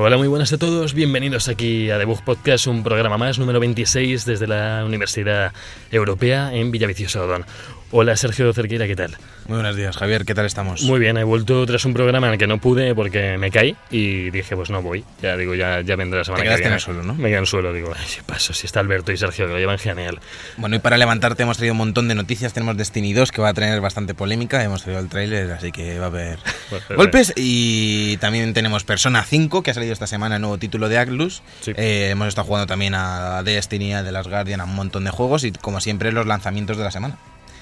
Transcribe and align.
Hola, 0.00 0.16
muy 0.16 0.28
buenas 0.28 0.52
a 0.52 0.58
todos. 0.58 0.94
Bienvenidos 0.94 1.48
aquí 1.48 1.90
a 1.90 1.98
Debug 1.98 2.22
Podcast, 2.22 2.68
un 2.68 2.84
programa 2.84 3.18
más, 3.18 3.40
número 3.40 3.58
26 3.58 4.24
desde 4.26 4.46
la 4.46 4.84
Universidad 4.86 5.52
Europea 5.90 6.54
en 6.54 6.70
Villaviciosa 6.70 7.24
Odón. 7.24 7.44
Hola, 7.90 8.16
Sergio 8.16 8.52
Cerqueira, 8.52 8.86
¿qué 8.86 8.94
tal? 8.94 9.16
Muy 9.48 9.56
buenos 9.56 9.76
días, 9.76 9.96
Javier, 9.96 10.26
¿qué 10.26 10.34
tal 10.34 10.44
estamos? 10.44 10.82
Muy 10.82 11.00
bien, 11.00 11.16
he 11.16 11.24
vuelto 11.24 11.64
tras 11.64 11.82
un 11.86 11.94
programa 11.94 12.26
en 12.26 12.34
el 12.34 12.38
que 12.38 12.46
no 12.46 12.58
pude 12.58 12.94
porque 12.94 13.38
me 13.38 13.50
caí 13.50 13.74
y 13.90 14.28
dije, 14.28 14.54
pues 14.54 14.68
no 14.68 14.82
voy. 14.82 15.06
Ya 15.22 15.38
digo, 15.38 15.54
ya, 15.54 15.80
ya 15.80 15.96
vendrá 15.96 16.18
la 16.18 16.24
semana 16.24 16.42
Te 16.44 16.48
que 16.50 16.54
viene. 16.56 16.66
en 16.66 16.72
el 16.74 16.80
suelo, 16.80 17.02
¿no? 17.02 17.14
Me 17.14 17.28
quedé 17.30 17.36
en 17.36 17.40
el 17.40 17.46
suelo, 17.46 17.72
digo, 17.72 17.94
ay, 17.98 18.06
si 18.06 18.20
paso, 18.20 18.52
si 18.52 18.66
está 18.66 18.80
Alberto 18.80 19.10
y 19.10 19.16
Sergio, 19.16 19.46
que 19.46 19.54
lo 19.54 19.58
llevan 19.58 19.78
genial. 19.78 20.20
Bueno, 20.58 20.76
y 20.76 20.80
para 20.80 20.98
levantarte 20.98 21.44
hemos 21.44 21.56
traído 21.56 21.72
un 21.72 21.78
montón 21.78 22.08
de 22.08 22.14
noticias. 22.14 22.52
Tenemos 22.52 22.76
Destiny 22.76 23.14
2, 23.14 23.32
que 23.32 23.40
va 23.40 23.48
a 23.48 23.54
tener 23.54 23.80
bastante 23.80 24.12
polémica. 24.12 24.62
Hemos 24.62 24.82
traído 24.82 25.00
el 25.00 25.08
tráiler, 25.08 25.50
así 25.50 25.72
que 25.72 25.98
va 25.98 26.04
a 26.04 26.08
haber 26.08 26.38
golpes. 26.94 27.32
Y 27.34 28.18
también 28.18 28.52
tenemos 28.52 28.84
Persona 28.84 29.24
5, 29.24 29.62
que 29.62 29.70
ha 29.70 29.74
salido 29.74 29.94
esta 29.94 30.06
semana, 30.06 30.34
el 30.36 30.42
nuevo 30.42 30.58
título 30.58 30.90
de 30.90 30.98
Atlus. 30.98 31.40
Sí. 31.62 31.72
Eh, 31.74 32.08
hemos 32.10 32.28
estado 32.28 32.46
jugando 32.46 32.66
también 32.66 32.94
a 32.94 33.42
Destiny, 33.42 33.94
a 33.94 34.04
The 34.04 34.12
Last 34.12 34.28
Guardian, 34.28 34.60
a 34.60 34.64
un 34.64 34.74
montón 34.74 35.04
de 35.04 35.10
juegos. 35.10 35.44
Y 35.44 35.52
como 35.52 35.80
siempre, 35.80 36.12
los 36.12 36.26
lanzamientos 36.26 36.76
de 36.76 36.84
la 36.84 36.90
semana. 36.90 37.16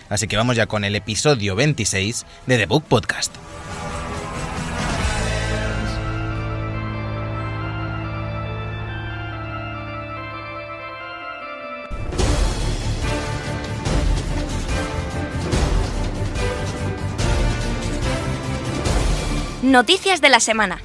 Así 0.08 0.28
que 0.28 0.36
vamos 0.36 0.56
ya 0.56 0.66
con 0.66 0.84
el 0.84 0.96
episodio 0.96 1.54
26 1.54 2.26
de 2.46 2.58
The 2.58 2.66
Book 2.66 2.84
Podcast. 2.84 3.34
Noticias 19.62 20.20
de 20.20 20.28
la 20.28 20.38
semana. 20.40 20.80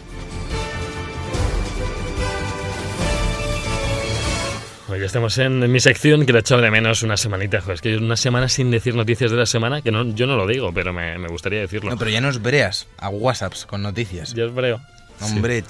Ya 4.97 5.05
estamos 5.05 5.37
en 5.37 5.71
mi 5.71 5.79
sección 5.79 6.25
que 6.25 6.33
la 6.33 6.39
he 6.39 6.41
echado 6.41 6.61
de 6.61 6.71
menos 6.71 7.03
una 7.03 7.17
semanita. 7.17 7.61
Joder, 7.61 7.75
es 7.75 7.81
que 7.81 7.97
una 7.97 8.17
semana 8.17 8.47
sin 8.49 8.71
decir 8.71 8.95
noticias 8.95 9.31
de 9.31 9.37
la 9.37 9.45
semana, 9.45 9.81
que 9.81 9.91
no, 9.91 10.03
yo 10.15 10.27
no 10.27 10.35
lo 10.35 10.47
digo, 10.47 10.73
pero 10.73 10.91
me, 10.93 11.17
me 11.17 11.27
gustaría 11.27 11.59
decirlo. 11.61 11.89
No, 11.91 11.97
pero 11.97 12.09
ya 12.11 12.21
nos 12.21 12.41
breas 12.41 12.87
a 12.97 13.09
WhatsApps 13.09 13.65
con 13.65 13.81
noticias. 13.81 14.33
Yo 14.33 14.47
os 14.47 14.53
creo. 14.53 14.81
Hombre, 15.21 15.63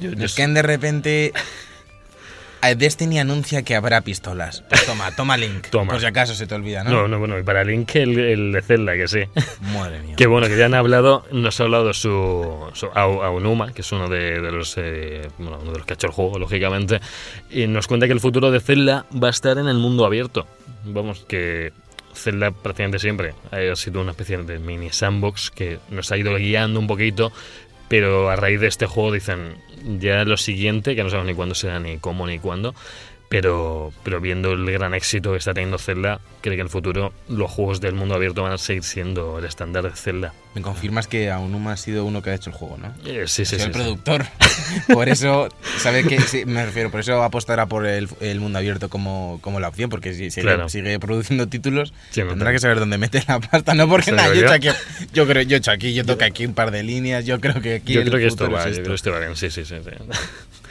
Yo- 0.00 0.10
yo 0.10 0.16
nos 0.16 0.32
sé. 0.32 0.36
caen 0.38 0.54
de 0.54 0.62
repente. 0.62 1.32
Destiny 2.76 3.18
anuncia 3.20 3.62
que 3.62 3.74
habrá 3.76 4.00
pistolas. 4.00 4.62
Pues 4.68 4.84
toma, 4.84 5.10
toma 5.14 5.36
link. 5.36 5.66
Toma. 5.70 5.92
Por 5.92 6.00
si 6.00 6.06
acaso 6.06 6.34
se 6.34 6.46
te 6.46 6.54
olvida, 6.54 6.82
¿no? 6.84 6.90
No, 6.90 7.08
no, 7.08 7.18
bueno, 7.18 7.38
y 7.38 7.42
para 7.42 7.62
Link 7.64 7.94
el, 7.96 8.18
el 8.18 8.52
de 8.52 8.62
Zelda, 8.62 8.94
que 8.94 9.06
sí. 9.08 9.20
Madre 9.72 10.00
mía. 10.02 10.16
Que 10.16 10.26
bueno, 10.26 10.46
que 10.48 10.56
ya 10.56 10.66
han 10.66 10.74
hablado, 10.74 11.24
nos 11.32 11.60
ha 11.60 11.64
hablado 11.64 11.92
su, 11.94 12.68
su 12.74 12.86
Au- 12.88 13.22
Aonuma, 13.24 13.72
que 13.72 13.82
es 13.82 13.92
uno 13.92 14.08
de, 14.08 14.40
de 14.40 14.52
los 14.52 14.74
eh, 14.76 15.28
bueno, 15.38 15.58
uno 15.62 15.72
de 15.72 15.78
los 15.78 15.86
que 15.86 15.92
ha 15.92 15.96
hecho 15.96 16.08
el 16.08 16.12
juego, 16.12 16.38
lógicamente, 16.38 17.00
y 17.50 17.66
nos 17.66 17.86
cuenta 17.86 18.06
que 18.06 18.12
el 18.12 18.20
futuro 18.20 18.50
de 18.50 18.60
Zelda 18.60 19.06
va 19.14 19.28
a 19.28 19.30
estar 19.30 19.58
en 19.58 19.68
el 19.68 19.76
mundo 19.78 20.04
abierto. 20.04 20.46
Vamos, 20.84 21.24
que 21.28 21.72
Zelda 22.14 22.50
prácticamente 22.50 22.98
siempre 22.98 23.34
ha 23.52 23.76
sido 23.76 24.00
una 24.00 24.10
especie 24.12 24.38
de 24.38 24.58
mini 24.58 24.90
sandbox 24.90 25.50
que 25.50 25.78
nos 25.90 26.10
ha 26.10 26.16
ido 26.16 26.34
guiando 26.36 26.80
un 26.80 26.86
poquito, 26.88 27.30
pero 27.88 28.28
a 28.30 28.36
raíz 28.36 28.60
de 28.60 28.66
este 28.66 28.86
juego 28.86 29.12
dicen 29.12 29.56
ya 29.98 30.24
lo 30.24 30.36
siguiente, 30.36 30.94
que 30.94 31.02
no 31.02 31.10
sabemos 31.10 31.28
ni 31.28 31.34
cuándo 31.34 31.54
será, 31.54 31.80
ni 31.80 31.98
cómo, 31.98 32.26
ni 32.26 32.38
cuándo. 32.38 32.74
Pero, 33.28 33.92
pero 34.04 34.22
viendo 34.22 34.52
el 34.52 34.64
gran 34.72 34.94
éxito 34.94 35.32
que 35.32 35.38
está 35.38 35.52
teniendo 35.52 35.76
Zelda, 35.78 36.18
creo 36.40 36.52
que 36.54 36.60
en 36.60 36.66
el 36.66 36.70
futuro 36.70 37.12
los 37.28 37.50
juegos 37.50 37.78
del 37.82 37.94
mundo 37.94 38.14
abierto 38.14 38.42
van 38.42 38.52
a 38.52 38.58
seguir 38.58 38.82
siendo 38.84 39.38
el 39.38 39.44
estándar 39.44 39.82
de 39.84 39.90
Zelda. 39.90 40.32
Me 40.54 40.62
confirmas 40.62 41.06
que 41.06 41.30
Aonuma 41.30 41.72
ha 41.72 41.76
sido 41.76 42.06
uno 42.06 42.22
que 42.22 42.30
ha 42.30 42.34
hecho 42.34 42.48
el 42.48 42.56
juego, 42.56 42.78
¿no? 42.78 42.88
Eh, 43.04 43.24
sí, 43.26 43.44
sí, 43.44 43.56
sido 43.56 43.58
sí. 43.60 43.66
el 43.66 43.72
sí. 43.74 43.78
productor. 43.78 44.24
por 44.94 45.10
eso, 45.10 45.50
¿sabe 45.76 46.04
qué? 46.04 46.18
Sí, 46.22 46.46
me 46.46 46.64
refiero, 46.64 46.90
por 46.90 47.00
eso 47.00 47.22
apostará 47.22 47.66
por 47.66 47.84
el, 47.86 48.08
el 48.20 48.40
mundo 48.40 48.58
abierto 48.60 48.88
como, 48.88 49.38
como 49.42 49.60
la 49.60 49.68
opción, 49.68 49.90
porque 49.90 50.14
si 50.14 50.30
sigue, 50.30 50.44
Claro. 50.46 50.70
sigue 50.70 50.98
produciendo 50.98 51.48
títulos, 51.48 51.92
Sí, 52.10 52.22
no, 52.22 52.28
tendrá 52.30 52.50
que 52.50 52.58
saber 52.60 52.78
dónde 52.78 52.96
mete 52.96 53.22
la 53.28 53.40
pasta, 53.40 53.74
¿no? 53.74 53.86
Porque 53.90 54.10
nada, 54.10 54.34
yo- 54.34 54.50
aquí, 54.50 54.68
yo 55.12 55.26
creo, 55.26 55.42
yo 55.42 55.56
he 55.56 55.58
hecho 55.58 55.70
aquí, 55.70 55.92
yo 55.92 56.06
toco 56.06 56.24
aquí 56.24 56.46
un 56.46 56.54
par 56.54 56.70
de 56.70 56.82
líneas, 56.82 57.26
yo 57.26 57.38
creo 57.40 57.60
que 57.60 57.74
aquí 57.76 57.92
Yo 57.92 58.00
creo 58.04 58.18
que 58.18 58.26
esto 58.26 58.50
va, 58.50 58.66
es 58.68 58.76
yo 58.78 58.82
creo 58.84 58.88
que 58.92 58.94
esto 58.96 59.12
va 59.12 59.18
bien, 59.20 59.36
sí, 59.36 59.50
sí, 59.50 59.66
sí. 59.66 59.74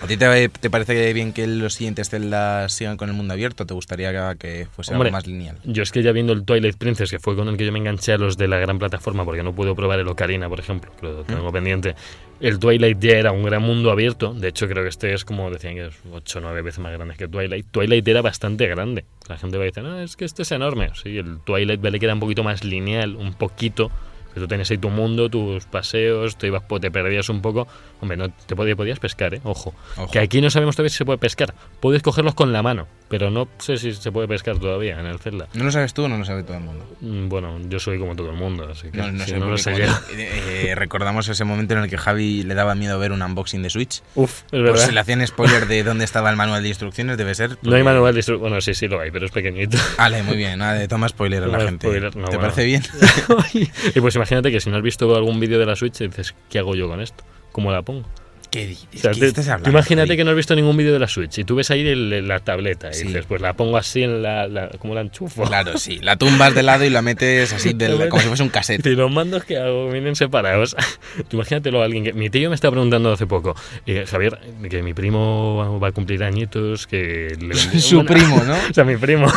¿A 0.01 0.05
ti 0.05 0.15
te, 0.15 0.49
te 0.49 0.69
parece 0.69 1.11
bien 1.13 1.33
que 1.33 1.47
los 1.47 1.73
siguientes 1.73 2.09
Zelda 2.09 2.69
sigan 2.69 2.97
con 2.97 3.09
el 3.09 3.15
mundo 3.15 3.33
abierto? 3.33 3.65
¿Te 3.65 3.73
gustaría 3.73 4.35
que, 4.35 4.67
fuese 4.71 4.93
Hombre, 4.93 5.07
algo 5.09 5.17
más 5.17 5.25
lineal? 5.25 5.57
Yo 5.63 5.81
es 5.81 5.91
que 5.91 6.03
ya 6.03 6.11
viendo 6.11 6.33
el 6.33 6.43
Twilight 6.43 6.77
Princess, 6.77 7.09
que 7.09 7.17
fue 7.19 7.35
con 7.35 7.47
el 7.47 7.57
que 7.57 7.65
yo 7.65 7.71
me 7.71 7.79
enganché 7.79 8.13
a 8.13 8.17
los 8.19 8.37
de 8.37 8.47
la 8.47 8.57
gran 8.59 8.77
plataforma, 8.77 9.25
porque 9.25 9.41
no 9.41 9.53
puedo 9.53 9.75
probar 9.75 9.99
el 9.99 10.07
Ocarina, 10.07 10.47
por 10.49 10.59
ejemplo, 10.59 10.91
que 10.99 11.07
lo 11.07 11.23
tengo 11.23 11.51
pendiente. 11.51 11.95
El 12.39 12.59
Twilight 12.59 12.99
ya 12.99 13.13
era 13.17 13.31
un 13.31 13.43
gran 13.43 13.63
mundo 13.63 13.89
abierto. 13.89 14.35
De 14.35 14.49
hecho, 14.49 14.67
creo 14.67 14.83
que 14.83 14.89
este 14.89 15.13
es 15.15 15.25
como 15.25 15.49
decían 15.49 15.73
que 15.73 15.87
es 15.87 15.95
8 16.11 16.37
o 16.37 16.41
9 16.43 16.61
veces 16.61 16.77
más 16.79 16.93
grande 16.93 17.15
que 17.17 17.27
Twilight. 17.27 17.65
Twilight 17.71 18.07
era 18.07 18.21
bastante 18.21 18.67
grande. 18.67 19.03
La 19.27 19.37
gente 19.39 19.57
va 19.57 19.63
a 19.63 19.65
decir, 19.65 19.81
no, 19.81 19.99
es 19.99 20.15
que 20.15 20.25
este 20.25 20.43
es 20.43 20.51
enorme. 20.51 20.91
Sí, 21.01 21.17
el 21.17 21.39
Twilight 21.39 21.81
vale 21.81 21.99
que 21.99 22.05
era 22.05 22.13
un 22.13 22.19
poquito 22.19 22.43
más 22.43 22.63
lineal, 22.63 23.15
un 23.15 23.33
poquito. 23.33 23.89
Que 24.35 24.41
tú 24.41 24.47
tenías 24.47 24.69
ahí 24.69 24.77
tu 24.77 24.91
mundo, 24.91 25.29
tus 25.29 25.65
paseos, 25.65 26.37
te 26.37 26.45
ibas, 26.45 26.61
po- 26.61 26.79
te 26.79 26.91
perdías 26.91 27.27
un 27.29 27.41
poco. 27.41 27.67
Hombre, 27.99 28.15
no 28.17 28.29
te 28.29 28.55
podías, 28.55 28.77
podías 28.77 28.99
pescar, 28.99 29.33
¿eh? 29.33 29.41
Ojo. 29.43 29.73
Ojo. 29.97 30.11
Que 30.11 30.19
aquí 30.19 30.39
no 30.39 30.49
sabemos 30.51 30.75
todavía 30.75 30.89
si 30.91 30.97
se 30.97 31.05
puede 31.05 31.17
pescar. 31.17 31.55
Puedes 31.79 32.03
cogerlos 32.03 32.35
con 32.35 32.53
la 32.53 32.61
mano, 32.61 32.87
pero 33.09 33.31
no 33.31 33.47
sé 33.57 33.77
si 33.77 33.91
se 33.93 34.11
puede 34.11 34.27
pescar 34.27 34.59
todavía 34.59 34.99
en 34.99 35.07
el 35.07 35.17
Zelda. 35.19 35.47
¿No 35.55 35.63
lo 35.63 35.71
sabes 35.71 35.95
tú 35.95 36.03
o 36.03 36.07
no 36.07 36.17
lo 36.17 36.23
sabe 36.23 36.43
todo 36.43 36.57
el 36.57 36.63
mundo? 36.63 36.85
Mm, 37.01 37.27
Bueno, 37.27 37.57
yo 37.67 37.79
soy 37.79 37.97
como 37.97 38.15
todo 38.15 38.29
el 38.29 38.35
mundo, 38.35 38.67
así 38.71 38.91
que 38.91 38.97
No, 38.99 39.11
no 39.11 39.23
si 39.23 39.31
sé, 39.31 39.39
no 39.39 39.49
lo 39.49 39.57
sé 39.57 39.71
yo. 39.77 39.85
te- 40.09 40.13
eh, 40.21 40.69
eh, 40.71 40.75
recordamos 40.75 41.27
ese 41.27 41.43
momento 41.43 41.73
en 41.73 41.79
el 41.85 41.89
que 41.89 41.97
Javi 41.97 42.43
le 42.43 42.53
daba 42.53 42.75
miedo 42.75 42.99
ver 42.99 43.11
un 43.11 43.21
unboxing 43.23 43.63
de 43.63 43.69
Switch. 43.71 44.03
Uf, 44.13 44.43
es 44.51 44.61
verdad. 44.61 44.85
si 44.85 44.91
le 44.91 44.99
hacían 44.99 45.25
spoiler 45.25 45.67
de 45.67 45.83
dónde 45.83 46.05
estaba 46.05 46.29
el 46.29 46.35
manual 46.35 46.61
de 46.61 46.69
instrucciones, 46.69 47.17
debe 47.17 47.33
ser. 47.33 47.57
No 47.63 47.75
hay 47.75 47.83
manual 47.83 48.13
de 48.13 48.21
instru- 48.21 48.37
Bueno, 48.37 48.61
sí, 48.61 48.75
sí 48.75 48.87
lo 48.87 48.99
hay, 48.99 49.09
pero 49.09 49.25
es 49.25 49.31
pequeñito. 49.31 49.77
Vale, 49.97 50.21
muy 50.21 50.37
bien, 50.37 50.59
nada 50.59 50.73
de 50.73 50.87
toma 50.87 51.07
spoiler 51.09 51.41
a 51.43 51.47
la 51.47 51.61
gente. 51.61 51.87
spoiler, 51.87 52.15
no, 52.15 52.25
¿Te 52.27 52.37
bueno. 52.37 52.41
parece 52.41 52.63
bien? 52.65 52.83
y 53.95 53.99
pues 54.01 54.15
imagínate 54.15 54.51
que 54.51 54.59
si 54.59 54.69
no 54.69 54.77
has 54.77 54.83
visto 54.83 55.15
algún 55.15 55.39
vídeo 55.39 55.57
de 55.59 55.65
la 55.65 55.75
Switch, 55.75 55.97
dices, 55.97 56.35
¿qué 56.49 56.59
hago 56.59 56.75
yo 56.75 56.87
con 56.87 57.01
esto? 57.01 57.23
¿Cómo 57.57 57.71
la 57.71 57.81
pongo? 57.81 58.03
¿Qué 58.49 58.65
dices? 58.65 58.87
O 58.95 58.97
sea, 58.99 59.11
¿Qué 59.11 59.19
te- 59.19 59.25
estás 59.27 59.47
hablando? 59.49 59.69
imagínate 59.69 60.15
que 60.15 60.23
no 60.23 60.31
has 60.31 60.37
visto 60.37 60.55
ningún 60.55 60.77
vídeo 60.77 60.93
de 60.93 60.99
la 60.99 61.07
Switch 61.07 61.37
y 61.39 61.43
tú 61.43 61.55
ves 61.55 61.69
ahí 61.69 61.85
el- 61.87 62.27
la 62.27 62.39
tableta 62.39 62.89
y 62.89 62.93
Sí. 62.93 63.03
dices, 63.07 63.25
pues 63.27 63.41
la 63.41 63.53
pongo 63.53 63.75
así 63.77 64.03
en 64.03 64.21
la... 64.21 64.47
la 64.47 64.69
¿Cómo 64.79 64.95
la 64.95 65.01
enchufo? 65.01 65.43
Claro, 65.43 65.77
sí. 65.77 65.99
La 66.01 66.15
tumbas 66.15 66.55
de 66.55 66.63
lado 66.63 66.85
y 66.85 66.89
la 66.89 67.01
metes 67.01 67.51
así, 67.53 67.73
del- 67.75 68.07
como 68.09 68.21
si 68.21 68.27
fuese 68.29 68.43
un 68.43 68.49
cassette. 68.49 68.85
Y 68.85 68.95
los 68.95 69.11
mandos 69.11 69.43
que 69.43 69.57
hago 69.57 69.89
vienen 69.91 70.15
separados. 70.15 70.75
Tú 71.29 71.35
imagínatelo 71.37 71.81
a 71.81 71.85
alguien 71.85 72.03
que. 72.05 72.13
Mi 72.13 72.29
tío 72.29 72.49
me 72.49 72.55
estaba 72.55 72.71
preguntando 72.71 73.11
hace 73.11 73.27
poco, 73.27 73.55
eh, 73.85 74.05
Javier, 74.07 74.39
que 74.69 74.81
mi 74.81 74.93
primo 74.93 75.79
va 75.81 75.89
a 75.89 75.91
cumplir 75.91 76.23
añitos, 76.23 76.87
que 76.87 77.35
le 77.39 77.53
Su 77.79 77.97
bueno, 77.97 78.09
primo, 78.13 78.43
¿no? 78.43 78.55
O 78.69 78.73
sea, 78.73 78.83
mi 78.85 78.95
primo. 78.97 79.27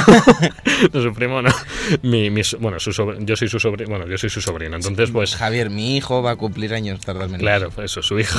no, 0.93 1.03
su 1.03 1.13
primo 1.15 1.43
no. 1.43 1.51
Mi, 2.03 2.31
mi 2.31 2.43
bueno, 2.61 2.79
su 2.79 2.93
sobre- 2.93 3.19
yo 3.25 3.37
soy 3.37 3.49
su 3.49 3.59
sobrino. 3.61 3.91
Bueno, 3.91 4.07
yo 4.07 4.17
soy 4.19 4.31
su 4.31 4.41
sobrino. 4.41 4.77
Entonces, 4.77 5.11
pues. 5.11 5.35
Javier, 5.37 5.69
mi 5.71 5.97
hijo 5.97 6.23
va 6.23 6.33
a 6.33 6.37
cumplir 6.37 6.75
años 6.75 7.01
menos. 7.07 7.39
Claro, 7.39 7.71
pues 7.71 7.91
eso, 7.91 8.03
su 8.03 8.19
hijo 8.19 8.39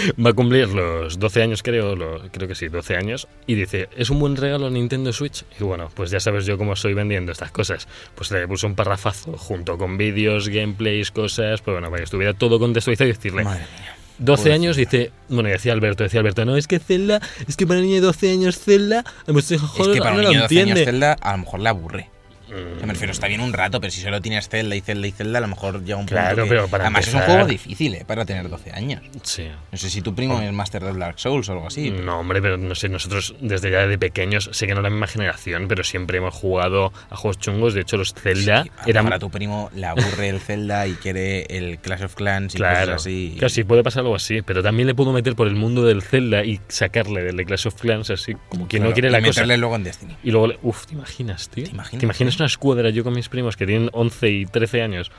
va 0.24 0.30
a 0.30 0.32
cumplir 0.32 0.68
los 0.68 1.18
12 1.18 1.42
años, 1.42 1.62
creo, 1.62 1.96
lo- 1.96 2.22
creo 2.30 2.48
que 2.48 2.54
sí, 2.54 2.68
12 2.68 2.96
años, 2.96 3.28
y 3.46 3.54
dice, 3.54 3.88
¿es 3.96 4.10
un 4.10 4.18
buen 4.20 4.36
regalo 4.36 4.70
Nintendo 4.70 5.12
Switch? 5.12 5.44
Y 5.58 5.64
bueno, 5.64 5.88
pues 5.94 6.10
ya 6.10 6.20
sabes 6.20 6.46
yo 6.46 6.56
cómo 6.58 6.72
estoy 6.74 6.94
vendiendo 6.94 7.32
estas 7.32 7.50
cosas. 7.50 7.88
Pues 8.14 8.30
le 8.30 8.46
puse 8.48 8.66
un 8.66 8.74
parrafazo 8.74 9.36
junto 9.36 9.76
con 9.78 9.96
vídeos, 9.98 10.48
gameplays, 10.48 11.10
cosas, 11.10 11.60
pues 11.60 11.74
bueno, 11.74 11.88
para 11.88 11.98
que 11.98 12.04
estuviera 12.04 12.34
todo 12.34 12.58
contextualizado 12.58 13.08
y 13.10 13.12
decirle, 13.12 13.44
Madre 13.44 13.60
mía. 13.78 13.96
12 14.18 14.42
Pobrecito. 14.42 14.54
años, 14.54 14.76
dice, 14.76 15.12
bueno, 15.30 15.48
y 15.48 15.52
decía 15.52 15.72
Alberto, 15.72 16.02
decía 16.04 16.20
Alberto, 16.20 16.44
no, 16.44 16.56
es 16.56 16.66
que 16.66 16.78
Zelda, 16.78 17.22
es 17.48 17.56
que 17.56 17.66
para 17.66 17.80
un 17.80 17.86
niño 17.86 17.96
de 17.96 18.02
12 18.02 18.30
años 18.30 18.58
Zelda, 18.58 19.02
pues 19.26 19.50
hijo, 19.50 19.64
Es 19.64 19.72
joder, 19.72 19.94
que 19.94 20.00
para 20.00 20.10
no 20.10 20.16
un 20.18 20.22
lo 20.24 20.28
niño 20.28 20.40
de 20.40 20.44
12 20.44 20.54
años 20.60 20.68
entiende. 20.78 20.84
Zelda 20.84 21.12
a 21.20 21.32
lo 21.32 21.38
mejor 21.38 21.60
le 21.60 21.68
aburre. 21.70 22.10
Mm, 22.50 22.80
Yo 22.80 22.86
me 22.86 22.92
refiero, 22.92 23.12
está 23.12 23.26
bien 23.28 23.40
un 23.40 23.52
rato, 23.52 23.80
pero 23.80 23.90
si 23.90 24.00
solo 24.00 24.20
tienes 24.20 24.48
Zelda 24.48 24.74
y 24.76 24.80
Zelda 24.80 25.06
y 25.06 25.12
Zelda, 25.12 25.38
a 25.38 25.42
lo 25.42 25.48
mejor 25.48 25.82
llega 25.84 25.96
un 25.96 26.06
punto 26.06 26.14
Claro, 26.20 26.42
que- 26.44 26.48
pero 26.48 26.68
para 26.68 26.84
Además 26.84 27.06
es 27.06 27.14
un 27.14 27.20
empezar- 27.20 27.34
juego 27.36 27.48
difícil, 27.48 27.94
¿eh? 27.94 28.04
Para 28.06 28.24
tener 28.24 28.48
12 28.48 28.72
años. 28.72 29.02
Sí. 29.22 29.48
No 29.70 29.78
sé 29.78 29.90
si 29.90 30.02
tu 30.02 30.14
primo 30.14 30.40
es 30.40 30.52
Master 30.52 30.84
of 30.84 30.96
Dark 30.96 31.18
Souls 31.20 31.48
o 31.48 31.52
algo 31.52 31.66
así. 31.68 31.90
pero- 31.90 32.04
No, 32.04 32.20
hombre, 32.20 32.40
pero 32.42 32.56
no 32.56 32.74
sé, 32.74 32.88
nosotros 32.88 33.34
desde 33.40 33.70
ya 33.70 33.86
de 33.86 33.98
pequeños, 33.98 34.50
sé 34.52 34.66
que 34.66 34.74
no 34.74 34.82
la 34.82 34.90
misma 34.90 35.06
generación, 35.06 35.66
pero 35.68 35.84
siempre 35.84 36.18
hemos 36.18 36.34
jugado 36.34 36.92
a 37.10 37.16
juegos 37.16 37.38
chungos. 37.38 37.74
De 37.74 37.82
hecho, 37.82 37.96
los 37.96 38.14
Zelda 38.14 38.64
Sí, 38.64 38.70
a 38.78 38.82
lo 38.84 38.90
eran. 38.90 39.04
mejor 39.04 39.14
a 39.14 39.18
tu 39.18 39.30
primo 39.30 39.70
le 39.74 39.86
aburre 39.86 40.28
el 40.28 40.40
Zelda 40.40 40.86
y 40.86 40.92
quiere 40.94 41.42
el 41.50 41.78
Clash 41.78 42.02
of 42.04 42.14
Clans 42.14 42.54
y 42.54 42.58
Claro, 42.58 42.92
cosas 42.92 43.02
así. 43.02 43.34
claro, 43.38 43.48
sí, 43.50 43.64
puede 43.64 43.82
pasar 43.82 44.00
algo 44.02 44.14
así, 44.16 44.42
pero 44.42 44.62
también 44.62 44.86
le 44.86 44.94
puedo 44.94 45.12
meter 45.12 45.34
por 45.36 45.46
el 45.46 45.54
mundo 45.54 45.84
del 45.84 46.02
Zelda 46.02 46.44
y 46.44 46.60
sacarle 46.68 47.22
del 47.22 47.36
de 47.36 47.44
Clash 47.44 47.66
of 47.68 47.74
Clans 47.80 48.10
así, 48.10 48.34
como 48.48 48.66
quien 48.68 48.82
no 48.82 48.88
Claro, 48.88 48.94
quiere 48.94 49.08
y 49.08 49.12
la 49.12 49.18
cosa. 49.20 49.28
meterle 49.40 49.56
luego 49.56 49.76
en 49.76 49.84
Destiny. 49.84 50.16
Y 50.24 50.30
luego, 50.30 50.46
le- 50.48 50.58
uff, 50.62 50.86
¿te 50.86 50.94
imaginas, 50.94 51.48
tío? 51.48 51.64
¿Te 51.64 51.70
imaginas? 51.70 52.39
una 52.39 52.39
una 52.40 52.46
escuadra 52.46 52.88
yo 52.88 53.04
con 53.04 53.12
mis 53.12 53.28
primos 53.28 53.56
que 53.56 53.66
tienen 53.66 53.90
11 53.92 54.30
y 54.30 54.46
13 54.46 54.82
años. 54.82 55.10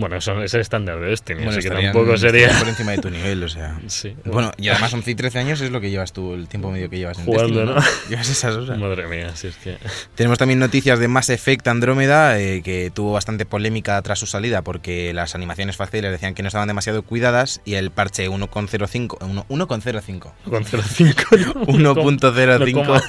Bueno, 0.00 0.16
eso 0.16 0.42
es 0.42 0.52
el 0.54 0.60
estándar 0.62 0.98
de 0.98 1.08
Destiny, 1.10 1.44
Bueno, 1.44 1.58
así 1.58 1.68
que 1.68 1.74
tampoco 1.74 2.16
sería... 2.16 2.48
por 2.58 2.68
encima 2.68 2.92
de 2.92 2.98
tu 2.98 3.10
nivel, 3.10 3.42
o 3.44 3.48
sea. 3.48 3.78
Sí. 3.86 4.16
Bueno, 4.24 4.50
y 4.56 4.68
además 4.68 4.92
11 4.94 5.10
y 5.10 5.14
13 5.14 5.38
años 5.38 5.60
es 5.60 5.70
lo 5.70 5.80
que 5.80 5.90
llevas 5.90 6.12
tú, 6.12 6.34
el 6.34 6.48
tiempo 6.48 6.70
medio 6.70 6.88
que 6.90 6.98
llevas 6.98 7.18
en 7.18 7.26
Jugando, 7.26 7.60
Destiny, 7.66 7.80
¿no? 7.80 7.84
Llevas 8.10 8.28
esas 8.30 8.56
horas. 8.56 8.78
Madre 8.78 9.06
mía, 9.06 9.30
si 9.36 9.48
es 9.48 9.56
que... 9.56 9.76
Tenemos 10.14 10.38
también 10.38 10.58
noticias 10.58 10.98
de 10.98 11.06
Mass 11.08 11.28
Effect 11.30 11.68
Andrómeda, 11.68 12.38
eh, 12.40 12.62
que 12.62 12.90
tuvo 12.92 13.12
bastante 13.12 13.44
polémica 13.46 14.00
tras 14.02 14.18
su 14.18 14.26
salida 14.26 14.62
porque 14.62 15.12
las 15.12 15.34
animaciones 15.34 15.76
faciales 15.76 16.10
decían 16.12 16.34
que 16.34 16.42
no 16.42 16.48
estaban 16.48 16.66
demasiado 16.68 17.02
cuidadas 17.02 17.60
y 17.64 17.74
el 17.74 17.90
parche 17.90 18.28
1.05 18.28 19.18
uno- 19.20 19.46
1.05 19.48 20.32
Con 20.44 20.64
0,5... 20.64 21.78
no, 21.78 21.94
no 21.94 21.94
1.05 21.94 22.72
coma. 22.86 23.02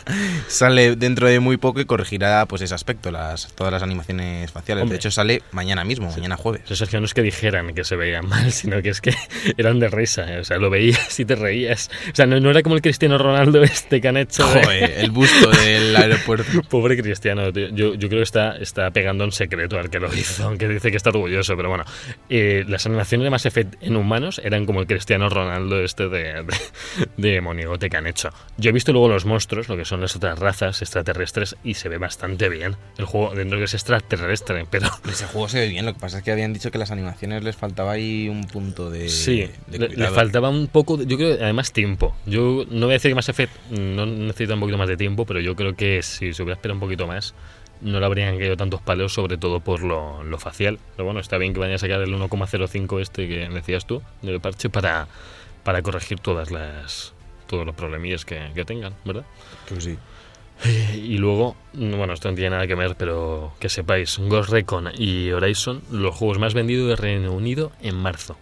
sale 0.48 0.96
dentro 0.96 1.28
de 1.28 1.40
muy 1.40 1.58
poco 1.58 1.80
y 1.80 1.86
corregirá 1.86 2.46
pues 2.46 2.62
ese 2.62 2.74
aspecto, 2.76 3.12
las, 3.12 3.48
todas 3.54 3.72
las 3.72 3.84
animaciones 3.84 4.52
faciales. 4.52 4.84
Hombre. 4.84 4.96
De 4.96 5.00
hecho 5.00 5.12
sale 5.12 5.42
mañana 5.52 5.84
mismo, 5.84 6.10
mañana 6.12 6.38
jueves. 6.38 6.62
Que 6.89 7.00
no 7.00 7.06
es 7.06 7.13
que 7.13 7.22
dijeran 7.22 7.74
que 7.74 7.83
se 7.83 7.95
veían 7.95 8.28
mal, 8.28 8.51
sino 8.51 8.81
que 8.81 8.89
es 8.89 9.01
que 9.01 9.13
eran 9.57 9.80
de 9.80 9.89
risa. 9.89 10.31
¿eh? 10.33 10.39
O 10.39 10.44
sea, 10.44 10.57
lo 10.57 10.69
veías 10.69 11.19
y 11.19 11.25
te 11.25 11.36
reías. 11.36 11.89
O 12.12 12.16
sea, 12.16 12.25
no, 12.25 12.39
no 12.39 12.50
era 12.51 12.62
como 12.63 12.75
el 12.75 12.81
Cristiano 12.81 13.18
Ronaldo 13.18 13.62
este 13.63 14.01
que 14.01 14.07
han 14.07 14.18
hecho. 14.18 14.45
de- 14.48 14.63
Joder, 14.63 14.92
el 15.00 15.12
busto 15.12 15.50
del 15.51 15.95
aeropuerto. 15.98 16.62
Pobre 16.69 16.98
Cristiano, 17.01 17.51
tío. 17.51 17.69
Yo, 17.69 17.94
yo 17.95 18.07
creo 18.10 18.19
que 18.19 18.24
está, 18.24 18.57
está 18.57 18.92
pegando 18.92 19.24
en 19.24 19.31
secreto 19.31 19.78
al 19.80 19.89
que 19.89 20.00
lo 20.00 20.13
hizo, 20.13 20.44
aunque 20.45 20.68
dice 20.68 20.92
que 20.92 20.98
está 20.98 21.10
orgulloso. 21.10 21.56
Pero 21.56 21.69
bueno, 21.69 21.83
eh, 22.30 22.63
las 22.68 22.86
animaciones 22.86 23.24
de 23.25 23.30
Mass 23.30 23.45
Effect 23.45 23.75
en 23.81 23.95
humanos 23.95 24.42
eran 24.44 24.66
como 24.66 24.81
el 24.81 24.88
Cristiano 24.88 25.30
Ronaldo 25.30 25.81
este 25.83 26.10
de, 26.10 26.44
de, 26.44 26.54
de 27.18 27.42
monigote 27.42 27.89
que 27.89 27.98
han 27.98 28.07
hecho. 28.07 28.30
Yo 28.57 28.69
he 28.69 28.74
visto 28.74 28.92
luego 28.92 29.07
los 29.10 29.25
monstruos, 29.25 29.69
lo 29.69 29.78
que 29.78 29.86
son 29.86 30.01
las 30.01 30.16
otras 30.16 30.38
razas 30.39 30.81
extraterrestres, 30.81 31.56
y 31.63 31.74
se 31.75 31.89
ve 31.89 31.98
bastante 31.98 32.50
bien. 32.50 32.75
El 32.98 33.06
juego 33.06 33.33
dentro 33.36 33.57
que 33.57 33.66
es 33.66 33.74
extraterrestre, 33.74 34.66
pero 34.69 34.88
Ese 35.10 35.25
juego 35.25 35.48
se 35.50 35.60
ve 35.62 35.68
bien, 35.69 35.86
lo 35.86 35.94
que 35.94 36.00
pasa 36.00 36.19
es 36.19 36.24
que 36.24 36.31
habían 36.31 36.54
dicho 36.54 36.61
que 36.69 36.78
las 36.78 36.92
animaciones 36.92 37.44
les 37.44 37.56
faltaba 37.56 37.94
ahí 37.94 38.30
un 38.30 38.44
punto 38.44 38.90
de, 38.92 39.10
Sí, 39.10 39.48
de 39.68 39.80
le, 39.80 39.88
le 39.90 39.96
cuidado. 39.96 40.13
faltaba 40.16 40.50
un 40.50 40.68
poco, 40.68 40.98
de- 40.98 41.08
yo 41.08 41.18
creo, 41.18 41.34
además 41.42 41.72
tiempo. 41.72 42.16
Yo 42.28 42.66
no 42.69 42.86
voy 42.86 42.92
a 42.92 42.94
decir 42.98 43.10
que 43.10 43.16
Mass 43.16 43.30
Effect 43.30 43.72
no 43.72 44.06
necesita 44.06 44.54
un 44.54 44.60
poquito 44.60 44.78
más 44.78 44.88
de 44.90 44.98
tiempo, 44.98 45.25
pero 45.25 45.40
yo 45.40 45.56
creo 45.56 45.75
que 45.75 46.04
si 46.04 46.34
se 46.34 46.44
hubiera 46.44 46.56
esperado 46.56 46.75
un 46.75 46.81
poquito 46.81 47.08
más, 47.08 47.34
no 47.81 48.00
le 48.00 48.06
habrían 48.06 48.38
caído 48.38 48.56
tantos 48.58 48.80
palos, 48.81 49.13
sobre 49.13 49.38
todo 49.38 49.60
por 49.62 49.81
lo, 49.81 50.24
lo 50.24 50.38
facial. 50.38 50.78
Pero 50.96 51.06
bueno, 51.06 51.19
está 51.19 51.38
bien 51.40 51.54
que 51.54 51.60
vayan 51.60 51.75
a 51.75 51.80
sacar 51.80 52.00
el 52.02 52.13
1,05 52.13 53.00
este 53.02 53.28
que 53.28 53.50
decías 53.50 53.88
tú, 53.88 54.04
del 54.22 54.40
parche, 54.40 54.69
para, 54.69 55.07
para 55.64 55.81
corregir 55.81 56.19
todas 56.19 56.52
las 56.52 57.14
todos 57.48 57.66
los 57.66 57.75
problemillas 57.75 58.24
que, 58.24 58.40
que 58.56 58.64
tengan, 58.66 58.94
¿verdad? 59.04 59.25
Pues 59.68 59.84
sí. 59.84 59.98
Y 60.96 61.18
luego, 61.18 61.56
bueno, 61.74 62.13
esto 62.13 62.30
no 62.30 62.36
tiene 62.36 62.52
nada 62.52 62.68
que 62.68 62.75
ver, 62.75 62.96
pero 62.96 63.54
que 63.60 63.69
sepáis, 63.69 64.18
Ghost 64.19 64.50
Recon 64.50 64.90
y 64.96 65.31
Horizon, 65.31 65.81
los 65.92 66.16
juegos 66.16 66.38
más 66.40 66.54
vendidos 66.54 66.88
de 66.90 66.96
Reino 66.96 67.31
Unido 67.34 67.72
en 67.81 67.96
marzo. 67.96 68.38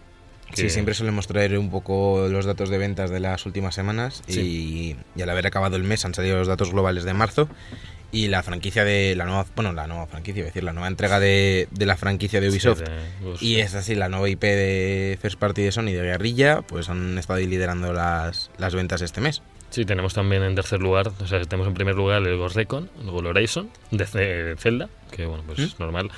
Sí, 0.52 0.68
siempre 0.68 0.94
solemos 0.94 1.28
traer 1.28 1.56
un 1.56 1.70
poco 1.70 2.26
los 2.28 2.44
datos 2.44 2.70
de 2.70 2.76
ventas 2.78 3.08
de 3.08 3.20
las 3.20 3.46
últimas 3.46 3.72
semanas 3.74 4.22
Sí. 4.26 4.96
y, 5.16 5.18
y 5.18 5.22
al 5.22 5.30
haber 5.30 5.46
acabado 5.46 5.76
el 5.76 5.84
mes 5.84 6.04
han 6.04 6.12
salido 6.12 6.38
los 6.38 6.48
datos 6.48 6.72
globales 6.72 7.04
de 7.04 7.14
marzo 7.14 7.48
y 8.10 8.26
la 8.26 8.42
franquicia 8.42 8.84
de 8.84 9.14
la 9.14 9.24
nueva, 9.26 9.46
bueno, 9.54 9.72
la 9.72 9.86
nueva 9.86 10.08
franquicia, 10.08 10.42
a 10.42 10.46
decir, 10.46 10.64
la 10.64 10.72
nueva 10.72 10.88
entrega 10.88 11.20
de, 11.20 11.68
de 11.70 11.86
la 11.86 11.96
franquicia 11.96 12.40
de 12.40 12.48
Ubisoft 12.50 12.80
Sí, 12.80 12.84
de 12.84 13.24
Ghost- 13.30 13.42
y 13.42 13.60
es 13.60 13.76
así, 13.76 13.94
la 13.94 14.08
nueva 14.08 14.28
IP 14.28 14.40
de 14.42 15.16
First 15.22 15.38
Party 15.38 15.62
de 15.62 15.70
Sony 15.70 15.84
de 15.92 16.02
Guerrilla, 16.02 16.62
pues 16.62 16.88
han 16.88 17.16
estado 17.16 17.38
liderando 17.38 17.92
las, 17.92 18.50
las 18.58 18.74
ventas 18.74 19.02
este 19.02 19.20
mes. 19.20 19.42
Sí, 19.70 19.84
tenemos 19.84 20.14
también 20.14 20.42
en 20.42 20.54
tercer 20.54 20.80
lugar, 20.80 21.12
o 21.20 21.26
sea, 21.26 21.40
tenemos 21.42 21.68
en 21.68 21.74
primer 21.74 21.94
lugar 21.94 22.26
el 22.26 22.36
Ghost 22.36 22.56
Recon, 22.56 22.90
luego 23.04 23.20
el 23.20 23.26
Horizon, 23.26 23.70
de 23.92 24.04
Ce- 24.06 24.56
Zelda, 24.56 24.88
que 25.12 25.26
bueno, 25.26 25.44
pues 25.46 25.58
¿Mm? 25.60 25.62
es 25.62 25.78
normal. 25.80 26.10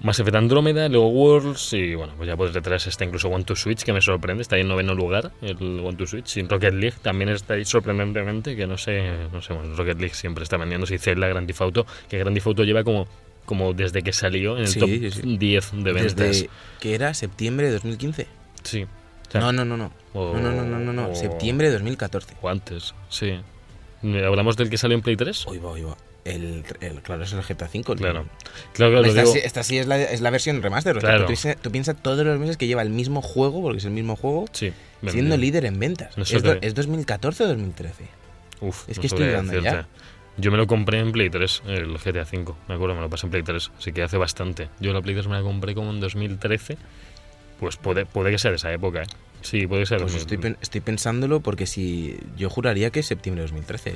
Mass 0.00 0.18
Effect 0.20 0.34
Andrómeda, 0.36 0.88
luego 0.88 1.08
Worlds 1.08 1.72
y 1.74 1.94
bueno, 1.94 2.14
pues 2.16 2.26
ya 2.26 2.36
por 2.36 2.50
detrás 2.52 2.86
está 2.86 3.04
incluso 3.04 3.28
One 3.28 3.44
to 3.44 3.54
Switch, 3.56 3.82
que 3.84 3.92
me 3.92 4.00
sorprende, 4.02 4.42
está 4.42 4.56
ahí 4.56 4.62
en 4.62 4.68
noveno 4.68 4.94
lugar, 4.94 5.30
el 5.40 5.80
One 5.80 5.96
to 5.96 6.06
Switch. 6.06 6.36
Y 6.38 6.42
Rocket 6.42 6.74
League 6.74 6.96
también 7.00 7.28
está 7.30 7.54
ahí 7.54 7.64
sorprendentemente, 7.64 8.56
que 8.56 8.66
no 8.66 8.76
sé, 8.76 9.02
no 9.32 9.40
sé, 9.40 9.52
bueno, 9.54 9.74
Rocket 9.76 9.98
League 10.00 10.14
siempre 10.14 10.42
está 10.42 10.56
vendiendo, 10.56 10.86
si 10.86 10.98
Zelda, 10.98 11.28
Grand 11.28 11.46
Theft 11.46 11.60
Auto, 11.62 11.86
que 12.08 12.18
Grand 12.18 12.34
Theft 12.34 12.46
Auto 12.48 12.64
lleva 12.64 12.84
como, 12.84 13.06
como 13.44 13.72
desde 13.72 14.02
que 14.02 14.12
salió 14.12 14.56
en 14.56 14.62
el 14.62 14.68
Sí, 14.68 14.80
top 14.80 14.88
sí, 14.88 15.10
sí. 15.10 15.36
10 15.38 15.70
de 15.84 15.92
ventas. 15.92 16.16
Desde 16.16 16.50
que 16.80 16.94
era 16.94 17.14
septiembre 17.14 17.66
de 17.68 17.72
2015. 17.74 18.26
Sí. 18.62 18.82
O 18.82 19.30
sea, 19.30 19.40
No, 19.42 19.52
no, 19.52 19.64
no, 19.64 19.76
no. 19.76 19.92
O- 20.14 20.32
No, 20.34 20.40
no, 20.40 20.52
no, 20.52 20.64
no, 20.64 20.78
no, 20.78 20.92
no. 20.92 21.08
o- 21.10 21.14
Septiembre 21.14 21.66
de 21.68 21.74
2014. 21.74 22.34
O 22.40 22.48
antes, 22.48 22.94
sí. 23.10 23.38
¿Hablamos 24.02 24.56
del 24.56 24.68
que 24.70 24.78
salió 24.78 24.96
en 24.96 25.02
Play 25.02 25.16
3? 25.16 25.46
Hoy 25.46 25.58
va, 25.58 25.70
hoy 25.70 25.82
va. 25.82 25.96
El, 26.24 26.64
el- 26.80 27.02
claro, 27.02 27.22
es 27.24 27.32
el 27.34 27.42
GTA 27.42 27.66
V. 27.72 27.82
Claro. 27.96 27.96
Claro, 27.96 28.26
claro, 28.72 28.90
lo 28.92 29.04
Esta, 29.06 29.20
digo- 29.22 29.32
sí, 29.34 29.40
esta 29.42 29.62
sí 29.62 29.78
es 29.78 29.86
la, 29.86 30.00
es 30.00 30.20
la 30.22 30.30
versión 30.30 30.62
remaster. 30.62 30.96
o 30.96 31.00
sea, 31.00 31.10
Claro. 31.10 31.24
tú, 31.24 31.26
piensa, 31.28 31.54
tú 31.54 31.70
piensas 31.70 31.96
todos 32.02 32.24
los 32.24 32.38
meses 32.38 32.56
que 32.56 32.66
lleva 32.66 32.80
el 32.82 32.88
mismo 32.90 33.20
juego, 33.20 33.60
porque 33.62 33.78
es 33.78 33.84
el 33.84 33.90
mismo 33.90 34.16
juego, 34.16 34.46
Sí, 34.52 34.72
siendo 35.06 35.36
líder 35.36 35.66
en 35.66 35.78
ventas. 35.78 36.16
No 36.16 36.22
¿Es, 36.22 36.30
sé 36.30 36.40
do- 36.40 36.58
qué- 36.60 36.66
¿Es 36.66 36.74
2014 36.74 37.44
o 37.44 37.48
2013? 37.48 38.04
Uf, 38.60 38.88
Es 38.88 38.96
no 38.96 39.00
que 39.02 39.06
estoy 39.06 39.18
sabría 39.18 39.32
dudando 39.42 39.52
decirte. 39.52 39.76
ya. 39.76 39.88
Yo 40.36 40.50
me 40.50 40.56
lo 40.56 40.66
compré 40.66 40.98
en 40.98 41.12
Play 41.12 41.30
3, 41.30 41.62
el 41.66 41.96
GTA 41.98 42.22
V. 42.22 42.54
Me 42.68 42.74
acuerdo, 42.74 42.94
me 42.94 43.00
lo 43.02 43.08
pasé 43.10 43.26
en 43.26 43.30
Play 43.30 43.42
3. 43.42 43.70
Así 43.78 43.92
que 43.92 44.02
hace 44.02 44.16
bastante. 44.16 44.68
Yo 44.80 44.92
la 44.92 45.00
Play 45.02 45.14
3 45.14 45.28
me 45.28 45.34
la 45.36 45.42
compré 45.42 45.74
como 45.74 45.90
en 45.90 46.00
2013. 46.00 46.76
Pues 47.60 47.76
puede, 47.76 48.04
puede 48.06 48.30
que 48.30 48.38
sea 48.38 48.50
de 48.50 48.56
esa 48.56 48.72
época, 48.72 49.02
¿eh? 49.02 49.06
Sí, 49.42 49.66
puede 49.66 49.84
ser. 49.86 50.00
Pues 50.00 50.14
estoy, 50.14 50.38
pen- 50.38 50.56
estoy 50.62 50.80
pensándolo 50.80 51.40
porque 51.40 51.66
si 51.66 52.18
yo 52.36 52.48
juraría 52.50 52.90
que 52.90 53.00
es 53.00 53.06
septiembre 53.06 53.42
de 53.42 53.48
2013. 53.48 53.90
¿eh? 53.90 53.94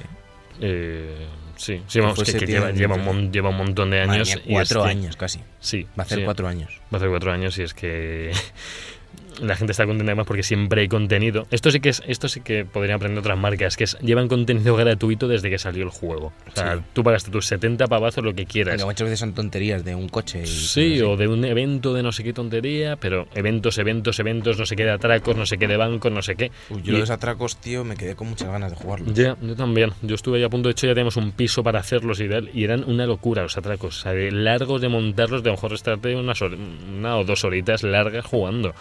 Eh, 0.61 1.27
sí, 1.57 1.83
sí, 1.87 2.01
vamos, 2.01 2.23
que, 2.23 2.33
lleva, 2.47 2.71
lleva, 2.73 2.97
un, 2.97 3.33
lleva 3.33 3.49
un 3.51 3.57
montón 3.57 3.91
de 3.91 4.01
años. 4.01 4.37
y 4.45 4.53
cuatro 4.53 4.81
es 4.81 4.85
que- 4.87 4.91
años 4.91 5.17
casi. 5.17 5.41
Sí. 5.61 5.85
Va 5.99 6.03
a 6.03 6.07
hacer 6.07 6.19
sí, 6.19 6.25
cuatro 6.25 6.49
años. 6.49 6.71
Va 6.93 6.95
a 6.95 6.97
hacer 6.97 7.09
cuatro 7.09 7.33
años 7.33 7.59
y 7.59 7.63
es 7.63 7.75
que 7.75 8.33
la 9.41 9.57
gente 9.57 9.73
está 9.73 9.87
contenta 9.87 10.11
además 10.11 10.27
porque 10.27 10.43
siempre 10.43 10.83
hay 10.83 10.89
contenido. 10.89 11.47
Esto 11.51 11.71
sí 11.71 11.81
que 11.81 11.89
es, 11.91 12.03
esto 12.07 12.29
sí 12.29 12.41
que 12.41 12.65
podrían 12.65 12.97
aprender 12.97 13.21
otras 13.21 13.39
marcas, 13.39 13.77
que 13.77 13.85
es, 13.85 13.99
llevan 14.01 14.29
contenido 14.29 14.77
gratuito 14.77 15.29
desde 15.29 15.51
que 15.51 15.59
salió 15.59 15.85
el 15.85 15.91
juego. 15.91 16.33
O 16.51 16.55
sea, 16.55 16.77
Sí. 16.77 16.83
tú 16.93 17.03
pagaste 17.03 17.31
tus 17.31 17.47
70 17.47 17.87
pavazos 17.87 18.25
lo 18.25 18.35
que 18.35 18.47
quieras. 18.47 18.83
Muchas 18.85 19.05
veces 19.05 19.19
son 19.21 19.33
tonterías 19.35 19.85
de 19.85 19.95
un 19.95 20.09
coche. 20.09 20.43
Y 20.43 20.47
Sí, 20.47 21.01
o 21.01 21.17
de 21.17 21.29
un 21.29 21.45
evento 21.45 21.95
de 21.95 22.03
no 22.03 22.13
sé 22.13 22.25
qué 22.25 22.33
tontería, 22.33 22.97
pero 22.97 23.27
eventos, 23.35 23.79
eventos, 23.79 24.19
eventos, 24.21 24.59
no 24.59 24.67
sé 24.67 24.77
qué 24.77 24.85
de 24.85 24.91
atracos, 24.93 25.37
no 25.37 25.47
sé 25.47 25.59
qué 25.59 25.67
de 25.69 25.77
bancos, 25.77 26.11
no 26.13 26.23
sé 26.23 26.37
qué. 26.37 26.51
Uy, 26.71 26.81
Y- 26.85 26.89
yo 26.93 26.99
los 26.99 27.11
atracos, 27.11 27.57
tío, 27.59 27.85
me 27.85 27.97
quedé 27.97 28.15
con 28.15 28.29
muchas 28.29 28.49
ganas 28.49 28.71
de 28.71 28.77
jugarlos. 28.77 29.15
ya, 29.15 29.37
yo 29.41 29.55
también. 29.57 29.93
Yo 30.03 30.15
estuve 30.15 30.39
ahí 30.39 30.45
a 30.45 30.49
punto, 30.49 30.69
de 30.69 30.73
hecho 30.73 30.87
ya 30.87 30.95
tenemos 30.95 31.17
un 31.17 31.33
piso 31.33 31.63
para 31.63 31.81
hacerlos 31.81 32.21
y 32.21 32.29
tal, 32.29 32.51
y 32.53 32.65
eran 32.65 32.85
una 32.85 33.07
locura 33.07 33.43
los 33.43 33.57
atracos. 33.57 33.99
O 33.99 34.03
sea, 34.03 34.13
de 34.13 34.31
largos 34.31 34.81
de 34.81 34.89
montarlos, 34.89 35.43
de 35.43 35.51
a 35.51 35.53
lo 35.53 35.57
mejor 35.57 35.73
estarte 35.73 36.15
unas 36.17 36.41
hor- 36.43 36.57
una 36.99 37.17
o 37.19 37.25
dos 37.25 37.45
horitas 37.45 37.83
largas 37.83 38.25
jugando. 38.25 38.75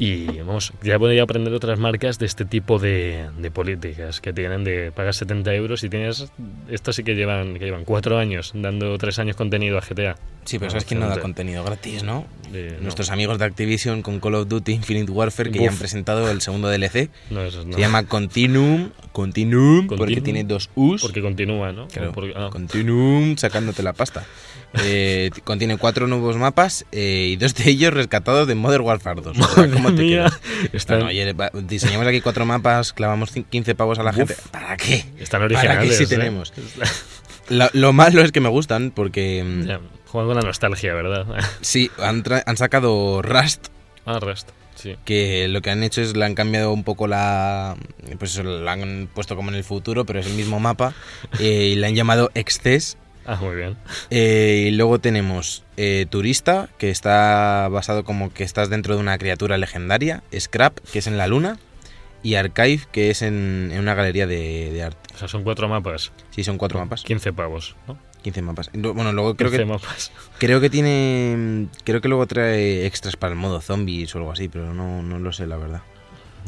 Y 0.00 0.26
vamos, 0.38 0.72
ya 0.82 0.96
podría 0.96 1.24
aprender 1.24 1.52
otras 1.52 1.78
marcas 1.80 2.20
de 2.20 2.26
este 2.26 2.44
tipo 2.44 2.78
de, 2.78 3.28
de 3.36 3.50
políticas 3.50 4.20
que 4.20 4.32
tienen 4.32 4.62
de 4.62 4.92
pagar 4.92 5.12
70 5.12 5.52
euros 5.54 5.82
y 5.82 5.88
tienes. 5.88 6.30
Estos 6.70 6.94
sí 6.94 7.02
que 7.02 7.16
llevan, 7.16 7.54
que 7.58 7.64
llevan 7.64 7.84
cuatro 7.84 8.16
años 8.16 8.52
dando 8.54 8.96
tres 8.96 9.18
años 9.18 9.34
contenido 9.34 9.76
a 9.76 9.80
GTA. 9.80 10.16
Sí, 10.44 10.58
pero 10.58 10.68
Ah, 10.68 10.70
sabes 10.70 10.84
quién 10.84 11.00
no 11.00 11.08
da 11.08 11.18
contenido 11.20 11.64
gratis, 11.64 12.04
¿no? 12.04 12.24
Eh, 12.54 12.74
no. 12.76 12.84
Nuestros 12.84 13.10
amigos 13.10 13.38
de 13.40 13.44
Activision 13.46 14.02
con 14.02 14.20
Call 14.20 14.36
of 14.36 14.48
Duty 14.48 14.72
Infinite 14.72 15.10
Warfare 15.10 15.50
que 15.50 15.58
Uf. 15.58 15.64
ya 15.64 15.70
han 15.72 15.76
presentado 15.78 16.30
el 16.30 16.40
segundo 16.40 16.68
DLC. 16.68 17.10
No, 17.30 17.42
esos 17.42 17.66
no. 17.66 17.74
Se 17.74 17.80
llama 17.80 18.04
Continuum, 18.06 18.90
Continuum, 19.12 19.88
porque 19.88 20.20
tiene 20.20 20.44
dos 20.44 20.70
U's. 20.76 21.02
Porque 21.02 21.20
continúa, 21.20 21.72
¿no? 21.72 21.88
Claro, 21.88 22.10
O 22.10 22.12
porque- 22.12 22.34
ah. 22.36 22.48
Continuum 22.52 23.36
sacándote 23.36 23.82
la 23.82 23.92
pasta. 23.94 24.24
Eh, 24.84 25.30
contiene 25.44 25.76
cuatro 25.76 26.06
nuevos 26.06 26.36
mapas 26.36 26.86
eh, 26.92 27.28
y 27.32 27.36
dos 27.36 27.54
de 27.54 27.68
ellos 27.70 27.92
rescatados 27.92 28.46
de 28.46 28.54
Modern 28.54 28.84
Warfare 28.84 29.20
2. 29.22 29.38
O 29.38 29.42
sea, 29.44 29.70
¿Cómo 29.70 29.87
Madre 29.92 30.04
mía, 30.04 30.32
están, 30.72 31.00
No, 31.00 31.06
oye, 31.06 31.34
diseñamos 31.64 32.06
aquí 32.06 32.20
cuatro 32.20 32.44
mapas, 32.46 32.92
clavamos 32.92 33.34
cin- 33.34 33.44
15 33.48 33.74
pavos 33.74 33.98
a 33.98 34.02
la 34.02 34.10
Uf. 34.10 34.16
gente. 34.16 34.36
¿Para 34.50 34.76
qué? 34.76 35.04
están 35.18 35.40
¿Para 35.40 35.44
originales. 35.46 35.88
qué 35.90 35.94
sí 35.96 36.04
¿eh? 36.04 36.16
tenemos? 36.16 36.52
Lo, 37.48 37.68
lo 37.72 37.94
malo 37.94 38.20
es 38.22 38.30
que 38.30 38.40
me 38.40 38.50
gustan 38.50 38.90
porque 38.94 39.42
mm, 39.42 39.62
Ya, 39.66 39.80
juegan 40.06 40.28
con 40.28 40.36
la 40.36 40.42
nostalgia, 40.42 40.92
¿verdad? 40.92 41.26
sí, 41.62 41.90
han, 41.98 42.22
sacado 42.58 43.22
Rust 43.22 43.68
ah, 44.04 44.18
Rust, 44.20 44.50
sí. 44.74 44.96
que 45.06 45.48
lo 45.48 45.62
que 45.62 45.70
han 45.70 45.82
hecho 45.82 46.02
es 46.02 46.14
le 46.14 46.26
han 46.26 46.34
cambiado 46.34 46.72
un 46.74 46.84
poco 46.84 47.06
la 47.06 47.74
pues 48.18 48.36
la 48.44 48.72
han 48.72 49.08
puesto 49.14 49.34
como 49.34 49.48
en 49.48 49.54
el 49.56 49.64
futuro 49.64 50.04
pero 50.04 50.20
es 50.20 50.26
el 50.26 50.34
mismo 50.34 50.60
mapa 50.60 50.92
eh, 51.40 51.70
y 51.72 51.76
le 51.76 51.86
han 51.86 51.94
llamado 51.94 52.30
Excess 52.34 52.98
Ah, 53.30 53.36
muy 53.42 53.56
bien. 53.56 53.76
Eh, 54.08 54.68
y 54.68 54.70
luego 54.70 55.00
tenemos 55.00 55.62
eh, 55.76 56.06
Turista 56.08 56.70
que 56.78 56.88
está 56.88 57.68
basado 57.70 58.02
como 58.02 58.32
que 58.32 58.42
estás 58.42 58.70
dentro 58.70 58.94
de 58.94 59.00
una 59.02 59.18
criatura 59.18 59.58
legendaria 59.58 60.22
Scrap 60.34 60.78
que 60.92 61.00
es 61.00 61.06
en 61.06 61.18
la 61.18 61.26
luna 61.26 61.58
y 62.22 62.36
Archive 62.36 62.80
que 62.90 63.10
es 63.10 63.20
en, 63.20 63.68
en 63.70 63.80
una 63.80 63.92
galería 63.94 64.26
de, 64.26 64.70
de 64.72 64.82
arte 64.82 65.14
O 65.14 65.18
sea, 65.18 65.28
son 65.28 65.44
cuatro 65.44 65.68
mapas. 65.68 66.10
sí 66.30 66.42
son 66.42 66.56
cuatro 66.56 66.78
mapas 66.78 67.02
15 67.02 67.34
pavos, 67.34 67.76
¿no? 67.86 67.98
15 68.22 68.40
mapas 68.40 68.70
bueno 68.72 69.12
luego 69.12 69.36
creo 69.36 69.50
15 69.50 69.62
que 69.62 69.70
mapas. 69.70 70.10
creo 70.38 70.60
que 70.62 70.70
tiene 70.70 71.66
creo 71.84 72.00
que 72.00 72.08
luego 72.08 72.26
trae 72.26 72.86
extras 72.86 73.16
para 73.16 73.34
el 73.34 73.38
modo 73.38 73.60
zombies 73.60 74.14
o 74.14 74.18
algo 74.18 74.32
así 74.32 74.48
pero 74.48 74.72
no, 74.72 75.02
no 75.02 75.18
lo 75.18 75.32
sé 75.32 75.46
la 75.46 75.58
verdad 75.58 75.82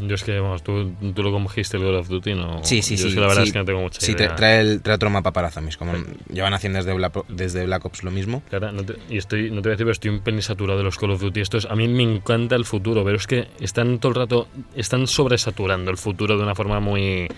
Yo 0.00 0.14
es 0.14 0.25
que, 0.25 0.38
vamos, 0.40 0.62
¿tú, 0.62 0.92
tú 1.14 1.23
lo 1.23 1.33
cogiste 1.33 1.76
el 1.76 1.83
Call 1.83 1.95
of 1.97 2.09
Duty, 2.09 2.35
¿no? 2.35 2.64
Sí, 2.64 2.83
sí, 2.83 2.97
Yo 2.97 3.02
sí. 3.02 3.09
Es 3.09 3.14
que 3.14 3.21
la 3.21 3.26
verdad 3.28 3.42
sí. 3.42 3.49
es 3.49 3.52
que 3.52 3.59
no 3.59 3.64
tengo 3.64 3.80
mucha 3.80 4.00
Sí, 4.00 4.12
idea. 4.12 4.30
tra- 4.33 4.37
trae, 4.37 4.61
el- 4.61 4.83
trae 4.83 4.95
otro 4.97 5.11
mapa 5.11 5.33
para 5.33 5.50
zombies. 5.50 5.76
Como 5.76 5.95
Sí. 5.97 6.02
llevan 6.33 6.54
haciendo 6.54 6.78
desde 6.78 6.92
Black, 6.95 7.25
desde 7.28 7.64
Black 7.66 7.85
Ops 7.85 8.02
lo 8.04 8.11
mismo. 8.11 8.42
Claro, 8.49 8.73
no 8.73 8.85
te- 8.85 8.97
y 9.09 9.19
estoy, 9.19 9.50
no 9.50 9.57
te 9.62 9.69
voy 9.69 9.71
a 9.71 9.73
decir, 9.73 9.85
pero 9.87 9.92
estoy 9.92 10.11
un 10.11 10.21
pelín 10.21 10.42
saturado 10.42 10.78
de 10.78 10.85
los 10.85 10.97
Call 10.99 11.11
of 11.11 11.21
Duty. 11.21 11.40
Estos, 11.40 11.66
a 11.66 11.75
mí 11.76 11.88
me 11.88 12.02
encanta 12.02 12.57
el 12.57 12.64
futuro, 12.64 13.04
pero 13.04 13.16
es 13.16 13.26
que 13.26 13.49
están 13.61 13.99
todo 13.99 14.11
el 14.12 14.16
rato, 14.16 14.49
están 14.75 15.07
sobresaturando 15.07 15.90
el 15.90 15.97
futuro 15.97 16.37
de 16.37 16.42
una 16.42 16.54
forma 16.54 16.80
muy... 16.80 17.28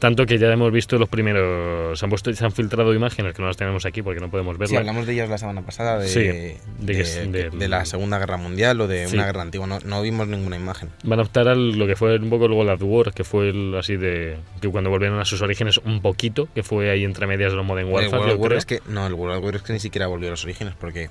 Tanto 0.00 0.24
que 0.26 0.38
ya 0.38 0.50
hemos 0.50 0.72
visto 0.72 0.98
los 0.98 1.08
primeros... 1.08 1.98
Se 1.98 2.04
han, 2.06 2.10
puesto, 2.10 2.32
se 2.32 2.42
han 2.44 2.52
filtrado 2.52 2.94
imágenes 2.94 3.34
que 3.34 3.42
no 3.42 3.48
las 3.48 3.56
tenemos 3.58 3.84
aquí 3.84 4.02
porque 4.02 4.18
no 4.18 4.30
podemos 4.30 4.54
Sí, 4.56 4.58
verlas. 4.60 4.78
hablamos 4.80 5.06
de 5.06 5.12
ellas 5.12 5.28
la 5.28 5.36
semana 5.38 5.60
pasada, 5.62 5.98
de, 5.98 6.08
Sí, 6.08 6.22
de, 6.80 7.68
la 7.68 7.84
Segunda 7.84 8.18
Guerra 8.18 8.38
Mundial 8.38 8.80
o 8.80 8.88
de 8.88 9.06
Sí. 9.08 9.14
una 9.16 9.26
guerra 9.26 9.42
antigua. 9.42 9.66
No, 9.66 9.78
no 9.84 10.00
vimos 10.02 10.26
ninguna 10.26 10.56
imagen. 10.56 10.88
Van 11.04 11.18
a 11.18 11.22
optar 11.22 11.48
a 11.48 11.54
lo 11.54 11.86
que 11.86 11.96
fue 11.96 12.16
un 12.16 12.30
poco 12.30 12.46
el 12.46 12.52
World 12.52 12.70
at 12.70 12.82
War, 12.82 13.12
que 13.12 13.24
fue 13.24 13.50
el, 13.50 13.74
así 13.78 13.96
de... 13.96 14.38
que 14.60 14.68
cuando 14.68 14.88
volvieron 14.90 15.20
a 15.20 15.24
sus 15.26 15.42
orígenes 15.42 15.78
un 15.84 16.00
poquito, 16.00 16.48
que 16.54 16.62
fue 16.62 16.90
ahí 16.90 17.04
entre 17.04 17.26
medias 17.26 17.52
de 17.52 17.56
los 17.58 17.66
Modern 17.66 17.88
el 17.88 17.92
Warfare, 17.94 18.16
World 18.22 18.32
yo 18.36 18.38
War 18.42 18.52
es 18.54 18.64
que, 18.66 18.80
no, 18.88 19.06
el 19.06 19.12
World 19.12 19.44
War 19.44 19.56
es 19.56 19.62
que 19.62 19.72
ni 19.74 19.80
siquiera 19.80 20.06
volvió 20.06 20.28
a 20.28 20.30
los 20.30 20.42
orígenes 20.44 20.74
porque 20.80 21.10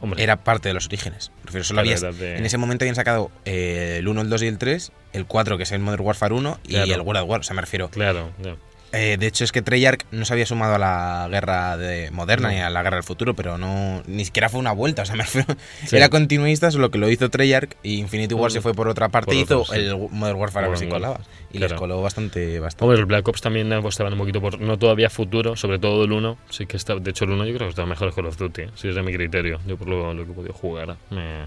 Hombre, 0.00 0.22
era 0.22 0.36
parte 0.44 0.68
de 0.68 0.74
los 0.74 0.86
orígenes. 0.86 1.30
Prefiero 1.42 1.64
solo 1.64 1.80
era 1.80 2.12
de- 2.12 2.36
En 2.36 2.44
ese 2.44 2.58
momento 2.58 2.84
habían 2.84 2.94
sacado 2.94 3.30
eh, 3.44 3.96
el 3.98 4.08
1, 4.08 4.20
el 4.20 4.28
2 4.28 4.42
y 4.42 4.46
el 4.46 4.58
3, 4.58 4.92
el 5.14 5.26
4 5.26 5.56
que 5.56 5.62
es 5.62 5.72
el 5.72 5.78
Modern 5.80 6.04
Warfare 6.04 6.34
1 6.34 6.58
y 6.64 6.72
Claro. 6.74 6.94
el 6.94 7.00
World 7.00 7.22
at 7.22 7.28
War. 7.28 7.40
O 7.40 7.42
sea, 7.42 7.54
me 7.54 7.62
refiero. 7.62 7.88
Claro, 7.88 8.30
ya. 8.42 8.56
Eh, 8.96 9.16
de 9.18 9.26
hecho, 9.26 9.44
es 9.44 9.52
que 9.52 9.62
Treyarch 9.62 10.04
no 10.10 10.24
se 10.24 10.32
había 10.32 10.46
sumado 10.46 10.74
a 10.74 10.78
la 10.78 11.28
guerra 11.30 11.76
de 11.76 12.10
moderna 12.10 12.48
No. 12.48 12.54
ni 12.54 12.60
a 12.60 12.70
la 12.70 12.82
guerra 12.82 12.96
del 12.96 13.04
futuro, 13.04 13.34
pero 13.34 13.58
no 13.58 14.02
ni 14.06 14.24
siquiera 14.24 14.48
fue 14.48 14.58
una 14.60 14.72
vuelta. 14.72 15.02
O 15.02 15.04
sea, 15.04 15.14
me 15.16 15.24
refiero- 15.24 15.54
Sí. 15.86 15.96
era 15.96 16.08
continuista, 16.08 16.70
solo 16.70 16.90
que 16.90 16.98
lo 16.98 17.10
hizo 17.10 17.28
Treyarch 17.28 17.76
y 17.82 17.98
Infinity 17.98 18.34
War 18.34 18.50
Mm. 18.50 18.54
se 18.54 18.60
fue 18.60 18.74
por 18.74 18.88
otra 18.88 19.08
parte 19.08 19.26
Por 19.26 19.34
hizo 19.36 19.64
sí. 19.64 19.76
el 19.76 19.96
Modern 20.10 20.38
Warfare 20.38 20.66
a 20.66 20.68
ver 20.70 20.78
si 20.78 20.86
colaba. 20.88 21.20
Y 21.52 21.58
Claro. 21.58 21.72
les 21.74 21.78
coló 21.80 22.02
bastante, 22.02 22.58
bastante. 22.60 22.84
Hombre, 22.84 22.98
el 23.00 23.06
Black 23.06 23.26
Ops 23.28 23.40
también 23.40 23.72
apostaban 23.72 24.12
un 24.12 24.18
poquito 24.18 24.40
por, 24.40 24.60
no 24.60 24.78
todavía 24.78 25.08
futuro, 25.10 25.56
sobre 25.56 25.78
todo 25.78 26.04
el 26.04 26.12
1, 26.12 26.36
sí 26.50 26.66
que 26.66 26.76
está, 26.76 26.94
de 26.96 27.10
hecho 27.10 27.24
el 27.24 27.30
1 27.30 27.44
yo 27.46 27.54
creo 27.54 27.66
que 27.68 27.70
está 27.70 27.86
mejor 27.86 28.10
que 28.10 28.16
Call 28.16 28.26
of 28.26 28.36
Duty, 28.36 28.62
si 28.74 28.88
es 28.88 28.94
de 28.94 29.02
mi 29.02 29.12
criterio, 29.12 29.60
yo 29.66 29.76
por 29.76 29.88
lo, 29.88 30.12
lo 30.12 30.24
que 30.24 30.32
he 30.32 30.34
podido 30.34 30.52
jugar, 30.52 30.96
me, 31.10 31.46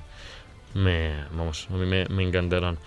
me 0.73 1.13
vamos, 1.31 1.67
a 1.69 1.73
mí 1.73 1.85
me, 1.85 2.05
me 2.05 2.23
encantaron. 2.23 2.77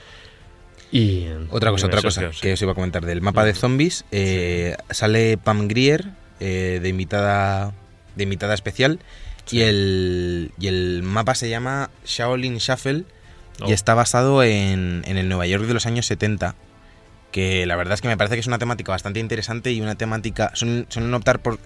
Y 0.93 1.27
Otra 1.51 1.71
cosa, 1.71 1.87
otra 1.87 2.03
cosa 2.03 2.33
sí. 2.33 2.41
que 2.43 2.53
os 2.53 2.63
iba 2.63 2.73
a 2.73 2.75
comentar 2.75 3.05
del 3.07 3.23
mapa 3.23 3.45
de 3.45 3.55
zombies. 3.55 4.05
eh, 4.13 4.77
Sale 4.91 5.39
Pam 5.39 5.67
Grier 5.67 6.05
eh, 6.39 6.79
de 6.83 6.89
invitada 6.89 7.73
de 8.15 8.23
invitada 8.25 8.53
especial 8.55 9.01
Sí. 9.47 9.57
y 9.57 9.63
el 9.63 10.53
y 10.61 10.67
el 10.69 11.03
mapa 11.03 11.35
se 11.35 11.49
llama 11.49 11.91
Shaolin 12.05 12.59
Shuffle 12.59 13.05
Oh. 13.61 13.69
y 13.69 13.73
está 13.73 13.93
basado 13.95 14.43
en, 14.43 15.03
en 15.07 15.19
el 15.19 15.29
Nueva 15.29 15.47
York 15.47 15.65
de 15.65 15.75
los 15.75 15.85
años 15.87 16.07
70. 16.07 16.55
Que 17.33 17.67
la 17.67 17.77
verdad 17.77 17.95
es 17.95 18.01
que 18.01 18.09
me 18.09 18.17
parece 18.17 18.35
que 18.37 18.41
es 18.41 18.47
una 18.47 18.59
temática 18.59 18.93
bastante 18.93 19.21
interesante 19.21 19.73
y 19.73 19.81
una 19.83 19.95
temática. 19.95 20.51
Son, 20.55 20.87
suelen 20.89 21.13
optar 21.15 21.41
por, 21.41 21.59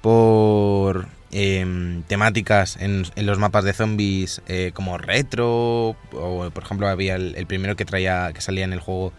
por 0.00 1.08
em, 1.32 2.02
temáticas 2.04 2.76
en, 2.80 3.04
en 3.16 3.26
los 3.26 3.38
mapas 3.38 3.64
de 3.64 3.72
zombies 3.72 4.42
eh, 4.48 4.70
como 4.74 4.98
retro. 4.98 5.96
O 6.12 6.50
por 6.52 6.62
ejemplo, 6.62 6.88
había 6.88 7.14
el, 7.16 7.34
el 7.36 7.46
primero 7.46 7.76
que 7.76 7.84
traía 7.84 8.32
que 8.32 8.40
salía 8.40 8.64
en 8.64 8.72
el 8.72 8.80
juego 8.80 9.12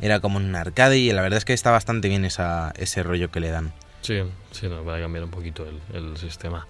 era 0.00 0.20
como 0.20 0.36
un 0.38 0.54
arcade 0.54 0.98
y 0.98 1.12
la 1.12 1.22
verdad 1.22 1.38
es 1.38 1.44
que 1.44 1.52
está 1.52 1.70
bastante 1.70 2.08
bien 2.08 2.24
esa, 2.24 2.72
ese 2.76 3.02
rollo 3.02 3.30
que 3.30 3.40
le 3.40 3.50
dan. 3.50 3.72
Sí, 4.02 4.18
sí, 4.50 4.68
no, 4.68 4.84
va 4.84 4.96
a 4.96 5.00
cambiar 5.00 5.24
un 5.24 5.30
poquito 5.30 5.64
el, 5.66 5.78
el 5.96 6.16
sistema. 6.16 6.66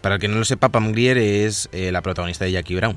Para 0.00 0.16
el 0.16 0.20
que 0.20 0.28
no 0.28 0.36
lo 0.38 0.44
sepa, 0.44 0.70
Pam 0.70 0.92
Grier 0.92 1.18
es 1.18 1.68
eh, 1.72 1.92
la 1.92 2.00
protagonista 2.02 2.44
de 2.44 2.52
Jackie 2.52 2.74
Brown. 2.76 2.96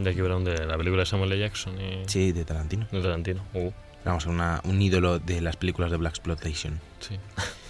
Aquí 0.00 0.20
Brown 0.22 0.42
de 0.42 0.64
la 0.66 0.78
película 0.78 1.02
de 1.02 1.06
Samuel 1.06 1.32
L. 1.32 1.40
Jackson 1.42 1.78
y 1.78 2.02
Sí, 2.08 2.32
de 2.32 2.44
Tarantino. 2.46 2.86
de 2.90 3.02
Tarantino. 3.02 3.42
Uh, 3.52 3.70
Vamos, 4.04 4.24
una, 4.26 4.60
un 4.64 4.80
ídolo 4.80 5.18
de 5.18 5.40
las 5.42 5.56
películas 5.56 5.90
de 5.90 5.96
Black 5.98 6.12
Exploitation. 6.14 6.80
sí. 7.00 7.18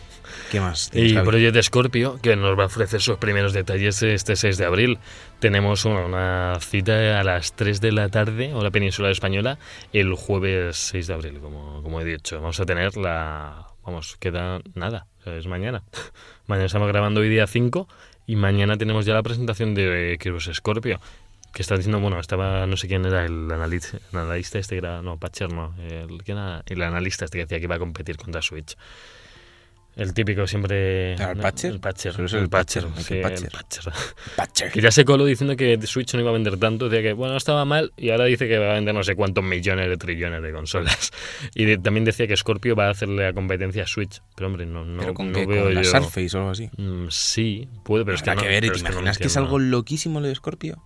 ¿Qué 0.53 0.61
más? 0.61 0.91
Y 0.93 1.15
Javi? 1.15 1.27
Project 1.27 1.63
Scorpio, 1.63 2.19
que 2.21 2.37
nos 2.37 2.59
va 2.59 2.65
a 2.65 2.67
ofrecer 2.67 3.01
sus 3.01 3.17
primeros 3.17 3.55
detalles 3.55 4.03
este 4.03 4.37
6 4.37 4.59
de 4.59 4.67
abril. 4.67 4.99
Tenemos 5.39 5.87
una, 5.87 6.59
cita 6.61 7.19
a 7.19 7.25
las 7.25 7.57
3 7.57 7.81
de 7.81 7.91
la 7.91 8.11
tarde, 8.11 8.53
hora 8.53 8.71
peninsular 8.71 9.11
española, 9.11 9.59
el 9.95 10.13
jueves 10.13 10.77
6 10.77 11.07
de 11.07 11.15
abril, 11.15 11.41
como, 11.41 11.83
como 11.83 12.03
he 12.03 12.05
dicho. 12.05 12.39
Vamos 12.39 12.61
a 12.61 12.67
tener 12.67 12.99
la... 12.99 13.69
Vamos, 13.83 14.19
queda 14.19 14.61
nada, 14.75 15.07
o 15.21 15.23
sea, 15.23 15.37
es 15.39 15.47
mañana. 15.47 15.85
mañana 16.47 16.67
estamos 16.67 16.89
grabando 16.89 17.23
hoy 17.23 17.31
día 17.31 17.47
5 17.47 17.89
y 18.27 18.37
mañana 18.37 18.77
tenemos 18.77 19.07
ya 19.07 19.15
la 19.15 19.23
presentación 19.23 19.75
de 19.75 20.19
Kirus 20.21 20.51
Scorpio. 20.53 21.01
Que 21.55 21.63
está 21.63 21.77
diciendo, 21.77 21.99
bueno, 21.99 22.21
estaba, 22.21 22.67
no 22.67 22.77
sé 22.77 22.89
quién 22.89 23.07
era 23.07 23.25
el 23.25 23.51
analista, 23.51 23.97
el 24.13 24.19
analista 24.19 24.59
este 24.59 24.75
que 24.75 24.81
era, 24.81 25.01
no, 25.01 25.17
Patcher 25.17 25.51
no, 25.51 25.75
el, 25.79 26.23
¿quién 26.23 26.37
era? 26.37 26.63
el 26.67 26.83
analista 26.83 27.25
este 27.25 27.39
que 27.39 27.45
decía 27.45 27.59
que 27.59 27.65
iba 27.65 27.77
a 27.77 27.79
competir 27.79 28.19
contra 28.19 28.43
Switch. 28.43 28.77
El 29.95 30.15
típico 30.15 30.47
siempre... 30.47 31.13
¿Era 31.13 31.33
el 31.33 31.39
Patcher? 31.39 31.71
El 31.73 31.81
Patcher. 31.81 32.15
El 32.19 32.35
el 32.35 32.49
Patcher, 32.49 32.85
que 33.07 33.21
Patcher. 33.21 33.51
Patcher. 33.51 33.93
Patcher. 34.37 34.73
Que 34.73 34.81
ya 34.81 34.91
se 34.91 35.05
coló 35.05 35.27
diciendo 35.27 35.55
que 35.55 35.79
Switch 35.87 36.15
no 36.15 36.21
iba 36.21 36.31
a 36.31 36.33
vender 36.33 36.57
tanto, 36.57 36.89
decía 36.89 37.03
que, 37.03 37.13
bueno, 37.13 37.37
estaba 37.37 37.65
mal, 37.67 37.93
y 37.99 38.09
ahora 38.11 38.25
dice 38.25 38.49
que 38.49 38.57
va 38.59 38.71
a 38.71 38.75
vender 38.75 38.95
no 38.95 39.05
sé 39.05 39.15
cuántos 39.17 39.45
millones 39.45 39.89
de 39.91 39.97
trillones 39.99 40.43
de 40.43 40.53
consolas. 40.53 41.11
Y 41.55 41.67
de- 41.67 41.77
también 41.79 42.05
decía 42.05 42.27
que 42.27 42.37
Scorpio 42.37 42.75
va 42.75 42.87
a 42.87 42.91
hacerle 42.91 43.23
la 43.25 43.33
competencia 43.35 43.83
a 43.83 43.87
Switch. 43.87 44.23
Pero 44.35 44.47
hombre, 44.47 44.65
no, 44.65 44.85
no, 44.85 45.01
¿Pero 45.03 45.15
con 45.15 45.31
no 45.31 45.39
qué? 45.39 45.47
veo 45.47 45.65
¿Con 45.65 45.75
la 45.75 45.83
yo... 45.83 45.91
Surface 45.91 46.37
o 46.37 46.41
algo 46.41 46.51
así? 46.53 46.71
Mm, 46.79 47.09
sí, 47.11 47.69
puede, 47.85 48.05
pero 48.05 48.15
es 48.17 48.23
que 48.23 48.35
no. 48.35 48.41
que 48.41 48.49
ver, 48.49 48.65
¿y 48.65 48.69
pero 48.69 48.73
¿te 48.73 48.77
es 48.79 48.83
que 48.83 48.89
no 48.89 48.95
imaginas 48.95 49.19
que 49.19 49.27
es 49.27 49.37
algo 49.37 49.59
loquísimo 49.59 50.21
lo 50.21 50.29
de 50.29 50.35
Scorpio? 50.35 50.83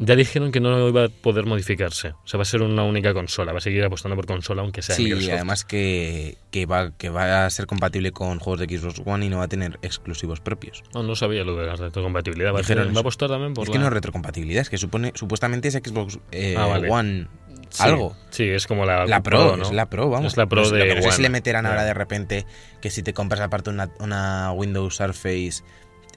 Ya 0.00 0.14
dijeron 0.14 0.52
que 0.52 0.60
no 0.60 0.86
iba 0.88 1.06
a 1.06 1.08
poder 1.08 1.44
modificarse. 1.44 2.10
O 2.10 2.26
sea, 2.26 2.38
va 2.38 2.42
a 2.42 2.44
ser 2.44 2.62
una 2.62 2.84
única 2.84 3.12
consola. 3.12 3.50
Va 3.52 3.58
a 3.58 3.60
seguir 3.60 3.82
apostando 3.84 4.14
por 4.14 4.26
consola, 4.26 4.62
aunque 4.62 4.80
sea 4.80 4.94
Sí, 4.94 5.02
Microsoft. 5.04 5.32
además 5.32 5.64
que, 5.64 6.38
que, 6.52 6.66
va, 6.66 6.92
que 6.96 7.10
va 7.10 7.44
a 7.46 7.50
ser 7.50 7.66
compatible 7.66 8.12
con 8.12 8.38
juegos 8.38 8.60
de 8.66 8.78
Xbox 8.78 9.02
One 9.04 9.26
y 9.26 9.28
no 9.28 9.38
va 9.38 9.44
a 9.44 9.48
tener 9.48 9.78
exclusivos 9.82 10.38
propios. 10.40 10.84
No, 10.94 11.02
no 11.02 11.16
sabía 11.16 11.42
lo 11.42 11.56
de 11.56 11.66
la 11.66 11.74
retrocompatibilidad. 11.74 12.54
Va, 12.54 12.60
a, 12.60 12.62
tener- 12.62 12.94
va 12.94 12.98
a 12.98 13.00
apostar 13.00 13.28
también 13.28 13.54
por 13.54 13.64
es 13.64 13.68
la... 13.70 13.72
que 13.72 13.78
no 13.80 13.86
es 13.86 13.92
retrocompatibilidad, 13.92 14.62
es 14.62 14.70
que 14.70 14.78
supone, 14.78 15.10
supuestamente 15.16 15.66
es 15.66 15.74
Xbox 15.74 16.20
eh, 16.30 16.54
Ah, 16.56 16.66
vale. 16.66 16.88
One 16.88 17.26
Sí, 17.70 17.82
algo. 17.82 18.16
Sí, 18.30 18.44
es 18.44 18.66
como 18.66 18.86
la, 18.86 19.04
La 19.04 19.22
Pro, 19.22 19.56
¿no? 19.56 19.64
es 19.64 19.72
la 19.72 19.90
Pro, 19.90 20.08
vamos. 20.08 20.32
Es 20.32 20.36
la 20.38 20.46
Pro 20.46 20.70
de 20.70 20.78
lo 20.78 20.94
que 20.94 21.00
no 21.00 21.02
sé 21.02 21.12
si 21.12 21.22
le 21.22 21.28
meterán 21.28 21.66
ahora 21.66 21.84
de 21.84 21.92
repente 21.92 22.46
que 22.80 22.88
si 22.88 23.02
te 23.02 23.12
compras 23.12 23.40
aparte 23.40 23.68
una, 23.68 23.90
una 24.00 24.52
Windows 24.52 24.96
Surface 24.96 25.62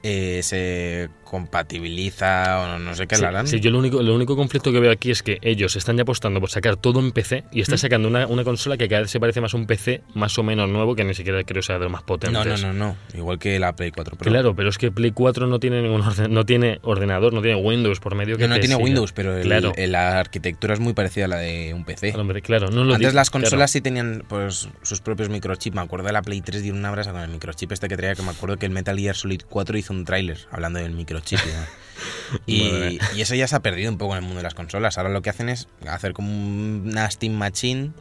eh, 0.03 0.41
se 0.43 1.09
compatibiliza 1.23 2.59
o 2.61 2.67
no, 2.67 2.79
no 2.79 2.95
sé 2.95 3.07
qué 3.07 3.15
Sí, 3.15 3.23
harán. 3.23 3.47
sí, 3.47 3.59
yo 3.59 3.71
lo 3.71 3.79
único, 3.79 4.01
el 4.01 4.09
único 4.09 4.35
conflicto 4.35 4.71
que 4.71 4.79
veo 4.79 4.91
aquí 4.91 5.11
es 5.11 5.23
que 5.23 5.37
ellos 5.41 5.75
están 5.75 5.95
ya 5.97 6.03
apostando 6.03 6.39
por 6.39 6.49
sacar 6.49 6.75
todo 6.75 6.99
en 6.99 7.11
PC 7.11 7.43
y 7.51 7.59
¿Mm? 7.59 7.61
están 7.61 7.77
sacando 7.77 8.07
una, 8.07 8.27
una 8.27 8.43
consola 8.43 8.77
que 8.77 8.87
cada 8.89 9.01
vez 9.03 9.11
se 9.11 9.19
parece 9.19 9.41
más 9.41 9.53
a 9.53 9.57
un 9.57 9.65
PC 9.67 10.01
más 10.13 10.37
o 10.37 10.43
menos 10.43 10.69
nuevo 10.69 10.95
que 10.95 11.03
ni 11.03 11.13
siquiera 11.13 11.43
creo 11.43 11.61
sea 11.61 11.75
de 11.77 11.83
los 11.83 11.91
más 11.91 12.03
potentes. 12.03 12.45
no, 12.45 12.57
no, 12.57 12.73
no, 12.73 12.73
no. 12.73 12.97
Igual 13.17 13.39
que 13.39 13.59
la 13.59 13.75
Play 13.75 13.91
4 13.91 14.17
Pro. 14.17 14.29
Claro, 14.31 14.55
pero 14.55 14.69
es 14.69 14.77
que 14.77 14.91
Play 14.91 15.11
4 15.11 15.47
no 15.47 15.59
tiene 15.59 15.81
ningún 15.81 16.01
orden, 16.01 16.33
no 16.33 16.45
tiene 16.45 16.79
ordenador, 16.83 17.33
no 17.33 17.41
tiene 17.41 17.55
Windows 17.61 17.99
por 17.99 18.15
medio 18.15 18.37
que 18.37 18.43
No, 18.47 18.55
no 18.55 18.59
tiene 18.59 18.75
siga. 18.75 18.83
Windows, 18.83 19.13
pero 19.13 19.37
el- 19.37 19.43
Claro. 19.43 19.71
el- 19.77 19.91
la 19.91 20.19
arquitectura 20.19 20.73
es 20.73 20.79
muy 20.79 20.93
parecida 20.93 21.25
a 21.25 21.27
la 21.29 21.37
de 21.37 21.73
un 21.73 21.85
PC. 21.85 22.13
Hombre, 22.15 22.41
claro, 22.41 22.67
no 22.69 22.83
lo 22.83 22.93
Antes 22.95 23.09
digo, 23.09 23.11
las 23.15 23.29
claro. 23.29 23.43
consolas 23.43 23.71
sí 23.71 23.81
tenían 23.81 24.23
pues 24.27 24.67
sus 24.81 25.01
propios 25.01 25.29
microchips. 25.29 25.75
Me 25.75 25.81
acuerdo 25.81 26.07
de 26.07 26.13
la 26.13 26.21
Play 26.21 26.41
3 26.41 26.61
dio 26.63 26.73
una 26.73 26.91
brasa 26.91 27.11
con 27.11 27.21
el 27.21 27.29
microchip 27.29 27.71
este 27.71 27.87
que 27.87 27.97
traía, 27.97 28.15
que 28.15 28.21
me 28.23 28.31
acuerdo 28.31 28.57
que 28.57 28.65
el 28.65 28.71
Metal 28.71 28.97
Gear 28.97 29.15
Solid 29.15 29.41
4 29.49 29.77
hizo 29.77 29.90
un 29.91 30.05
tráiler 30.05 30.39
hablando 30.51 30.79
del 30.79 30.93
microchip. 30.93 31.39
y, 32.45 32.99
y 33.15 33.21
eso 33.21 33.35
ya 33.35 33.47
se 33.47 33.55
ha 33.55 33.61
perdido 33.61 33.91
un 33.91 33.97
poco 33.97 34.13
en 34.13 34.19
el 34.19 34.23
mundo 34.23 34.37
de 34.37 34.43
las 34.43 34.53
consolas. 34.53 34.97
Ahora 34.97 35.09
lo 35.09 35.21
que 35.21 35.29
hacen 35.29 35.49
es 35.49 35.67
hacer 35.87 36.13
como 36.13 36.31
una 36.31 37.09
Steam 37.09 37.33
Machine, 37.33 37.91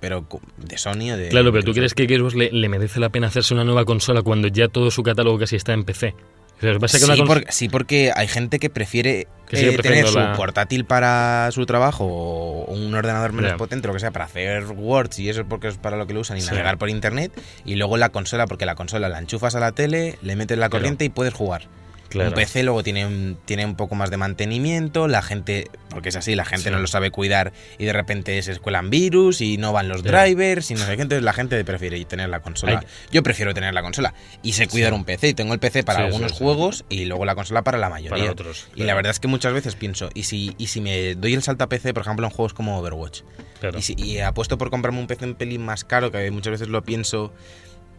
pero 0.00 0.26
de 0.56 0.78
Sony 0.78 1.12
o 1.12 1.16
de... 1.16 1.28
Claro, 1.28 1.52
pero 1.52 1.64
¿tú 1.64 1.72
crees 1.72 1.94
que 1.94 2.06
Xbox 2.06 2.34
le, 2.34 2.50
le 2.52 2.68
merece 2.68 3.00
la 3.00 3.08
pena 3.08 3.28
hacerse 3.28 3.54
una 3.54 3.64
nueva 3.64 3.84
consola 3.84 4.22
cuando 4.22 4.48
ya 4.48 4.68
todo 4.68 4.90
su 4.90 5.02
catálogo 5.02 5.38
casi 5.38 5.56
está 5.56 5.72
en 5.72 5.84
PC? 5.84 6.14
Sí, 6.60 7.04
una 7.04 7.16
porque, 7.26 7.46
sí, 7.52 7.68
porque 7.68 8.12
hay 8.14 8.28
gente 8.28 8.58
que 8.58 8.70
prefiere 8.70 9.26
Que 9.48 9.68
eh, 9.74 9.78
tener 9.78 10.06
su 10.06 10.18
la- 10.18 10.32
portátil 10.34 10.84
para 10.86 11.48
su 11.52 11.66
trabajo 11.66 12.04
o 12.06 12.72
un 12.72 12.94
ordenador 12.94 13.32
menos 13.32 13.52
potente, 13.54 13.86
lo 13.88 13.94
que 13.94 14.00
sea, 14.00 14.10
para 14.10 14.24
hacer 14.24 14.64
Words 14.64 15.18
y 15.18 15.28
eso 15.28 15.42
es 15.42 15.46
porque 15.48 15.68
es 15.68 15.76
para 15.76 15.96
lo 15.96 16.06
que 16.06 16.14
lo 16.14 16.20
usan 16.20 16.38
y 16.38 16.40
Sí. 16.40 16.48
navegar 16.48 16.78
por 16.78 16.88
internet. 16.88 17.30
Y 17.64 17.76
luego 17.76 17.96
la 17.98 18.08
consola, 18.08 18.46
porque 18.46 18.64
la 18.66 18.74
consola 18.74 19.08
la 19.08 19.18
enchufas 19.18 19.54
a 19.54 19.60
la 19.60 19.72
tele, 19.72 20.18
le 20.22 20.34
metes 20.36 20.56
la 20.58 20.68
corriente 20.70 21.04
y 21.04 21.08
puedes 21.10 21.34
jugar. 21.34 21.68
Claro. 22.08 22.30
Un 22.30 22.34
PC 22.34 22.62
luego 22.62 22.82
tiene 22.82 23.04
un, 23.06 23.36
tiene 23.44 23.64
un 23.66 23.74
poco 23.76 23.94
más 23.94 24.10
de 24.10 24.16
mantenimiento, 24.16 25.08
la 25.08 25.22
gente, 25.22 25.70
porque 25.90 26.10
es 26.10 26.16
así, 26.16 26.34
la 26.34 26.44
gente 26.44 26.64
Sí. 26.64 26.70
no 26.70 26.78
lo 26.78 26.86
sabe 26.86 27.10
cuidar 27.10 27.52
y 27.78 27.84
de 27.84 27.92
repente 27.92 28.40
se 28.42 28.52
escuelan 28.52 28.90
virus 28.90 29.40
y 29.40 29.56
no 29.58 29.72
van 29.72 29.88
los 29.88 30.02
drivers 30.02 30.70
y 30.70 30.74
no 30.74 30.80
sé 30.86 30.96
qué, 30.96 31.02
entonces 31.02 31.24
la 31.24 31.32
gente 31.32 31.62
prefiere 31.64 32.04
tener 32.04 32.28
la 32.28 32.40
consola. 32.40 32.84
Yo 33.10 33.22
prefiero 33.22 33.54
tener 33.54 33.74
la 33.74 33.82
consola 33.82 34.14
y 34.42 34.52
sé 34.52 34.68
cuidar 34.68 34.92
Sí. 34.92 34.96
un 34.98 35.04
PC 35.04 35.28
y 35.28 35.34
tengo 35.34 35.52
el 35.52 35.58
PC 35.58 35.82
para 35.82 36.04
algunos 36.04 36.32
juegos 36.32 36.84
y 36.88 37.04
luego 37.06 37.24
la 37.24 37.34
consola 37.34 37.62
para 37.62 37.78
la 37.78 37.88
mayoría. 37.90 38.16
Para 38.18 38.32
otros. 38.32 38.68
Y 38.74 38.84
la 38.84 38.94
verdad 38.94 39.10
es 39.10 39.20
que 39.20 39.28
muchas 39.28 39.52
veces 39.52 39.74
pienso, 39.74 40.08
¿y 40.14 40.22
si, 40.24 40.54
y 40.58 40.68
si 40.68 40.80
me 40.80 41.14
doy 41.16 41.34
el 41.34 41.42
salto 41.42 41.64
a 41.64 41.68
PC, 41.68 41.92
por 41.92 42.02
ejemplo, 42.02 42.26
en 42.26 42.32
juegos 42.32 42.54
como 42.54 42.78
Overwatch? 42.78 43.22
Claro. 43.60 43.78
Y, 43.78 43.82
si, 43.82 43.94
y 43.98 44.18
apuesto 44.20 44.58
por 44.58 44.70
comprarme 44.70 45.00
un 45.00 45.06
PC 45.06 45.24
un 45.24 45.34
pelín 45.34 45.64
más 45.64 45.84
caro, 45.84 46.12
que 46.12 46.30
muchas 46.30 46.52
veces 46.52 46.68
lo 46.68 46.82
pienso, 46.82 47.32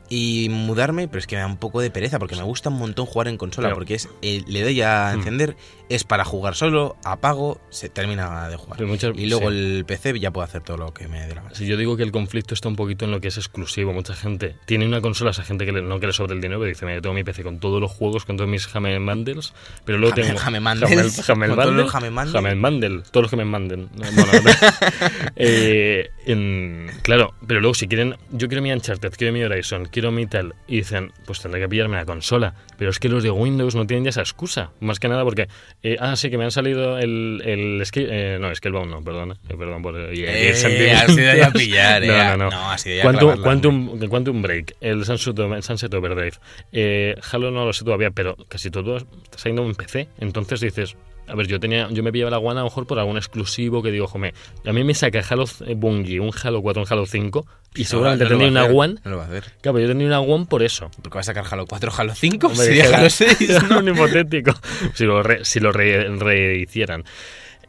y 0.10 0.48
mudarme, 0.50 1.08
pero 1.08 1.20
es 1.20 1.28
que 1.28 1.36
me 1.36 1.42
da 1.42 1.48
un 1.48 1.58
poco 1.58 1.82
de 1.82 1.92
pereza, 1.92 2.20
porque 2.20 2.36
me 2.36 2.44
gusta 2.44 2.70
un 2.70 2.78
montón 2.78 3.06
jugar 3.06 3.28
en 3.28 3.38
consola, 3.38 3.68
Claro. 3.68 3.76
porque 3.78 3.96
es 3.96 4.10
eh, 4.22 4.44
le 4.48 4.62
doy 4.64 4.82
a 4.82 5.12
Hmm. 5.14 5.20
encender 5.20 5.56
es 5.90 6.04
para 6.04 6.26
jugar 6.26 6.54
solo, 6.56 6.98
apago, 7.06 7.62
se 7.70 7.88
termina 7.88 8.50
de 8.50 8.58
jugar. 8.58 8.82
Muchas- 8.84 9.18
y 9.18 9.28
luego 9.28 9.50
sí. 9.50 9.56
el 9.56 9.86
PC 9.88 10.20
ya 10.20 10.32
puedo 10.32 10.44
hacer 10.44 10.62
todo 10.62 10.76
lo 10.76 10.94
que 10.94 11.08
me 11.08 11.22
dé 11.22 11.30
la 11.30 11.36
gana. 11.44 11.56
Si 11.56 11.66
yo 11.66 11.78
digo 11.78 11.96
que 11.96 12.04
el 12.04 12.12
conflicto 12.12 12.54
está 12.54 12.68
un 12.68 12.76
poquito 12.76 13.06
en 13.06 13.12
lo 13.12 13.22
que 13.22 13.30
es 13.30 13.38
exclusivo, 13.38 13.94
mucha 13.94 14.14
gente 14.14 14.56
tiene 14.66 14.86
una 14.86 15.00
consola, 15.00 15.32
esa 15.32 15.44
gente 15.44 15.66
que 15.66 15.72
le- 15.72 15.82
no 15.82 15.98
quiere 16.00 16.12
sobre 16.12 16.34
el 16.36 16.42
dinero, 16.42 16.60
pero 16.60 16.68
dice, 16.70 16.86
mira, 16.86 16.96
yo 16.98 17.02
tengo 17.04 17.16
mi 17.16 17.24
PC 17.24 17.42
con 17.44 17.60
todos 17.60 17.80
los 17.80 17.90
juegos, 17.90 18.26
con 18.26 18.36
todos 18.36 18.50
mis 18.50 18.68
Hammer 18.76 19.00
Bundles, 19.00 19.54
pero 19.86 19.98
luego 19.98 20.14
tengo... 20.16 20.28
Con 20.28 20.38
todos 20.38 20.54
Bundle, 20.86 21.14
los 21.16 21.96
Hammer 21.96 22.12
Bundle. 22.12 22.38
Hammer 22.38 22.56
Bundle, 22.58 23.04
todos 23.12 23.24
los 23.24 23.30
que 23.32 23.38
me 23.38 23.46
manden. 23.46 23.90
No, 23.96 24.06
Bueno, 24.12 24.32
eh, 25.36 26.10
en- 26.26 26.92
claro, 27.02 27.34
pero 27.48 27.60
luego 27.62 27.74
si 27.74 27.88
quieren, 27.88 28.16
yo 28.32 28.48
quiero 28.48 28.62
mi 28.62 28.72
Uncharted, 28.72 29.14
quiero 29.18 29.34
mi 29.34 29.44
Horizon, 29.44 29.86
quiero 29.98 30.12
mi 30.12 30.28
tal, 30.28 30.54
y 30.68 30.78
dicen, 30.78 31.12
pues 31.26 31.42
tendré 31.42 31.60
que 31.60 31.68
pillarme 31.68 31.96
la 31.98 32.06
consola, 32.06 32.54
pero 32.78 32.92
es 32.92 33.00
que 33.00 33.10
los 33.10 33.24
de 33.24 33.32
Windows 33.32 33.74
no 33.74 33.88
tienen 33.88 34.04
ya 34.04 34.10
esa 34.12 34.22
excusa, 34.22 34.70
más 34.80 35.00
que 35.00 35.08
nada 35.08 35.24
porque, 35.24 35.48
eh, 35.82 35.98
ah, 36.00 36.16
sí, 36.16 36.30
que 36.30 36.38
me 36.38 36.44
han 36.44 36.52
salido 36.52 37.00
el, 37.00 37.42
el 37.44 37.82
Ski- 37.84 38.06
eh, 38.08 38.38
no, 38.40 38.54
Scalebound 38.54 38.92
no, 38.92 39.04
perdón, 39.04 39.32
eh, 39.50 39.56
perdón 39.58 39.82
por... 39.82 39.96
Eh, 40.00 40.14
ido 40.14 41.34
ya 41.36 41.48
a 41.48 41.52
pillar, 41.52 42.04
eh. 42.04 42.08
No, 42.08 42.24
no, 42.30 42.38
no. 42.38 42.50
No, 42.52 42.72
has 42.72 42.86
ido 42.86 42.98
ya 42.98 43.02
a 43.02 43.04
Quantum, 43.06 43.42
Quantum, 43.42 44.00
Quantum 44.08 44.42
Break, 44.42 44.76
el 44.82 45.04
Sunset, 45.06 45.38
el 45.40 45.64
Sunset 45.64 45.94
Overdrive. 45.94 46.34
Eh, 46.72 47.16
Halo 47.32 47.50
no 47.52 47.66
lo 47.66 47.74
sé 47.74 47.84
todavía, 47.84 48.12
pero 48.12 48.36
casi 48.48 48.70
todo 48.70 48.98
está 48.98 49.38
saliendo 49.38 49.66
en 49.66 49.74
PC. 49.76 50.08
Entonces 50.20 50.60
dices, 50.62 50.96
a 51.28 51.36
ver, 51.36 51.48
yo 51.48 51.60
tenía 51.60 51.88
yo 51.92 52.04
me 52.04 52.12
pillaba 52.12 52.32
la 52.32 52.40
One 52.40 52.60
a 52.60 52.64
lo 52.64 52.66
mejor 52.66 52.88
por 52.88 53.00
algún 53.00 53.18
exclusivo 53.18 53.82
que 53.84 53.92
digo, 53.92 54.08
jome, 54.08 54.34
a 54.66 54.72
mí 54.74 54.84
me 54.84 54.94
saca 54.94 55.22
Halo 55.30 55.46
eh, 55.66 55.74
Bungie, 55.76 56.20
un 56.20 56.32
Halo 56.44 56.62
4, 56.62 56.82
un 56.84 56.88
Halo 56.90 57.06
5, 57.06 57.46
y 57.76 57.82
No, 57.82 57.88
seguramente 57.88 58.24
no 58.24 58.30
tendría 58.30 58.50
una 58.50 58.64
One. 58.66 58.96
No 59.04 59.12
lo 59.12 59.18
va 59.18 59.24
a 59.24 59.28
hacer. 59.28 59.44
Claro, 59.62 59.80
yo 59.80 59.88
tendría 59.88 60.08
una 60.08 60.20
One 60.22 60.46
por 60.46 60.64
eso. 60.64 60.90
Porque 61.02 61.16
va 61.16 61.22
a 61.22 61.24
sacar 61.24 61.46
Halo 61.50 61.66
4, 61.68 61.92
Halo 61.98 62.16
5, 62.16 62.48
Hombre, 62.48 62.66
sería 62.66 62.98
Halo 62.98 63.10
6. 63.10 63.38
era 63.50 63.78
un 63.80 63.88
hipotético. 63.90 64.52
Si 64.94 65.04
lo, 65.06 65.22
re- 65.22 65.44
si 65.46 65.60
lo 65.60 65.72
re- 65.72 66.08
rehicieran. 66.18 67.04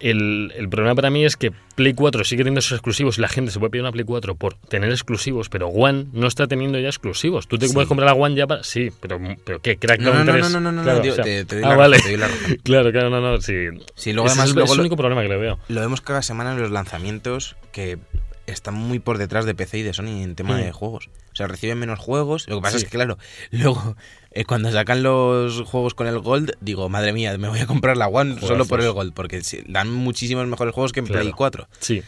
El, 0.00 0.52
el 0.56 0.68
problema 0.68 0.94
para 0.94 1.10
mí 1.10 1.24
es 1.24 1.36
que 1.36 1.50
Play 1.74 1.92
4 1.94 2.22
sigue 2.24 2.40
teniendo 2.42 2.60
esos 2.60 2.72
exclusivos 2.72 3.18
y 3.18 3.20
la 3.20 3.28
gente 3.28 3.50
se 3.50 3.58
puede 3.58 3.70
pedir 3.70 3.82
una 3.82 3.90
Play 3.92 4.04
4 4.04 4.36
por 4.36 4.54
tener 4.54 4.90
exclusivos, 4.90 5.48
pero 5.48 5.68
One 5.68 6.06
no 6.12 6.26
está 6.28 6.46
teniendo 6.46 6.78
ya 6.78 6.88
exclusivos. 6.88 7.48
Tú 7.48 7.58
te 7.58 7.66
Sí. 7.68 7.74
puedes 7.74 7.88
comprar 7.88 8.06
la 8.06 8.14
One 8.14 8.34
ya 8.36 8.46
para... 8.46 8.62
Sí, 8.62 8.90
pero, 9.00 9.18
pero 9.44 9.60
¿qué? 9.60 9.76
Crackdown 9.76 10.18
no, 10.18 10.24
no, 10.24 10.32
3. 10.32 10.42
no, 10.44 10.60
no, 10.60 10.60
no, 10.60 10.72
no, 10.72 10.82
Claro, 10.84 11.00
tío, 11.00 11.12
o 11.12 11.14
sea- 11.16 11.24
te, 11.24 11.44
te 11.44 11.56
doy 11.56 11.64
ah, 11.64 11.68
la 11.70 11.76
vale. 11.76 11.98
te 12.00 12.08
doy 12.10 12.16
la 12.16 12.28
razón. 12.28 12.56
Claro, 12.62 12.92
claro, 12.92 13.10
no, 13.10 13.20
no, 13.20 13.40
sí. 13.40 13.54
Sí, 13.96 14.12
luego 14.12 14.28
además 14.28 14.44
es, 14.46 14.50
el- 14.50 14.54
luego 14.56 14.66
es 14.66 14.70
el 14.72 14.76
lo- 14.76 14.82
único 14.82 14.96
problema 14.96 15.22
que 15.22 15.28
le 15.28 15.36
veo. 15.36 15.58
Lo 15.68 15.80
vemos 15.80 16.00
cada 16.00 16.22
semana 16.22 16.52
en 16.52 16.60
los 16.60 16.70
lanzamientos 16.70 17.56
que 17.72 17.98
están 18.46 18.74
muy 18.74 18.98
por 18.98 19.18
detrás 19.18 19.44
de 19.44 19.54
PC 19.54 19.78
y 19.78 19.82
de 19.82 19.92
Sony 19.92 20.22
en 20.22 20.34
tema 20.34 20.54
Mm. 20.56 20.60
de 20.62 20.72
juegos. 20.72 21.10
O 21.32 21.36
sea, 21.38 21.46
reciben 21.48 21.78
menos 21.78 21.98
juegos. 21.98 22.48
Lo 22.48 22.56
que 22.56 22.62
pasa 22.62 22.78
Sí. 22.78 22.84
es 22.84 22.90
que, 22.90 22.96
claro, 22.96 23.18
luego 23.50 23.96
eh, 24.40 24.44
cuando 24.44 24.70
sacan 24.70 25.02
los 25.02 25.62
juegos 25.62 25.94
con 25.94 26.06
el 26.06 26.18
Gold, 26.18 26.52
digo, 26.60 26.88
madre 26.88 27.12
mía, 27.12 27.36
me 27.38 27.48
voy 27.48 27.60
a 27.60 27.66
comprar 27.66 27.96
la 27.96 28.08
One 28.08 28.40
solo 28.40 28.64
por 28.66 28.80
el 28.80 28.92
Gold, 28.92 29.12
porque 29.12 29.40
dan 29.66 29.90
muchísimos 29.92 30.46
mejores 30.46 30.74
juegos 30.74 30.92
que 30.92 31.00
en 31.00 31.06
Claro. 31.06 31.22
Play 31.22 31.32
4. 31.32 31.68
Sí. 31.80 32.02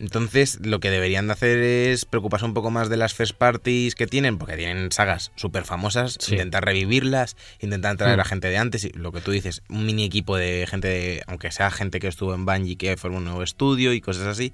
Entonces, 0.00 0.60
lo 0.64 0.78
que 0.78 0.90
deberían 0.90 1.26
de 1.26 1.32
hacer 1.32 1.58
es 1.58 2.04
preocuparse 2.04 2.46
un 2.46 2.54
poco 2.54 2.70
más 2.70 2.88
de 2.88 2.96
las 2.96 3.14
first 3.14 3.34
parties 3.36 3.96
que 3.96 4.06
tienen, 4.06 4.38
porque 4.38 4.56
tienen 4.56 4.92
sagas 4.92 5.32
súper 5.34 5.64
famosas, 5.64 6.16
Sí. 6.20 6.34
intentar 6.34 6.64
revivirlas, 6.64 7.36
intentar 7.60 7.96
traer 7.96 8.16
Hmm. 8.18 8.20
a 8.20 8.24
gente 8.24 8.48
de 8.48 8.58
antes, 8.58 8.84
y 8.84 8.90
lo 8.90 9.10
que 9.10 9.20
tú 9.20 9.32
dices, 9.32 9.62
un 9.68 9.86
mini 9.86 10.04
equipo 10.04 10.36
de 10.36 10.66
gente, 10.70 10.86
de, 10.86 11.22
aunque 11.26 11.50
sea 11.50 11.72
gente 11.72 11.98
que 11.98 12.06
estuvo 12.06 12.32
en 12.32 12.46
Bungie, 12.46 12.76
que 12.76 12.96
formó 12.96 13.18
un 13.18 13.24
nuevo 13.24 13.42
estudio 13.42 13.92
y 13.92 14.00
cosas 14.00 14.26
así, 14.28 14.52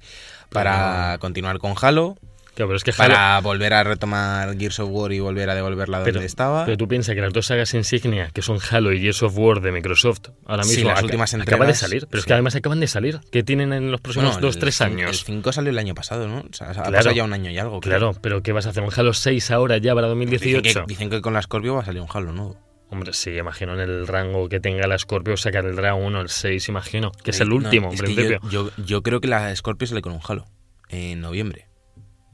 para 0.49 1.09
Pero- 1.11 1.19
continuar 1.19 1.59
con 1.59 1.75
Halo, 1.79 2.17
Claro, 2.55 2.69
pero 2.69 2.77
es 2.77 2.83
que 2.83 2.91
Halo... 2.91 3.13
para 3.13 3.39
volver 3.41 3.73
a 3.73 3.83
retomar 3.83 4.57
Gears 4.57 4.79
of 4.79 4.89
War 4.91 5.11
y 5.11 5.19
volver 5.19 5.49
a 5.49 5.55
devolverla 5.55 5.97
donde 5.99 6.13
Pero, 6.13 6.25
estaba. 6.25 6.65
pero 6.65 6.77
tú 6.77 6.87
piensas 6.87 7.13
que 7.13 7.21
las 7.21 7.33
dos 7.33 7.45
sagas 7.47 7.73
insignia, 7.73 8.29
que 8.33 8.41
son 8.41 8.59
Halo 8.71 8.93
y 8.93 9.01
Gears 9.01 9.23
of 9.23 9.37
War 9.37 9.59
de 9.61 9.71
Microsoft, 9.73 10.29
ahora 10.45 10.63
Sí, 10.63 10.77
mismo 10.77 10.89
las 10.89 10.99
aca- 10.99 11.05
últimas 11.05 11.33
acaba 11.33 11.45
de 11.47 11.51
entregas, 11.53 11.77
salir. 11.79 12.07
Pero 12.09 12.17
es 12.19 12.23
sí. 12.23 12.27
que 12.27 12.33
además 12.33 12.55
acaban 12.55 12.79
de 12.79 12.87
salir. 12.87 13.19
¿Qué 13.31 13.43
tienen 13.43 13.73
en 13.73 13.91
los 13.91 13.99
próximos 14.01 14.31
Bueno, 14.33 14.47
dos, 14.47 14.55
el 14.55 14.61
tres 14.61 14.81
años? 14.81 15.09
El 15.11 15.15
5 15.17 15.51
salió 15.51 15.69
el 15.71 15.77
año 15.77 15.93
pasado, 15.95 16.27
¿no? 16.27 16.39
O 16.49 16.53
sea, 16.53 16.69
ha 16.69 16.73
Claro. 16.73 16.91
pasado 16.93 17.13
ya 17.15 17.23
un 17.25 17.33
año 17.33 17.51
y 17.51 17.57
algo. 17.57 17.81
creo. 17.81 17.97
Claro, 17.99 18.13
pero 18.21 18.41
¿qué 18.41 18.51
vas 18.53 18.65
a 18.65 18.69
hacer? 18.69 18.83
¿Un 18.83 18.89
Halo 18.95 19.13
6 19.13 19.51
ahora 19.51 19.77
ya 19.77 19.93
para 19.93 20.07
Dicen 20.07 20.19
2018? 20.29 20.79
que, 20.81 20.85
dicen 20.87 21.09
que 21.09 21.21
con 21.21 21.33
la 21.33 21.41
Scorpio 21.41 21.75
va 21.75 21.81
a 21.81 21.85
salir 21.85 22.01
un 22.01 22.07
Halo 22.11 22.31
nuevo. 22.31 22.57
Hombre, 22.89 23.11
sí, 23.13 23.31
imagino 23.31 23.73
en 23.73 23.81
el 23.81 24.07
rango 24.07 24.47
que 24.47 24.59
tenga 24.61 24.87
la 24.87 24.97
Scorpio 24.97 25.35
sacar 25.35 25.65
el 25.65 25.75
Dragon 25.75 26.01
1, 26.03 26.21
el 26.21 26.29
6, 26.29 26.69
imagino. 26.69 27.11
Que 27.23 27.31
es 27.31 27.41
el 27.41 27.51
último, 27.51 27.89
en 27.91 27.97
principio. 27.97 28.39
Yo, 28.49 28.69
yo, 28.69 28.71
yo 28.85 29.03
creo 29.03 29.19
que 29.19 29.27
la 29.27 29.53
Scorpio 29.55 29.87
sale 29.87 30.01
con 30.01 30.13
un 30.13 30.19
Halo 30.25 30.45
en 30.89 31.19
noviembre. 31.19 31.67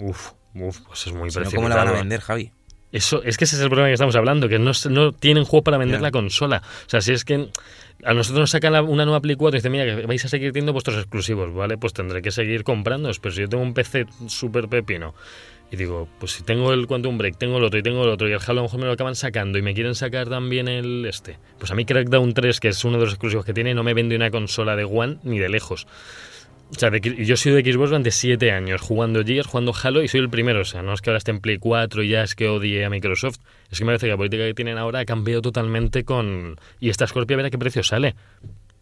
Uf, 0.01 0.31
uf, 0.55 0.79
pues 0.87 1.07
es 1.07 1.13
muy 1.13 1.29
Si 1.31 1.39
no. 1.39 1.51
¿cómo 1.51 1.69
la 1.69 1.75
van 1.77 1.87
a 1.87 1.91
vender, 1.93 2.19
Javi? 2.21 2.51
Eso, 2.91 3.23
es 3.23 3.37
que 3.37 3.45
ese 3.45 3.55
es 3.55 3.61
el 3.61 3.69
problema 3.69 3.87
que 3.87 3.93
estamos 3.93 4.17
hablando, 4.17 4.49
que 4.49 4.59
no, 4.59 4.73
se- 4.73 4.89
no 4.89 5.13
tienen 5.13 5.45
juego 5.45 5.63
para 5.63 5.77
vender 5.77 6.01
la 6.01 6.11
consola. 6.11 6.61
O 6.85 6.89
sea, 6.89 6.99
si 6.99 7.13
es 7.13 7.23
que 7.23 7.47
a 8.03 8.13
nosotros 8.13 8.41
nos 8.41 8.49
sacan 8.51 8.73
la- 8.73 8.81
una 8.83 9.05
nueva 9.05 9.21
Play 9.21 9.37
4 9.37 9.55
y 9.55 9.59
dicen, 9.59 9.71
mira, 9.71 9.85
que 9.85 10.05
vais 10.05 10.25
a 10.25 10.27
seguir 10.27 10.51
teniendo 10.51 10.73
vuestros 10.73 10.97
exclusivos, 10.97 11.53
¿vale? 11.53 11.77
Pues 11.77 11.93
tendré 11.93 12.21
que 12.21 12.31
seguir 12.31 12.65
comprándolos. 12.65 13.19
Pero 13.19 13.33
si 13.33 13.41
yo 13.41 13.47
tengo 13.47 13.63
un 13.63 13.73
PC 13.73 14.07
súper 14.27 14.67
pepino 14.67 15.13
y 15.71 15.77
digo, 15.77 16.09
pues 16.19 16.33
si 16.33 16.43
tengo 16.43 16.73
el 16.73 16.85
Quantum 16.85 17.17
Break, 17.17 17.37
tengo 17.37 17.59
el 17.59 17.63
otro 17.63 17.79
y 17.79 17.83
tengo 17.83 18.03
el 18.03 18.09
otro 18.09 18.27
y 18.27 18.33
el 18.33 18.39
Halo 18.45 18.51
a 18.51 18.53
lo 18.55 18.63
mejor 18.63 18.79
me 18.81 18.87
lo 18.87 18.91
acaban 18.91 19.15
sacando 19.15 19.57
y 19.57 19.61
me 19.61 19.73
quieren 19.73 19.95
sacar 19.95 20.27
también 20.27 20.67
el 20.67 21.05
este. 21.05 21.37
Pues 21.59 21.71
a 21.71 21.75
mí 21.75 21.85
Crackdown 21.85 22.33
3, 22.33 22.59
que 22.59 22.67
es 22.67 22.83
uno 22.83 22.97
de 22.97 23.05
los 23.05 23.13
exclusivos 23.13 23.45
que 23.45 23.53
tiene, 23.53 23.73
no 23.73 23.83
me 23.83 23.93
vende 23.93 24.17
una 24.17 24.29
consola 24.31 24.75
de 24.75 24.83
One 24.83 25.19
ni 25.23 25.39
de 25.39 25.47
lejos. 25.47 25.87
O 26.71 26.79
sea, 26.79 26.89
de 26.89 27.01
yo 27.01 27.33
he 27.33 27.37
sido 27.37 27.57
de 27.57 27.63
Xbox 27.63 27.89
durante 27.89 28.11
7 28.11 28.51
años, 28.51 28.81
jugando 28.81 29.23
Gears, 29.23 29.47
jugando 29.47 29.73
Halo 29.83 30.03
y 30.03 30.07
soy 30.07 30.21
el 30.21 30.29
primero. 30.29 30.61
O 30.61 30.65
sea, 30.65 30.81
no 30.81 30.93
es 30.93 31.01
que 31.01 31.09
ahora 31.09 31.17
esté 31.17 31.31
en 31.31 31.41
Play 31.41 31.57
4 31.57 32.03
y 32.03 32.09
ya 32.09 32.23
es 32.23 32.33
que 32.33 32.47
odie 32.47 32.85
a 32.85 32.89
Microsoft. 32.89 33.39
Es 33.69 33.77
que 33.77 33.85
me 33.85 33.89
parece 33.89 34.07
que 34.07 34.11
la 34.11 34.17
política 34.17 34.45
que 34.45 34.53
tienen 34.53 34.77
ahora 34.77 34.99
ha 34.99 35.05
cambiado 35.05 35.41
totalmente 35.41 36.03
con... 36.05 36.57
Y 36.79 36.89
esta 36.89 37.05
Scorpio, 37.07 37.35
a 37.35 37.37
ver 37.37 37.45
a 37.47 37.49
qué 37.49 37.57
precio 37.57 37.83
sale. 37.83 38.15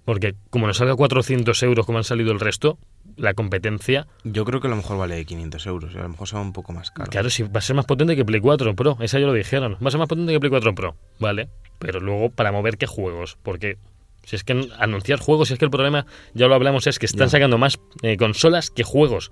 Porque 0.05 0.35
como 0.49 0.67
nos 0.67 0.77
salga 0.77 0.95
400 0.95 1.61
euros 1.63 1.85
como 1.85 1.97
han 1.97 2.03
salido 2.03 2.31
el 2.31 2.39
resto, 2.39 2.77
la 3.17 3.33
competencia... 3.33 4.07
Yo 4.23 4.45
creo 4.45 4.61
que 4.61 4.67
a 4.67 4.69
lo 4.69 4.75
mejor 4.75 4.97
vale 4.97 5.25
500 5.25 5.65
euros. 5.67 5.95
A 5.95 6.03
lo 6.03 6.09
mejor 6.09 6.27
sea 6.27 6.39
un 6.39 6.53
poco 6.53 6.73
más 6.73 6.91
caro. 6.91 7.09
Claro, 7.09 7.29
si 7.29 7.43
va 7.43 7.57
a 7.59 7.61
ser 7.61 7.75
más 7.75 7.85
potente 7.85 8.15
que 8.15 8.23
Play 8.23 8.39
4 8.39 8.75
Pro. 8.75 8.97
Esa 9.01 9.19
ya 9.19 9.25
lo 9.25 9.33
dijeron. 9.33 9.73
Va 9.83 9.87
a 9.87 9.91
ser 9.91 9.99
más 9.99 10.07
potente 10.07 10.31
que 10.31 10.39
Play 10.39 10.49
4 10.51 10.75
Pro. 10.75 10.95
Vale. 11.19 11.49
Pero 11.79 11.99
luego, 11.99 12.29
para 12.29 12.51
mover 12.51 12.77
qué 12.77 12.87
juegos. 12.87 13.37
Porque 13.43 13.77
si 14.23 14.35
es 14.35 14.43
que 14.43 14.69
anunciar 14.77 15.19
juegos, 15.19 15.47
si 15.47 15.53
es 15.53 15.59
que 15.59 15.65
el 15.65 15.71
problema, 15.71 16.05
ya 16.33 16.47
lo 16.47 16.55
hablamos, 16.55 16.87
es 16.87 16.99
que 16.99 17.05
están 17.05 17.29
sacando 17.29 17.57
más 17.57 17.79
eh, 18.01 18.17
consolas 18.17 18.69
que 18.69 18.83
juegos. 18.83 19.31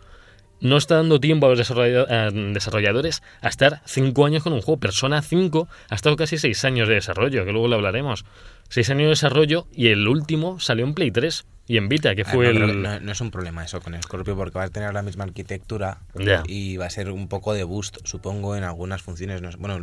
No 0.59 0.77
está 0.77 0.95
dando 0.95 1.19
tiempo 1.19 1.45
a 1.45 1.49
los 1.49 1.59
desarrolladores 1.59 3.21
a 3.41 3.47
estar 3.49 3.81
5 3.85 4.25
años 4.25 4.43
con 4.43 4.53
un 4.53 4.61
juego. 4.61 4.79
Persona 4.79 5.21
5 5.21 5.67
ha 5.89 5.95
estado 5.95 6.15
casi 6.15 6.37
6 6.37 6.65
años 6.65 6.87
de 6.87 6.95
desarrollo, 6.95 7.45
que 7.45 7.51
luego 7.51 7.67
lo 7.67 7.75
hablaremos. 7.75 8.25
6 8.69 8.89
años 8.89 9.03
de 9.03 9.09
desarrollo 9.09 9.67
y 9.73 9.87
el 9.87 10.07
último 10.07 10.59
salió 10.59 10.85
en 10.85 10.93
Play 10.93 11.11
3 11.11 11.45
y 11.69 11.77
en 11.77 11.89
Vita, 11.89 12.15
que 12.15 12.21
Ah, 12.21 12.25
fue 12.31 12.53
no, 12.53 12.65
el... 12.65 12.81
no, 12.81 12.99
no 12.99 13.11
es 13.11 13.19
un 13.21 13.29
problema 13.29 13.63
eso 13.63 13.81
con 13.81 14.01
Scorpio 14.01 14.35
porque 14.37 14.57
va 14.57 14.63
a 14.65 14.69
tener 14.69 14.93
la 14.93 15.01
misma 15.03 15.25
arquitectura 15.25 15.99
y 16.47 16.77
va 16.77 16.85
a 16.85 16.89
ser 16.89 17.11
un 17.11 17.27
poco 17.27 17.53
de 17.53 17.63
boost, 17.65 17.97
supongo, 18.05 18.55
en 18.55 18.63
algunas 18.63 19.01
funciones. 19.01 19.41
no 19.41 19.49
bueno, 19.59 19.79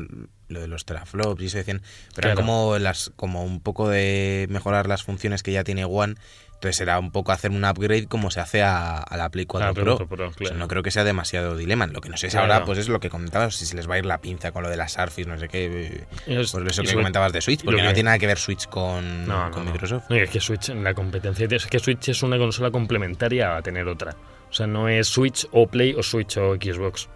lo 0.49 0.61
de 0.61 0.69
los 0.69 0.85
teraflops 0.87 1.43
y 1.43 1.47
eso 1.47 1.59
decían, 1.59 1.83
pero 2.15 2.29
Claro. 2.29 2.37
como, 2.41 2.79
las, 2.79 3.11
como 3.17 3.45
un 3.45 3.61
poco 3.61 3.89
de 3.89 4.47
mejorar 4.51 4.87
las 4.87 5.03
funciones 5.03 5.43
que 5.43 5.53
ya 5.53 5.63
tiene 5.65 5.85
One. 5.85 6.15
Entonces 6.65 6.81
era 6.81 6.99
un 6.99 7.11
poco 7.11 7.31
hacer 7.31 7.51
un 7.51 7.63
upgrade 7.63 8.07
como 8.07 8.31
se 8.31 8.41
hace 8.41 8.63
a, 8.63 8.97
a 8.97 9.17
la 9.19 9.29
Play 9.29 9.45
4 9.45 9.69
Ah, 9.69 9.75
Pro. 9.75 9.85
4 9.99 10.09
Pro, 10.09 10.25
O 10.29 10.31
sea, 10.31 10.37
claro. 10.39 10.57
no 10.57 10.67
creo 10.67 10.83
que 10.83 10.91
sea 10.91 11.05
demasiado 11.05 11.57
dilema. 11.59 11.87
Lo 11.87 12.01
que 12.01 12.09
no 12.09 12.17
sé 12.17 12.29
es 12.29 12.33
Claro. 12.33 12.51
ahora, 12.55 12.65
pues 12.65 12.79
es 12.79 12.89
lo 12.89 13.01
que 13.01 13.11
comentabas, 13.11 13.55
si 13.55 13.67
se 13.67 13.77
les 13.77 13.87
va 13.89 13.97
a 13.97 13.99
ir 13.99 14.07
la 14.07 14.23
pinza 14.23 14.51
con 14.51 14.63
lo 14.63 14.71
de 14.71 14.79
las 14.79 14.93
Surface, 14.93 15.27
no 15.27 15.37
sé 15.39 15.49
qué. 15.49 16.07
Es- 16.27 16.53
Por 16.53 16.67
eso 16.67 16.81
que 16.83 16.89
sobre- 16.89 16.95
comentabas 16.95 17.35
de 17.35 17.43
Switch, 17.43 17.63
porque 17.63 17.83
no 17.83 17.93
tiene 17.93 18.05
nada 18.07 18.19
que 18.19 18.27
ver 18.27 18.39
Switch 18.39 18.67
con, 18.67 19.27
No, 19.27 19.45
no, 19.47 19.51
con 19.51 19.67
no. 19.67 19.73
Microsoft. 19.73 20.05
No, 20.09 20.17
es 20.17 20.31
que 20.31 20.41
Switch, 20.41 20.71
en 20.71 20.83
la 20.83 20.95
competencia, 20.95 21.47
es 21.51 21.67
que 21.67 21.79
Switch 21.79 22.09
es 22.09 22.23
una 22.23 22.39
consola 22.39 22.71
complementaria 22.71 23.57
a 23.57 23.61
tener 23.63 23.87
otra. 23.87 24.17
O 24.49 24.53
sea, 24.55 24.67
no 24.67 24.89
es 24.89 25.07
Switch 25.07 25.47
o 25.53 25.67
Play 25.67 25.93
o 25.95 26.03
Switch 26.03 26.39
o 26.39 26.55
Xbox. 26.55 27.09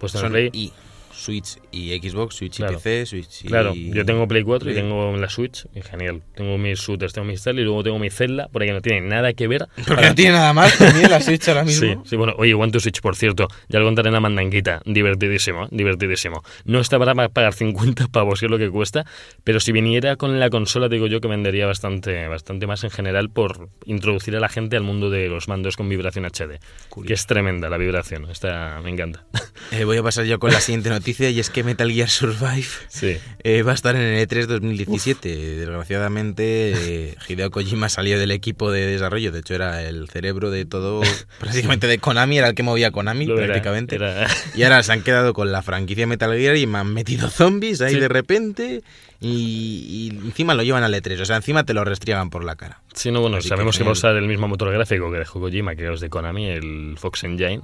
Pues 0.00 0.10
Son 0.12 0.30
Play. 0.32 0.50
y 0.52 0.72
Switch 1.16 1.56
y 1.72 1.96
Xbox, 1.98 2.36
Switch 2.36 2.56
Claro. 2.58 2.72
y 2.74 2.76
PC, 2.76 3.06
Switch 3.06 3.44
y... 3.44 3.48
Claro, 3.48 3.74
yo 3.74 4.04
tengo 4.04 4.28
Play 4.28 4.42
4 4.42 4.70
y 4.70 4.74
tengo 4.74 5.16
la 5.16 5.28
Switch, 5.28 5.66
y 5.74 5.80
genial. 5.82 6.22
Tengo 6.34 6.58
mis 6.58 6.78
shooters, 6.78 7.12
tengo 7.12 7.26
mis 7.26 7.42
tal, 7.42 7.58
y 7.58 7.62
luego 7.64 7.82
tengo 7.82 7.98
mi 7.98 8.10
Zelda, 8.10 8.48
por 8.48 8.62
ahí 8.62 8.68
que 8.68 8.74
no 8.74 8.80
tiene 8.82 9.00
nada 9.00 9.32
que 9.32 9.48
ver. 9.48 9.66
Porque 9.86 10.06
no 10.06 10.14
tiene 10.14 10.32
nada 10.32 10.52
más 10.52 10.76
también 10.78 11.10
la 11.10 11.20
Switch 11.20 11.48
ahora 11.48 11.66
Sí, 11.66 11.86
mismo. 11.86 12.04
sí, 12.06 12.16
bueno, 12.16 12.34
oye, 12.38 12.54
One 12.54 12.70
to 12.72 12.80
Switch, 12.80 13.00
por 13.00 13.16
cierto, 13.16 13.48
ya 13.68 13.78
lo 13.78 13.86
contaré 13.86 14.08
en 14.08 14.14
la 14.14 14.20
mandanguita, 14.20 14.82
divertidísimo, 14.84 15.64
¿eh? 15.64 15.68
divertidísimo. 15.70 16.42
No 16.64 16.80
está 16.80 16.98
para 16.98 17.14
pa- 17.14 17.28
pagar 17.30 17.54
50 17.54 18.08
pavos, 18.08 18.40
que 18.40 18.46
es 18.46 18.50
lo 18.50 18.58
que 18.58 18.70
cuesta, 18.70 19.04
pero 19.44 19.60
si 19.60 19.72
viniera 19.72 20.16
con 20.16 20.38
la 20.38 20.50
consola, 20.50 20.88
digo 20.88 21.06
yo 21.06 21.20
que 21.20 21.28
vendería 21.28 21.66
bastante, 21.66 22.28
bastante 22.28 22.66
más 22.66 22.84
en 22.84 22.90
general 22.90 23.30
por 23.30 23.68
introducir 23.86 24.36
a 24.36 24.40
la 24.40 24.48
gente 24.48 24.76
al 24.76 24.82
mundo 24.82 25.08
de 25.10 25.28
los 25.28 25.48
mandos 25.48 25.76
con 25.76 25.88
vibración 25.88 26.24
HD, 26.26 26.58
que 27.06 27.12
es 27.14 27.26
tremenda 27.26 27.68
la 27.70 27.78
vibración, 27.78 28.28
esta 28.30 28.80
me 28.84 28.90
encanta. 28.90 29.24
Eh, 29.72 29.84
voy 29.84 29.96
a 29.96 30.02
pasar 30.02 30.24
yo 30.26 30.38
con 30.38 30.52
la 30.52 30.60
siguiente 30.60 30.90
noticia 30.90 31.05
y 31.08 31.38
es 31.40 31.50
que 31.50 31.62
Metal 31.62 31.90
Gear 31.90 32.08
Survive 32.10 32.66
Sí. 32.88 33.16
eh, 33.44 33.62
va 33.62 33.72
a 33.72 33.74
estar 33.74 33.94
en 33.96 34.02
el 34.02 34.26
E3 34.28 34.46
2017. 34.46 35.28
Desgraciadamente, 35.56 36.72
eh, 37.10 37.14
Hideo 37.28 37.50
Kojima 37.50 37.88
salió 37.88 38.18
del 38.18 38.30
equipo 38.30 38.70
de 38.72 38.86
desarrollo. 38.86 39.30
De 39.32 39.40
hecho, 39.40 39.54
era 39.54 39.82
el 39.82 40.08
cerebro 40.08 40.50
de 40.50 40.64
todo, 40.64 41.00
prácticamente 41.40 41.86
de 41.86 41.98
Konami, 41.98 42.38
era 42.38 42.48
el 42.48 42.54
que 42.54 42.62
movía 42.62 42.90
Konami 42.90 43.26
Lo 43.26 43.36
era, 43.38 43.46
prácticamente. 43.46 43.96
era- 43.96 44.26
Y 44.54 44.62
ahora 44.64 44.82
se 44.82 44.92
han 44.92 45.02
quedado 45.02 45.32
con 45.34 45.52
la 45.52 45.62
franquicia 45.62 46.06
Metal 46.06 46.36
Gear 46.36 46.56
y 46.56 46.66
me 46.66 46.78
han 46.78 46.92
metido 46.92 47.30
zombies 47.30 47.80
ahí 47.80 47.94
Sí. 47.94 48.00
de 48.00 48.08
repente 48.08 48.82
y, 49.20 50.10
y 50.12 50.26
encima 50.26 50.54
lo 50.54 50.62
llevan 50.62 50.82
al 50.82 50.92
E3. 50.94 51.20
O 51.20 51.24
sea, 51.24 51.36
encima 51.36 51.64
te 51.64 51.72
lo 51.74 51.84
restriegan 51.84 52.30
por 52.30 52.44
la 52.44 52.56
cara. 52.56 52.80
Sí, 52.94 53.10
no, 53.10 53.20
bueno, 53.20 53.36
Así 53.38 53.48
sabemos 53.48 53.78
que, 53.78 53.84
va 53.84 53.90
a 53.90 53.92
usar 53.92 54.16
el 54.16 54.26
mismo 54.26 54.48
motor 54.48 54.72
gráfico 54.72 55.10
que 55.10 55.18
dejó 55.18 55.40
Kojima, 55.40 55.74
que 55.76 55.92
es 55.92 56.00
de 56.00 56.08
Konami, 56.10 56.48
el 56.50 56.96
Fox 56.98 57.24
Engine. 57.24 57.62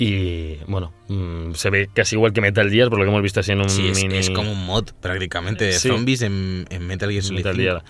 Y 0.00 0.58
bueno, 0.68 0.92
mm, 1.08 1.54
se 1.54 1.70
ve 1.70 1.88
casi 1.92 2.14
igual 2.14 2.32
que 2.32 2.40
Metal 2.40 2.70
Gear, 2.70 2.88
por 2.88 3.00
lo 3.00 3.04
que 3.04 3.10
hemos 3.10 3.20
visto 3.22 3.40
así 3.40 3.50
en 3.50 3.58
un 3.62 3.68
Sí, 3.68 3.88
es, 3.88 3.96
mini 4.00 4.16
es 4.18 4.30
como 4.30 4.52
un 4.52 4.64
mod 4.64 4.84
prácticamente 5.00 5.64
de 5.64 5.72
Sí. 5.72 5.88
zombies 5.88 6.22
en, 6.22 6.66
en 6.70 6.86
Metal 6.86 7.10
Gear 7.10 7.24
Solid 7.24 7.38
Metal 7.38 7.56
5. 7.56 7.62
Gear. 7.64 7.84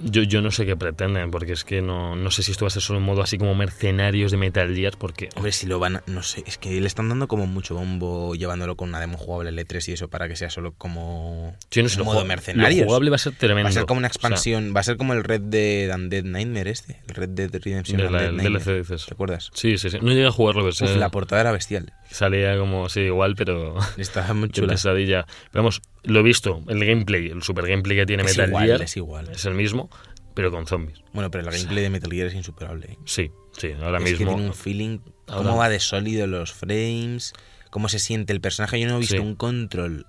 Yo, 0.00 0.22
yo 0.22 0.42
no 0.42 0.50
sé 0.50 0.66
qué 0.66 0.76
pretenden, 0.76 1.30
porque 1.30 1.52
es 1.52 1.64
que 1.64 1.80
no, 1.82 2.16
no 2.16 2.30
sé 2.30 2.42
si 2.42 2.50
esto 2.52 2.64
va 2.64 2.68
a 2.68 2.70
ser 2.70 2.82
solo 2.82 2.98
un 2.98 3.04
modo 3.04 3.22
así 3.22 3.38
como 3.38 3.54
mercenarios 3.54 4.30
de 4.30 4.36
Metal 4.36 4.74
Gear, 4.74 4.94
porque 4.98 5.28
Hombre, 5.36 5.52
si 5.52 5.66
lo 5.66 5.78
van 5.78 5.96
a- 5.96 6.02
No 6.06 6.22
sé, 6.22 6.42
es 6.46 6.58
que 6.58 6.80
le 6.80 6.86
están 6.86 7.08
dando 7.08 7.28
como 7.28 7.46
mucho 7.46 7.74
bombo 7.74 8.34
llevándolo 8.34 8.76
con 8.76 8.88
una 8.88 9.00
demo 9.00 9.16
jugable 9.18 9.50
L3 9.52 9.88
y 9.88 9.92
eso 9.92 10.08
para 10.08 10.28
que 10.28 10.36
sea 10.36 10.50
solo 10.50 10.72
como. 10.76 11.56
yo 11.70 11.82
no 11.82 11.88
sé, 11.88 12.00
un 12.00 12.06
modo 12.06 12.24
mercenarios. 12.24 12.80
lo 12.80 12.86
jugable 12.86 13.10
va 13.10 13.16
a 13.16 13.18
ser 13.18 13.34
tremendo. 13.34 13.64
Va 13.66 13.70
a 13.70 13.72
ser 13.72 13.86
como 13.86 13.98
una 13.98 14.08
O 14.08 14.10
sea, 14.10 14.16
expansión. 14.18 14.72
va 14.74 14.80
a 14.80 14.84
ser 14.84 14.96
como 14.96 15.12
el 15.12 15.22
Red 15.24 15.42
Dead 15.42 15.94
Undead 15.94 16.24
Nightmare 16.24 16.70
este. 16.70 17.00
El 17.08 17.14
Red 17.14 17.28
Dead 17.30 17.50
Redemption 17.52 17.98
de 17.98 18.10
la- 18.10 18.30
Undead. 18.30 18.50
DLC 18.50 18.78
dices. 18.78 19.06
¿Te 19.06 19.14
acuerdas? 19.14 19.50
Sí, 19.54 19.78
sí, 19.78 19.90
sí. 19.90 19.98
No 20.02 20.08
llegué 20.10 20.26
a 20.26 20.30
jugarlo, 20.32 20.62
pero 20.62 20.70
Uf, 20.70 20.92
sí, 20.92 20.98
la 20.98 21.10
portada 21.10 21.42
era 21.42 21.52
bestial. 21.52 21.92
salía 22.10 22.56
como, 22.58 22.88
sí, 22.88 23.00
igual, 23.00 23.36
pero 23.36 23.76
Estaba 23.98 24.34
muy 24.34 24.48
chula. 24.50 24.68
pesadilla. 24.72 25.26
Vamos, 25.52 25.80
lo 26.04 26.20
he 26.20 26.22
visto, 26.22 26.62
el 26.68 26.84
gameplay, 26.84 27.28
el 27.28 27.42
super 27.42 27.66
gameplay 27.66 27.96
que 27.98 28.06
tiene 28.06 28.24
Es 28.24 28.30
Metal 28.36 28.48
igual, 28.48 28.66
Gear 28.66 28.82
es 28.82 28.96
igual. 28.96 29.28
es 29.30 29.44
el 29.46 29.54
mismo, 29.54 29.88
pero 30.34 30.50
con 30.50 30.66
zombies. 30.66 31.00
Bueno, 31.12 31.30
pero 31.30 31.44
el 31.44 31.50
gameplay 31.50 31.82
de 31.82 31.90
Metal 31.90 32.10
Gear 32.10 32.28
es 32.28 32.34
insuperable. 32.34 32.86
¿eh? 32.92 32.98
Sí, 33.04 33.30
sí, 33.56 33.72
ahora 33.82 33.98
es 33.98 34.04
que 34.04 34.10
mismo. 34.12 34.34
tiene 34.34 34.46
un 34.48 34.54
feeling. 34.54 34.98
ahora- 35.28 35.48
Cómo 35.48 35.56
va 35.58 35.68
de 35.68 35.80
sólido 35.80 36.26
los 36.26 36.52
frames. 36.52 37.32
Cómo 37.70 37.88
se 37.88 37.98
siente 37.98 38.32
el 38.32 38.40
personaje. 38.40 38.78
Yo 38.80 38.86
no 38.88 38.96
he 38.96 39.00
visto 39.00 39.14
Sí. 39.16 39.20
un 39.20 39.34
control 39.34 40.06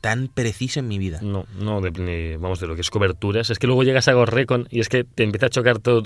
tan 0.00 0.26
preciso 0.26 0.80
en 0.80 0.88
mi 0.88 0.98
vida. 0.98 1.20
No, 1.22 1.46
no, 1.60 1.80
de, 1.80 1.92
ni- 1.92 2.36
vamos, 2.36 2.58
de 2.58 2.66
lo 2.66 2.74
que 2.74 2.80
es 2.80 2.90
coberturas. 2.90 3.50
Es 3.50 3.60
que 3.60 3.68
luego 3.68 3.84
llegas 3.84 4.08
a 4.08 4.12
Ghost 4.14 4.32
Recon 4.32 4.66
y 4.68 4.80
es 4.80 4.88
que 4.88 5.04
te 5.04 5.22
empieza 5.22 5.46
a 5.46 5.48
chocar 5.48 5.78
todo. 5.78 6.02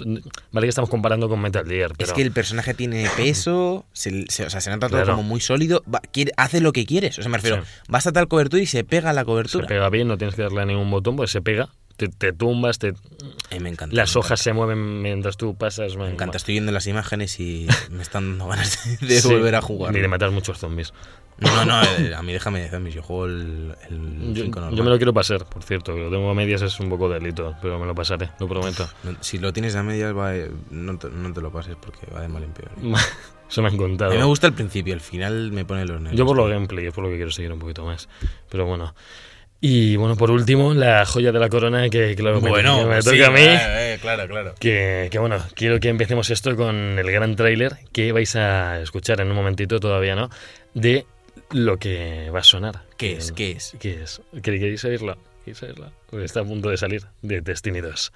Vale 0.53 0.67
que 0.67 0.69
estamos 0.69 0.91
comparando 0.91 1.31
con 1.31 1.41
Metal 1.41 1.67
Gear, 1.67 1.93
pero... 1.97 2.07
Es 2.07 2.13
que 2.13 2.21
el 2.21 2.31
personaje 2.31 2.75
tiene 2.75 3.09
peso, 3.17 3.87
se, 3.95 4.27
se- 4.29 4.45
o 4.45 4.51
sea, 4.51 4.61
se 4.61 4.69
nota 4.71 4.89
todo 4.89 4.99
Claro. 5.01 5.17
como 5.17 5.23
muy 5.27 5.41
sólido, 5.41 5.83
va- 5.93 6.01
quiere- 6.13 6.33
hace 6.37 6.61
lo 6.61 6.73
que 6.73 6.85
quieres. 6.85 7.19
O 7.19 7.23
sea, 7.23 7.31
me 7.31 7.39
refiero, 7.39 7.63
Sí. 7.65 7.71
vas 7.89 8.07
a 8.07 8.13
tal 8.13 8.29
cobertura 8.29 8.63
y 8.63 8.67
se 8.67 8.85
pega 8.85 9.15
la 9.15 9.23
se 9.23 9.27
cobertura. 9.27 9.67
pega 9.67 9.89
bien, 9.89 10.09
no 10.09 10.19
tienes 10.19 10.35
que 10.35 10.43
darle 10.43 10.61
a 10.61 10.67
ningún 10.67 10.91
botón, 10.91 11.17
pues 11.17 11.31
se 11.31 11.41
pega, 11.41 11.71
te, 11.97 12.09
te 12.09 12.33
tumbas, 12.33 12.79
te, 12.79 12.95
Eh, 13.51 13.61
me 13.61 13.69
encanta. 13.71 13.95
las 13.97 14.15
me 14.15 14.21
hojas 14.21 14.41
se 14.41 14.53
mueven 14.53 15.03
mientras 15.03 15.37
tú 15.37 15.55
pasas. 15.57 15.93
encanta. 15.93 16.05
Me 16.07 16.13
encanta. 16.13 16.37
Estoy 16.37 16.55
viendo 16.55 16.73
las 16.73 16.87
imágenes 16.87 17.39
y 17.41 17.67
me 17.91 18.03
están 18.03 18.31
dando 18.39 18.49
ganas 18.49 18.99
de, 19.01 19.21
Sí, 19.21 19.29
volver 19.29 19.55
a 19.55 19.63
jugar. 19.63 19.93
Ni 19.95 20.01
de 20.01 20.09
matar 20.09 20.31
muchos 20.31 20.59
zombies. 20.59 20.93
No, 21.39 21.65
no, 21.67 21.83
eh, 21.99 22.15
a 22.15 22.23
mí 22.23 22.33
déjame 22.33 22.61
de 22.63 22.71
zombies. 22.71 22.95
Yo 22.95 23.03
juego 23.03 23.27
el, 23.27 23.75
el 23.91 24.33
Yo, 24.35 24.45
cinco 24.45 24.61
yo 24.61 24.65
normal. 24.67 24.85
me 24.85 24.91
lo 24.91 24.97
quiero 24.97 25.13
pasar, 25.13 25.45
por 25.47 25.63
cierto, 25.63 25.95
que 25.95 26.01
lo 26.01 26.11
tengo 26.11 26.31
a 26.31 26.35
medias 26.35 26.63
es 26.63 26.79
un 26.81 26.89
poco 26.89 27.09
delito, 27.09 27.55
pero 27.61 27.79
me 27.79 27.87
lo 27.87 27.95
pasaré, 27.95 28.31
lo 28.39 28.49
prometo. 28.49 28.89
No, 29.05 29.17
si 29.21 29.39
lo 29.39 29.53
tienes 29.53 29.75
a 29.77 29.83
medias, 29.83 30.17
va, 30.17 30.35
eh, 30.35 30.51
no, 30.71 30.99
te, 30.99 31.09
no 31.11 31.33
te 31.33 31.41
lo 31.41 31.51
pases 31.53 31.77
porque 31.81 32.07
va 32.15 32.21
de 32.23 32.29
mal 32.29 32.43
en 32.43 32.53
peor. 32.53 32.71
Eso 33.49 33.63
me 33.63 33.69
han 33.69 33.75
A 33.75 33.79
contado. 33.79 34.11
mí 34.11 34.17
me 34.19 34.25
gusta 34.25 34.47
el 34.49 34.55
principio, 34.55 34.93
el 34.95 35.01
final 35.01 35.53
me 35.53 35.65
pone 35.65 35.85
los 35.85 36.01
nervios. 36.01 36.19
Yo 36.19 36.27
por 36.27 36.37
lo 36.37 36.47
gameplay, 36.49 36.87
es 36.87 36.93
por 36.95 37.05
lo 37.05 37.11
que 37.11 37.17
quiero 37.17 37.31
seguir 37.31 37.53
un 37.53 37.59
poquito 37.61 37.85
más. 37.85 38.09
Pero 38.51 38.65
bueno. 38.67 38.95
Y 39.61 39.97
bueno, 39.97 40.17
por 40.17 40.31
último, 40.31 40.75
la 40.75 41.05
joya 41.07 41.33
de 41.33 41.39
la 41.39 41.49
corona, 41.49 41.89
que 41.89 42.15
claro, 42.15 42.41
me- 42.41 42.51
Bueno, 42.51 42.87
me, 42.87 43.01
sí, 43.03 43.11
toca 43.11 43.29
a 43.29 43.31
mí. 43.31 43.41
eh, 43.41 43.95
eh, 43.95 43.99
claro, 44.01 44.29
claro. 44.29 44.55
Que, 44.59 45.09
que 45.11 45.19
bueno, 45.19 45.39
quiero 45.55 45.81
que 45.81 45.89
empecemos 45.89 46.29
esto 46.31 46.55
con 46.57 46.99
el 46.99 47.11
gran 47.11 47.37
tráiler 47.37 47.77
que 47.93 48.13
vais 48.13 48.37
a 48.37 48.81
escuchar 48.83 49.21
en 49.21 49.29
un 49.31 49.35
momentito, 49.37 49.81
todavía 49.81 50.15
no, 50.15 50.29
de 50.75 51.07
lo 51.53 51.79
que 51.79 52.31
va 52.31 52.41
a 52.41 52.45
sonar. 52.45 52.83
¿Qué 52.99 53.15
es? 53.15 53.33
¿Qué 53.33 53.53
es? 53.53 53.77
¿Qué 53.81 54.03
es? 54.03 54.21
¿Quer- 54.35 54.43
¿Queréis 54.43 54.85
oírlo? 54.85 55.17
¿Queréis 55.45 55.63
oírlo? 55.63 55.91
Porque 56.11 56.27
está 56.27 56.41
a 56.41 56.45
punto 56.45 56.69
de 56.69 56.77
salir 56.77 57.05
de 57.23 57.41
Destiny 57.41 57.81
2. 57.81 58.13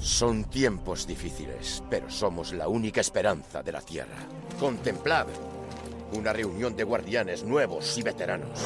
Son 0.00 0.48
tiempos 0.48 1.06
difíciles, 1.06 1.82
pero 1.90 2.10
somos 2.10 2.52
la 2.52 2.68
única 2.68 3.00
esperanza 3.00 3.62
de 3.62 3.72
la 3.72 3.80
Tierra. 3.82 4.16
Contemplad 4.58 5.26
una 6.12 6.32
reunión 6.32 6.76
de 6.76 6.84
guardianes 6.84 7.44
nuevos 7.44 7.96
y 7.98 8.02
veteranos. 8.02 8.58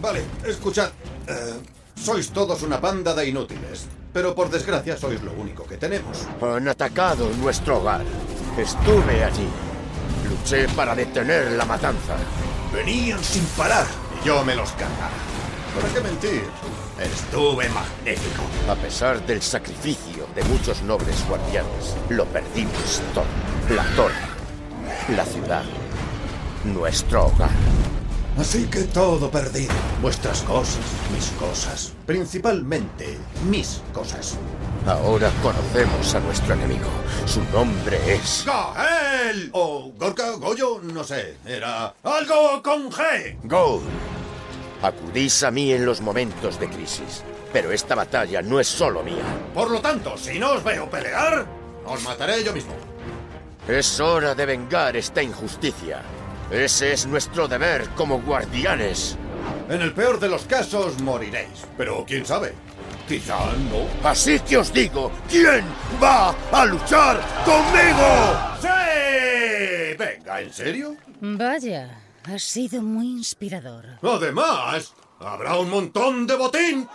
Vale, 0.00 0.22
escuchad. 0.44 0.90
Eh, 1.26 1.54
sois 1.94 2.30
todos 2.30 2.62
una 2.62 2.80
panda 2.80 3.14
de 3.14 3.28
inútiles, 3.28 3.86
pero 4.12 4.34
por 4.34 4.50
desgracia 4.50 4.96
sois 4.96 5.22
lo 5.22 5.32
único 5.32 5.64
que 5.64 5.76
tenemos. 5.76 6.26
Han 6.40 6.68
atacado 6.68 7.30
nuestro 7.40 7.78
hogar. 7.78 8.02
Estuve 8.56 9.24
allí. 9.24 9.48
Luché 10.28 10.68
para 10.74 10.94
detener 10.94 11.52
la 11.52 11.64
matanza. 11.64 12.16
Venían 12.72 13.22
sin 13.22 13.44
parar 13.56 13.86
y 14.20 14.26
yo 14.26 14.44
me 14.44 14.54
los 14.54 14.70
cargaba. 14.72 15.10
¿Para 15.74 15.92
qué 15.92 16.00
mentir? 16.00 16.42
Estuve 16.98 17.68
magnífico. 17.68 18.42
A 18.70 18.74
pesar 18.74 19.24
del 19.26 19.42
sacrificio 19.42 20.26
de 20.34 20.42
muchos 20.44 20.82
nobles 20.82 21.26
guardianes, 21.28 21.94
lo 22.08 22.24
perdimos 22.26 23.02
todo. 23.12 23.24
La 23.74 23.84
torre, 23.96 24.14
la 25.14 25.24
ciudad, 25.26 25.64
nuestro 26.66 27.26
hogar. 27.26 27.50
Así 28.38 28.66
que 28.66 28.82
todo 28.82 29.30
perdido. 29.30 29.72
Vuestras 30.02 30.42
cosas, 30.42 30.84
mis 31.14 31.30
cosas. 31.30 31.92
Principalmente 32.04 33.16
mis 33.48 33.80
cosas. 33.94 34.36
Ahora 34.86 35.30
conocemos 35.42 36.14
a 36.14 36.20
nuestro 36.20 36.54
enemigo. 36.54 36.90
Su 37.24 37.42
nombre 37.44 37.98
es... 38.12 38.44
¡Gael! 38.46 39.48
O 39.52 39.90
Gorka, 39.98 40.32
Goyo, 40.32 40.80
no 40.82 41.02
sé. 41.02 41.38
Era 41.46 41.94
algo 42.02 42.62
con 42.62 42.90
G. 42.90 43.38
Gold. 43.44 43.84
Acudís 44.82 45.42
a 45.42 45.50
mí 45.50 45.72
en 45.72 45.86
los 45.86 46.02
momentos 46.02 46.60
de 46.60 46.68
crisis. 46.68 47.24
Pero 47.54 47.72
esta 47.72 47.94
batalla 47.94 48.42
no 48.42 48.60
es 48.60 48.68
solo 48.68 49.02
mía. 49.02 49.24
Por 49.54 49.70
lo 49.70 49.80
tanto, 49.80 50.18
si 50.18 50.38
no 50.38 50.52
os 50.52 50.62
veo 50.62 50.90
pelear, 50.90 51.46
os 51.86 52.02
mataré 52.02 52.44
yo 52.44 52.52
mismo. 52.52 52.74
Es 53.66 53.98
hora 53.98 54.34
de 54.34 54.44
vengar 54.44 54.94
esta 54.94 55.22
injusticia. 55.22 56.02
Ese 56.50 56.92
es 56.92 57.06
nuestro 57.06 57.48
deber 57.48 57.88
como 57.90 58.20
guardianes. 58.20 59.16
En 59.68 59.82
el 59.82 59.92
peor 59.92 60.20
de 60.20 60.28
los 60.28 60.42
casos 60.44 61.00
moriréis. 61.00 61.66
Pero 61.76 62.04
quién 62.06 62.24
sabe. 62.24 62.54
Quizá 63.08 63.36
no. 63.70 64.08
Así 64.08 64.38
que 64.40 64.56
os 64.58 64.72
digo, 64.72 65.10
¿quién 65.28 65.64
va 66.02 66.34
a 66.52 66.64
luchar 66.66 67.20
conmigo? 67.44 68.58
¡Sí! 68.60 69.96
Venga, 69.98 70.40
¿en 70.40 70.52
serio? 70.52 70.96
Vaya, 71.20 72.00
ha 72.24 72.38
sido 72.38 72.82
muy 72.82 73.06
inspirador. 73.06 73.84
Además, 74.02 74.92
habrá 75.20 75.56
un 75.56 75.70
montón 75.70 76.26
de 76.26 76.34
botín. 76.36 76.88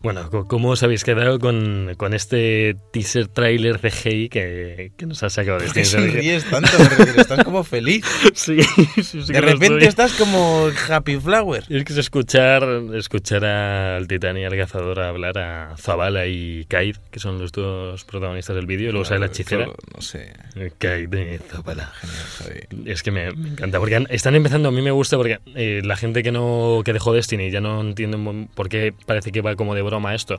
Bueno, 0.00 0.30
¿cómo 0.30 0.70
os 0.70 0.82
habéis 0.84 1.02
quedado 1.02 1.40
con, 1.40 1.94
con 1.96 2.14
este 2.14 2.76
teaser 2.92 3.26
trailer 3.26 3.80
CGI 3.80 4.28
que, 4.28 4.92
que 4.96 5.06
nos 5.06 5.24
ha 5.24 5.30
sacado 5.30 5.58
¿Por 5.58 5.72
qué 5.72 5.80
Destiny? 5.80 6.06
sonríes 6.06 6.44
tanto? 6.44 6.70
Porque 6.96 7.20
estás 7.20 7.44
como 7.44 7.64
feliz. 7.64 8.04
Sí, 8.34 8.62
sí, 9.02 9.22
sí 9.22 9.32
De 9.32 9.40
repente 9.40 9.86
estás 9.86 10.12
como 10.12 10.68
Happy 10.88 11.16
Flower. 11.18 11.64
Es 11.68 11.84
que 11.84 11.92
es 11.92 11.98
escuchar, 11.98 12.62
escuchar 12.94 13.44
al 13.44 14.06
titán 14.06 14.36
y 14.36 14.44
al 14.44 14.56
cazador 14.56 15.00
hablar 15.00 15.38
a 15.38 15.76
Zabala 15.76 16.26
y 16.26 16.64
Kaid, 16.66 16.96
que 17.10 17.18
son 17.18 17.38
los 17.40 17.50
dos 17.50 18.04
protagonistas 18.04 18.54
del 18.54 18.66
vídeo, 18.66 18.90
y 18.90 18.92
luego 18.92 19.04
sale 19.04 19.20
la 19.20 19.26
hechicera. 19.26 19.66
No 19.66 20.00
sé. 20.00 20.32
Kaid 20.78 21.12
y 21.12 21.38
Zabala. 21.38 21.92
Genial. 22.38 22.88
Es 22.88 23.02
que 23.02 23.10
me, 23.10 23.32
me 23.32 23.48
encanta, 23.48 23.78
porque 23.80 24.06
están 24.10 24.36
empezando, 24.36 24.68
a 24.68 24.72
mí 24.72 24.80
me 24.82 24.92
gusta 24.92 25.16
porque 25.16 25.40
eh, 25.56 25.80
la 25.84 25.96
gente 25.96 26.22
que 26.22 26.30
no 26.30 26.82
que 26.84 26.92
dejó 26.92 27.12
Destiny 27.12 27.50
ya 27.50 27.60
no 27.60 27.80
entiende 27.80 28.46
por 28.54 28.68
qué 28.68 28.94
parece 29.06 29.32
que 29.32 29.40
va 29.40 29.56
como 29.56 29.74
de 29.74 29.87
broma 29.88 30.14
esto. 30.14 30.38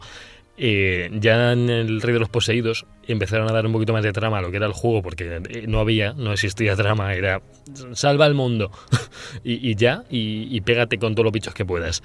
Eh, 0.62 1.10
ya 1.14 1.54
en 1.54 1.70
el 1.70 2.02
Rey 2.02 2.14
de 2.14 2.20
los 2.20 2.28
Poseídos 2.28 2.86
empezaron 3.08 3.50
a 3.50 3.54
dar 3.54 3.66
un 3.66 3.72
poquito 3.72 3.94
más 3.94 4.04
de 4.04 4.12
trama 4.12 4.40
a 4.40 4.42
lo 4.42 4.52
que 4.52 4.58
era 4.58 4.66
el 4.66 4.74
juego, 4.74 5.02
porque 5.02 5.42
eh, 5.50 5.66
no 5.68 5.80
había, 5.80 6.12
no 6.14 6.34
existía 6.34 6.76
trama, 6.76 7.14
era 7.14 7.42
salva 7.94 8.26
al 8.26 8.34
mundo 8.34 8.70
y, 9.44 9.76
ya, 9.76 10.04
y, 10.10 10.54
y 10.54 10.60
pégate 10.60 10.98
con 10.98 11.16
todos 11.16 11.24
los 11.24 11.34
bichos 11.34 11.54
que 11.54 11.64
puedas. 11.64 12.04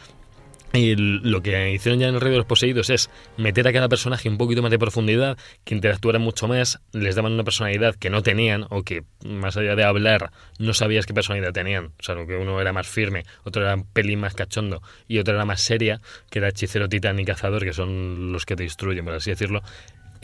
Y 0.74 0.96
lo 0.96 1.40
que 1.40 1.72
hicieron 1.72 2.00
ya 2.00 2.08
en 2.08 2.16
el 2.16 2.20
Rey 2.20 2.32
de 2.32 2.38
los 2.38 2.46
Poseídos 2.46 2.90
es 2.90 3.08
meter 3.36 3.68
a 3.68 3.72
cada 3.72 3.88
personaje 3.88 4.28
un 4.28 4.36
poquito 4.36 4.60
más 4.60 4.72
de 4.72 4.78
profundidad, 4.78 5.38
que 5.62 5.72
interactuaran 5.72 6.20
mucho 6.20 6.48
más, 6.48 6.80
les 6.92 7.14
daban 7.14 7.32
una 7.32 7.44
personalidad 7.44 7.94
que 7.94 8.10
no 8.10 8.24
tenían, 8.24 8.66
o 8.70 8.82
que 8.82 9.04
más 9.24 9.56
allá 9.56 9.76
de 9.76 9.84
hablar, 9.84 10.32
no 10.58 10.74
sabías 10.74 11.06
qué 11.06 11.14
personalidad 11.14 11.52
tenían. 11.52 11.92
O 12.00 12.02
sea, 12.02 12.16
que 12.26 12.36
uno 12.36 12.60
era 12.60 12.72
más 12.72 12.88
firme, 12.88 13.22
otro 13.44 13.62
era 13.62 13.76
un 13.76 13.84
pelín 13.84 14.18
más 14.18 14.34
cachondo, 14.34 14.82
y 15.06 15.18
otro 15.18 15.34
era 15.34 15.44
más 15.44 15.60
seria, 15.60 16.00
que 16.28 16.40
era 16.40 16.48
hechicero, 16.48 16.88
titán 16.88 17.20
y 17.20 17.24
cazador, 17.24 17.62
que 17.62 17.72
son 17.72 18.32
los 18.32 18.44
que 18.44 18.56
te 18.56 18.64
destruyen, 18.64 19.04
por 19.04 19.14
así 19.14 19.30
decirlo. 19.30 19.62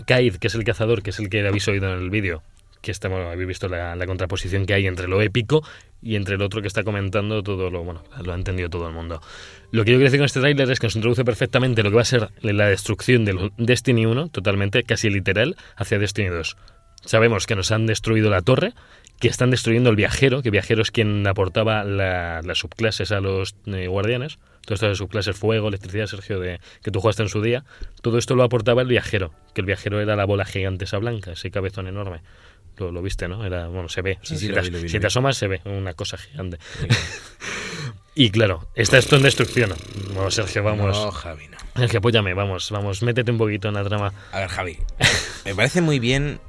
Kaid, 0.05 0.37
que 0.39 0.49
es 0.49 0.55
el 0.57 0.65
cazador, 0.65 1.05
que 1.05 1.11
es 1.11 1.21
el 1.21 1.29
que 1.31 1.47
habéis 1.47 1.69
oído 1.69 1.93
en 1.93 2.01
el 2.01 2.11
vídeo, 2.11 2.43
que 2.83 2.90
estamos, 2.90 3.21
habéis 3.27 3.47
visto 3.49 3.69
la, 3.69 3.95
la 3.97 4.07
contraposición 4.07 4.66
que 4.66 4.75
hay 4.75 4.87
entre 4.87 5.09
lo 5.09 5.21
épico 5.23 5.62
y 6.03 6.16
entre 6.16 6.37
el 6.37 6.43
otro 6.43 6.62
que 6.62 6.69
está 6.69 6.83
comentando 6.83 7.43
todo 7.43 7.71
lo, 7.71 7.85
bueno, 7.85 8.03
lo 8.25 8.33
ha 8.33 8.35
entendido 8.35 8.71
todo 8.71 8.87
el 8.88 8.95
mundo. 8.95 9.21
Lo 9.71 9.85
que 9.85 9.90
yo 9.93 9.97
quiero 9.99 10.05
decir 10.05 10.19
con 10.21 10.27
este 10.27 10.40
tráiler 10.40 10.71
es 10.71 10.81
que 10.81 10.87
nos 10.87 10.97
introduce 10.97 11.25
perfectamente 11.25 11.83
lo 11.83 11.90
que 11.90 11.97
va 11.97 12.03
a 12.03 12.07
ser 12.07 12.31
la 12.40 12.66
destrucción 12.69 13.25
del 13.25 13.53
Destiny 13.59 14.07
1, 14.07 14.29
totalmente, 14.31 14.83
casi 14.83 15.11
literal, 15.11 15.57
hacia 15.77 15.99
Destiny 15.99 16.29
2. 16.29 16.57
Sabemos 17.05 17.47
que 17.47 17.57
nos 17.57 17.71
han 17.73 17.87
destruido 17.87 18.31
la 18.31 18.43
torre, 18.43 18.73
que 19.21 19.29
están 19.29 19.51
destruyendo 19.51 19.90
el 19.90 19.97
viajero, 19.97 20.43
que 20.43 20.51
viajero 20.51 20.81
es 20.83 20.90
quien 20.90 21.27
aportaba 21.27 21.85
la- 21.85 22.40
las 22.43 22.59
subclases 22.59 23.12
a 23.12 23.21
los 23.21 23.55
eh, 23.66 23.87
guardianes. 23.87 24.38
Todo 24.64 24.75
esto 24.75 24.88
de 24.88 24.95
subclases 24.95 25.37
fuego, 25.37 25.69
electricidad, 25.69 26.07
Sergio, 26.07 26.38
de, 26.40 26.61
que 26.83 26.90
tú 26.90 27.01
jugaste 27.01 27.23
en 27.23 27.29
su 27.31 27.40
día. 27.43 27.64
Todo 28.03 28.19
esto 28.19 28.35
lo 28.35 28.43
aportaba 28.43 28.83
el 28.83 28.88
viajero, 28.88 29.33
que 29.55 29.61
el 29.62 29.66
viajero 29.66 30.01
era 30.01 30.16
la 30.16 30.25
bola 30.27 30.45
gigante 30.45 30.85
esa 30.85 30.99
blanca, 30.99 31.33
ese 31.33 31.51
cabezón 31.51 31.87
enorme. 31.87 32.21
Lo, 32.81 32.90
lo 32.90 33.03
viste, 33.03 33.29
¿no? 33.29 33.45
Era, 33.45 33.69
bueno, 33.69 33.88
se 33.88 34.01
ve. 34.01 34.19
Sí, 34.23 34.37
sí, 34.37 34.47
si 34.49 34.53
te, 34.53 34.61
vi, 34.61 34.71
lo 34.71 34.79
vi, 34.79 34.83
lo 34.85 34.88
si 34.88 34.97
vi. 34.97 35.01
te 35.01 35.07
asomas 35.07 35.37
se 35.37 35.47
ve 35.47 35.61
una 35.66 35.93
cosa 35.93 36.16
gigante. 36.16 36.59
y 38.14 38.31
claro, 38.31 38.66
está 38.75 38.97
esto 38.97 39.16
en 39.16 39.23
destrucción. 39.23 39.75
Bueno, 40.14 40.31
Sergio, 40.31 40.62
vamos. 40.62 40.97
No, 40.97 41.12
Javi, 41.12 41.49
no. 41.49 41.59
Sergio, 41.77 41.99
apóyame, 41.99 42.33
vamos, 42.33 42.71
vamos, 42.71 43.03
métete 43.03 43.31
un 43.31 43.38
poquito 43.38 43.69
en 43.69 43.75
la 43.75 43.85
trama. 43.85 44.14
A 44.33 44.40
ver, 44.40 44.49
Javi. 44.49 44.79
Me 45.45 45.55
parece 45.55 45.83
muy 45.83 45.99
bien 45.99 46.40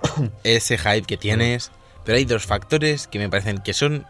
ese 0.44 0.78
hype 0.78 1.02
que 1.02 1.16
tienes, 1.16 1.72
pero 2.04 2.18
hay 2.18 2.24
dos 2.24 2.46
factores 2.46 3.08
que 3.08 3.18
me 3.18 3.28
parecen 3.28 3.58
que 3.58 3.74
son 3.74 4.06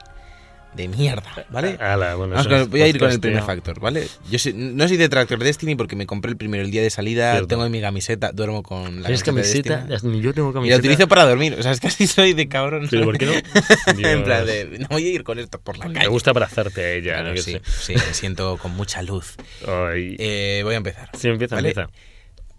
de 0.75 0.87
mierda, 0.87 1.25
¿vale? 1.51 1.77
Ala, 1.81 2.15
bueno, 2.15 2.35
Vamos 2.37 2.47
con- 2.47 2.71
voy 2.71 2.83
a 2.83 2.87
ir 2.87 2.99
con 2.99 3.11
el 3.11 3.19
primer 3.19 3.43
factor, 3.43 3.81
¿vale? 3.81 4.07
Yo 4.31 4.39
soy- 4.39 4.53
no 4.55 4.87
soy 4.87 4.97
detractor 4.97 5.39
de 5.41 5.47
Destiny 5.47 5.75
porque 5.75 5.97
me 5.97 6.07
compré 6.07 6.31
el 6.31 6.37
primero 6.37 6.63
el 6.63 6.71
día 6.71 6.81
de 6.81 6.91
salida, 6.91 7.33
Cierto. 7.33 7.49
tengo 7.49 7.69
mi 7.69 7.81
camiseta, 7.81 8.31
duermo 8.33 8.63
con 8.63 8.97
la 9.03 9.07
¿Tienes 9.09 9.25
camiseta, 9.25 9.69
camiseta? 9.69 9.85
de 9.87 9.93
Destiny. 9.95 10.17
Ni 10.19 10.23
yo 10.23 10.33
tengo 10.33 10.51
Y 10.51 10.53
camiseta. 10.53 10.77
la 10.77 10.79
utilizo 10.81 11.09
para 11.09 11.25
dormir, 11.27 11.57
o 11.59 11.63
sea, 11.63 11.73
es 11.73 11.81
que 11.81 11.89
así 11.89 12.07
soy 12.07 12.35
de 12.35 12.49
cabrón. 12.49 12.87
Pero 12.91 13.05
¿por 13.05 13.19
qué 13.19 13.27
no? 13.27 13.33
en 14.09 14.23
plan 14.25 14.47
de, 14.47 14.79
no 14.79 14.87
voy 14.91 15.07
a 15.07 15.11
ir 15.13 15.25
con 15.25 15.39
esto 15.41 15.61
por 15.61 15.77
la 15.77 15.87
Me 15.89 15.95
calle. 15.95 16.07
gusta 16.07 16.31
abrazarte 16.31 16.85
a 16.85 16.91
ella. 16.93 17.13
Claro, 17.21 17.37
sí, 17.37 17.53
sé. 17.55 17.63
sí, 17.65 17.95
me 17.95 18.15
siento 18.15 18.57
con 18.59 18.71
mucha 18.77 19.03
luz. 19.03 19.35
Ay. 19.67 20.15
Eh, 20.21 20.61
voy 20.63 20.75
a 20.75 20.77
empezar. 20.79 21.11
sí, 21.19 21.29
empieza, 21.29 21.57
¿vale? 21.57 21.71
empieza. 21.71 21.91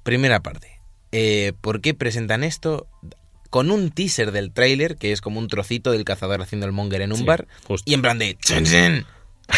Primera 0.04 0.42
parte. 0.42 0.80
Eh, 1.14 1.54
¿Por 1.62 1.80
qué 1.82 1.94
presentan 1.94 2.44
esto 2.44 2.88
con 3.52 3.70
un 3.70 3.92
teaser 3.92 4.32
del 4.32 4.52
tráiler, 4.52 4.96
que 4.96 5.12
es 5.12 5.22
como 5.22 5.38
un 5.40 5.48
trocito 5.48 5.92
del 5.92 6.04
cazador 6.06 6.42
haciendo 6.42 6.66
el 6.66 6.72
monger 6.72 7.02
en 7.04 7.12
un 7.12 7.20
Sí, 7.20 7.24
bar, 7.26 7.48
justo. 7.68 7.90
y 7.90 7.94
en 7.94 8.02
plan 8.02 8.18
de... 8.18 8.36
"Chun, 8.44 8.66
chun", 8.66 9.06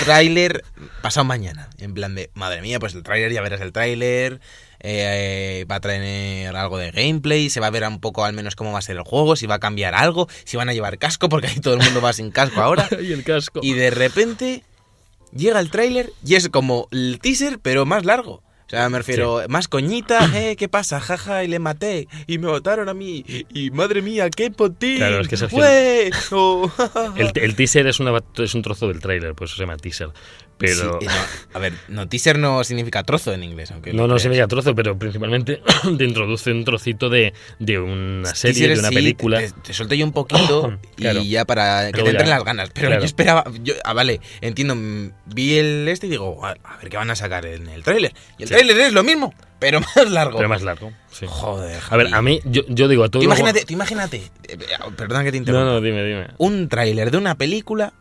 Tráiler 0.04 0.64
pasado 1.04 1.24
mañana. 1.24 1.70
En 1.78 1.94
plan 1.94 2.16
de, 2.16 2.32
madre 2.34 2.62
mía, 2.62 2.80
pues 2.80 2.96
el 2.96 3.04
tráiler, 3.04 3.32
ya 3.32 3.42
verás 3.42 3.62
el 3.62 3.72
tráiler. 3.72 4.42
eh, 4.86 5.66
va 5.72 5.76
a 5.76 5.80
traer 5.80 6.54
algo 6.56 6.78
de 6.80 6.90
gameplay. 6.92 7.50
Se 7.52 7.60
va 7.60 7.68
a 7.68 7.70
ver 7.70 7.84
un 7.88 8.00
poco 8.02 8.26
al 8.26 8.34
menos 8.34 8.56
cómo 8.56 8.72
va 8.74 8.80
a 8.80 8.82
ser 8.82 8.98
el 8.98 9.04
juego. 9.04 9.36
Si 9.36 9.46
va 9.46 9.56
a 9.56 9.60
cambiar 9.60 9.94
algo. 9.94 10.28
Si 10.46 10.58
van 10.58 10.68
a 10.68 10.74
llevar 10.74 10.98
casco, 10.98 11.30
porque 11.30 11.48
ahí 11.48 11.60
todo 11.60 11.76
el 11.76 11.82
mundo 11.84 12.02
va 12.02 12.12
sin 12.12 12.32
casco 12.32 12.60
ahora. 12.62 12.90
y 13.02 13.14
el 13.14 13.24
casco. 13.24 13.60
Y 13.64 13.74
de 13.74 13.92
repente 13.92 14.64
llega 15.32 15.60
el 15.60 15.70
tráiler 15.70 16.12
y 16.26 16.36
es 16.36 16.50
como 16.50 16.88
el 16.92 17.20
teaser, 17.22 17.60
pero 17.60 17.86
más 17.86 18.04
largo. 18.04 18.42
O 18.74 18.76
sea, 18.76 18.90
me 18.90 18.98
refiero, 18.98 19.42
más 19.50 19.68
coñita, 19.68 20.32
eh, 20.36 20.56
¿qué 20.56 20.68
pasa? 20.68 21.00
Jaja, 21.00 21.44
y 21.44 21.48
le 21.48 21.60
maté, 21.60 22.08
y 22.26 22.40
me 22.40 22.48
votaron 22.48 22.90
a 22.90 22.96
mí, 22.96 23.24
y 23.54 23.70
madre 23.70 24.02
mía, 24.02 24.32
qué 24.32 24.50
potín. 24.50 24.98
Claro, 24.98 25.20
es 25.22 25.28
que 25.28 25.38
Sergio-. 25.38 25.62
Oh. 26.32 26.72
El, 27.16 27.32
el 27.36 27.56
teaser 27.56 27.86
es, 27.86 28.00
una, 28.00 28.18
es 28.38 28.56
un 28.56 28.64
trozo 28.64 28.88
del 28.88 29.00
tráiler, 29.00 29.36
pues 29.36 29.52
eso 29.52 29.58
se 29.58 29.64
llama 29.64 29.78
teaser. 29.78 30.10
Pero... 30.68 31.00
Sí, 31.02 31.06
no, 31.08 31.12
a 31.54 31.60
ver, 31.60 31.74
no, 31.90 32.08
teaser 32.08 32.40
no 32.40 32.64
significa 32.64 33.04
trozo 33.04 33.34
en 33.34 33.44
inglés, 33.44 33.72
aunque 33.72 33.94
No, 33.94 34.08
no 34.08 34.18
significa 34.20 34.48
trozo, 34.48 34.74
pero 34.76 34.98
principalmente 34.98 35.62
te 35.98 36.04
introduce 36.06 36.52
un 36.52 36.64
trocito 36.66 37.10
de, 37.10 37.34
de 37.60 37.80
una 37.80 38.34
serie, 38.34 38.54
Teaser 38.62 38.74
de 38.76 38.80
una 38.80 38.90
sí, 38.90 38.96
película. 38.96 39.40
Te, 39.40 39.52
te 39.52 39.74
suelto 39.74 39.96
yo 39.96 40.06
un 40.06 40.14
poquito 40.14 40.78
Claro. 40.96 41.20
y 41.22 41.30
ya 41.30 41.46
para 41.46 41.88
que 41.92 41.98
Luego 41.98 42.06
te 42.06 42.10
entren 42.12 42.30
ya. 42.30 42.36
las 42.36 42.44
ganas. 42.46 42.70
Pero 42.74 42.88
Claro. 42.88 43.02
yo 43.02 43.06
esperaba. 43.06 43.44
Yo, 43.62 43.74
ah, 43.84 43.94
vale, 43.94 44.22
entiendo. 44.42 44.76
mm, 44.76 45.12
Vi 45.34 45.58
el 45.58 45.88
este 45.90 46.08
y 46.08 46.10
digo, 46.12 46.46
a 46.46 46.56
a 46.64 46.78
ver 46.78 46.90
qué 46.90 46.98
van 46.98 47.10
a 47.12 47.16
sacar 47.16 47.46
en 47.46 47.68
el 47.70 47.84
tráiler. 47.84 48.14
Y 48.38 48.44
el 48.44 48.48
Sí. 48.50 48.54
tráiler 48.56 48.78
es 48.80 48.94
lo 48.94 49.04
mismo, 49.04 49.34
pero 49.60 49.80
más 49.96 50.10
largo. 50.10 50.38
Pero 50.38 50.50
más 50.50 50.62
largo. 50.62 50.92
sí. 51.12 51.26
Joder, 51.28 51.80
A 51.90 51.98
ver, 51.98 52.08
Javi. 52.08 52.14
a 52.18 52.22
mí, 52.22 52.40
yo, 52.46 52.62
yo 52.70 52.88
digo 52.88 53.04
a 53.04 53.10
todo. 53.10 53.20
Tú 53.22 53.26
imagínate, 53.26 53.66
tú 53.66 53.74
imagínate. 53.74 54.24
eh, 54.48 54.58
Perdona 54.96 55.24
que 55.24 55.32
te 55.32 55.38
No, 55.38 55.42
interrumpa. 55.42 55.66
no, 55.66 55.82
dime, 55.82 56.04
dime. 56.04 56.28
Un 56.38 56.70
tráiler 56.70 57.12
de 57.12 57.18
una 57.18 57.36
película. 57.36 57.94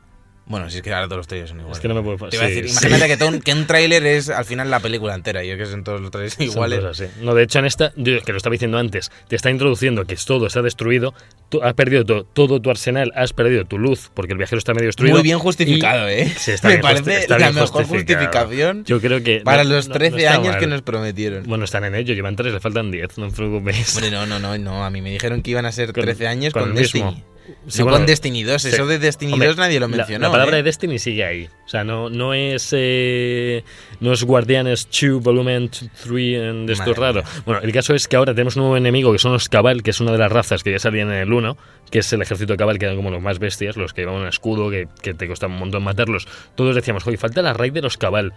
Bueno, 0.52 0.70
si 0.70 0.76
es 0.76 0.82
que 0.82 0.92
ahora 0.92 1.06
todos 1.06 1.16
los 1.16 1.26
trailers 1.26 1.48
son 1.50 1.60
iguales. 1.60 1.78
Es 1.78 1.82
que 1.82 1.88
no 1.88 1.94
me 1.94 2.02
puedo 2.02 2.28
Te 2.28 2.36
iba 2.36 2.44
a 2.44 2.48
sí, 2.48 2.54
decir, 2.54 2.68
sí. 2.70 2.76
imagínate 2.86 3.06
que, 3.08 3.16
todo 3.16 3.28
un, 3.30 3.40
que 3.40 3.52
un 3.54 3.66
tráiler 3.66 4.04
es 4.06 4.28
al 4.28 4.44
final 4.44 4.70
la 4.70 4.80
película 4.80 5.14
entera. 5.14 5.42
Y 5.42 5.48
yo 5.48 5.56
que 5.56 5.64
son 5.66 5.82
todos 5.82 6.00
los 6.00 6.10
trailers 6.10 6.38
iguales. 6.40 6.80
cosas. 6.80 7.10
No, 7.22 7.34
de 7.34 7.42
hecho, 7.42 7.58
en 7.58 7.64
esta, 7.64 7.92
yo 7.96 8.20
que 8.22 8.32
lo 8.32 8.36
estaba 8.36 8.52
diciendo 8.52 8.76
antes, 8.78 9.10
te 9.28 9.34
está 9.36 9.50
introduciendo 9.50 10.04
que 10.04 10.14
todo 10.24 10.46
está 10.46 10.62
destruido, 10.62 11.14
tú 11.48 11.62
has 11.62 11.74
perdido 11.74 12.04
to- 12.04 12.24
todo 12.24 12.60
tu 12.60 12.70
arsenal, 12.70 13.12
has 13.16 13.32
perdido 13.32 13.64
tu 13.64 13.78
luz, 13.78 14.10
porque 14.14 14.32
el 14.32 14.38
viajero 14.38 14.58
está 14.58 14.74
medio 14.74 14.88
destruido. 14.88 15.14
Muy 15.16 15.22
bien 15.22 15.38
justificado, 15.38 16.06
¿eh? 16.08 16.30
Sí, 16.36 16.50
está 16.52 16.68
Me 16.68 16.74
bien 16.74 16.82
parece 16.82 17.18
está 17.20 17.38
la 17.38 17.50
mejor 17.52 17.84
justificación 17.84 18.84
Yo 18.84 19.00
creo 19.00 19.22
que. 19.22 19.40
para 19.40 19.64
no- 19.64 19.70
los 19.70 19.88
no- 19.88 19.94
13 19.94 20.10
no 20.12 20.18
está 20.18 20.34
años 20.34 20.56
que 20.56 20.66
nos 20.66 20.82
prometieron. 20.82 21.44
Bueno, 21.44 21.64
están 21.64 21.84
en 21.84 21.94
ello, 21.94 22.14
llevan 22.14 22.36
3, 22.36 22.52
le 22.52 22.60
faltan 22.60 22.90
10, 22.90 23.18
no 23.18 23.26
os 23.26 23.32
preocupéis. 23.32 23.94
Hombre, 23.96 24.10
no, 24.10 24.26
no, 24.26 24.38
no, 24.38 24.56
no. 24.58 24.84
A 24.84 24.90
mí 24.90 25.00
me 25.00 25.10
dijeron 25.10 25.42
que 25.42 25.50
iban 25.52 25.66
a 25.66 25.72
ser 25.72 25.92
Con- 25.92 26.02
13 26.04 26.26
años 26.26 26.52
con 26.52 26.64
con, 26.64 26.74
mismo. 26.74 27.22
Sí, 27.66 27.78
no 27.80 27.84
bueno, 27.86 27.98
con 27.98 28.06
Destiny 28.06 28.42
2. 28.44 28.62
sí. 28.62 28.68
Eso 28.68 28.86
de 28.86 28.98
Destiny 28.98 29.32
Hombre, 29.32 29.48
2 29.48 29.56
nadie 29.56 29.80
lo 29.80 29.88
mencionó. 29.88 30.26
La, 30.26 30.30
palabra 30.32 30.54
¿eh? 30.54 30.56
de 30.58 30.62
Destiny 30.64 30.98
sigue 30.98 31.24
ahí. 31.24 31.48
O 31.66 31.68
sea, 31.68 31.82
no, 31.84 32.08
no 32.08 32.34
es 32.34 32.68
eh, 32.72 33.64
no 34.00 34.12
es 34.12 34.22
Guardianes 34.24 34.88
2 34.90 35.22
Volumen 35.22 35.68
3 35.70 35.90
en 36.10 36.66
de 36.66 36.72
esto 36.72 36.94
raro. 36.94 37.22
Bueno, 37.44 37.60
el 37.62 37.72
caso 37.72 37.94
es 37.94 38.06
que 38.08 38.16
ahora 38.16 38.32
tenemos 38.32 38.56
un 38.56 38.62
nuevo 38.62 38.76
enemigo 38.76 39.12
que 39.12 39.18
son 39.18 39.32
los 39.32 39.48
Cabal, 39.48 39.82
que 39.82 39.90
es 39.90 40.00
una 40.00 40.12
de 40.12 40.18
las 40.18 40.30
razas 40.30 40.62
que 40.62 40.70
ya 40.70 40.78
salían 40.78 41.08
en 41.10 41.18
el 41.18 41.32
1, 41.32 41.56
que 41.90 41.98
es 42.00 42.12
el 42.12 42.22
ejército 42.22 42.56
Cabal, 42.56 42.78
que 42.78 42.86
eran 42.86 42.96
como 42.96 43.10
los 43.10 43.22
más 43.22 43.38
bestias, 43.38 43.76
los 43.76 43.92
que 43.92 44.02
llevaban 44.02 44.22
un 44.22 44.28
escudo, 44.28 44.70
que, 44.70 44.86
que 45.02 45.14
te 45.14 45.26
costaba 45.26 45.52
un 45.52 45.58
montón 45.58 45.82
matarlos. 45.82 46.28
Todos 46.54 46.74
decíamos, 46.74 47.06
oye, 47.06 47.16
falta 47.16 47.42
la 47.42 47.52
raid 47.52 47.72
de 47.72 47.82
los 47.82 47.96
Cabal. 47.96 48.32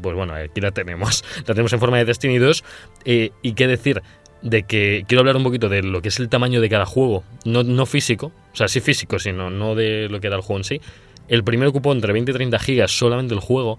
Pues 0.00 0.14
bueno, 0.14 0.34
aquí 0.34 0.60
la 0.60 0.70
tenemos. 0.70 1.24
La 1.46 1.54
tenemos 1.54 1.72
en 1.72 1.80
forma 1.80 1.98
de 1.98 2.04
Destiny 2.04 2.38
2. 2.38 2.64
eh, 3.04 3.30
y 3.42 3.54
qué 3.54 3.66
decir 3.66 4.02
de 4.42 4.62
que 4.62 5.04
quiero 5.06 5.20
hablar 5.20 5.36
un 5.36 5.44
poquito 5.44 5.68
de 5.68 5.82
lo 5.82 6.00
que 6.02 6.08
es 6.08 6.18
el 6.18 6.28
tamaño 6.28 6.60
de 6.60 6.68
cada 6.68 6.86
juego, 6.86 7.24
no, 7.44 7.62
no 7.62 7.86
físico, 7.86 8.32
o 8.52 8.56
sea, 8.56 8.68
sí 8.68 8.80
físico, 8.80 9.18
sino 9.18 9.50
no 9.50 9.74
de 9.74 10.08
lo 10.08 10.20
que 10.20 10.26
era 10.28 10.36
el 10.36 10.42
juego 10.42 10.58
en 10.58 10.64
sí. 10.64 10.80
El 11.28 11.44
primero 11.44 11.70
ocupó 11.70 11.92
entre 11.92 12.12
20 12.12 12.30
y 12.32 12.34
30 12.34 12.58
gigas 12.58 12.90
solamente 12.90 13.34
el 13.34 13.40
juego. 13.40 13.78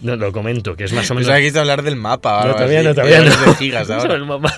No, 0.00 0.16
lo 0.16 0.32
comento, 0.32 0.74
que 0.74 0.82
es 0.84 0.92
más 0.92 1.08
o 1.12 1.14
menos. 1.14 1.28
Pensaba 1.28 1.38
que 1.38 1.46
ibas 1.46 1.56
a 1.58 1.60
hablar 1.60 1.82
del 1.82 1.94
mapa. 1.94 2.44
No, 2.44 2.54
todavía 2.54 2.80
así. 2.80 2.88
no, 2.88 2.94
todavía 2.94 3.20
no. 3.20 3.30
de 3.30 3.54
gigas 3.54 3.88
ahora. 3.90 4.14
el 4.14 4.24
mapa. 4.24 4.52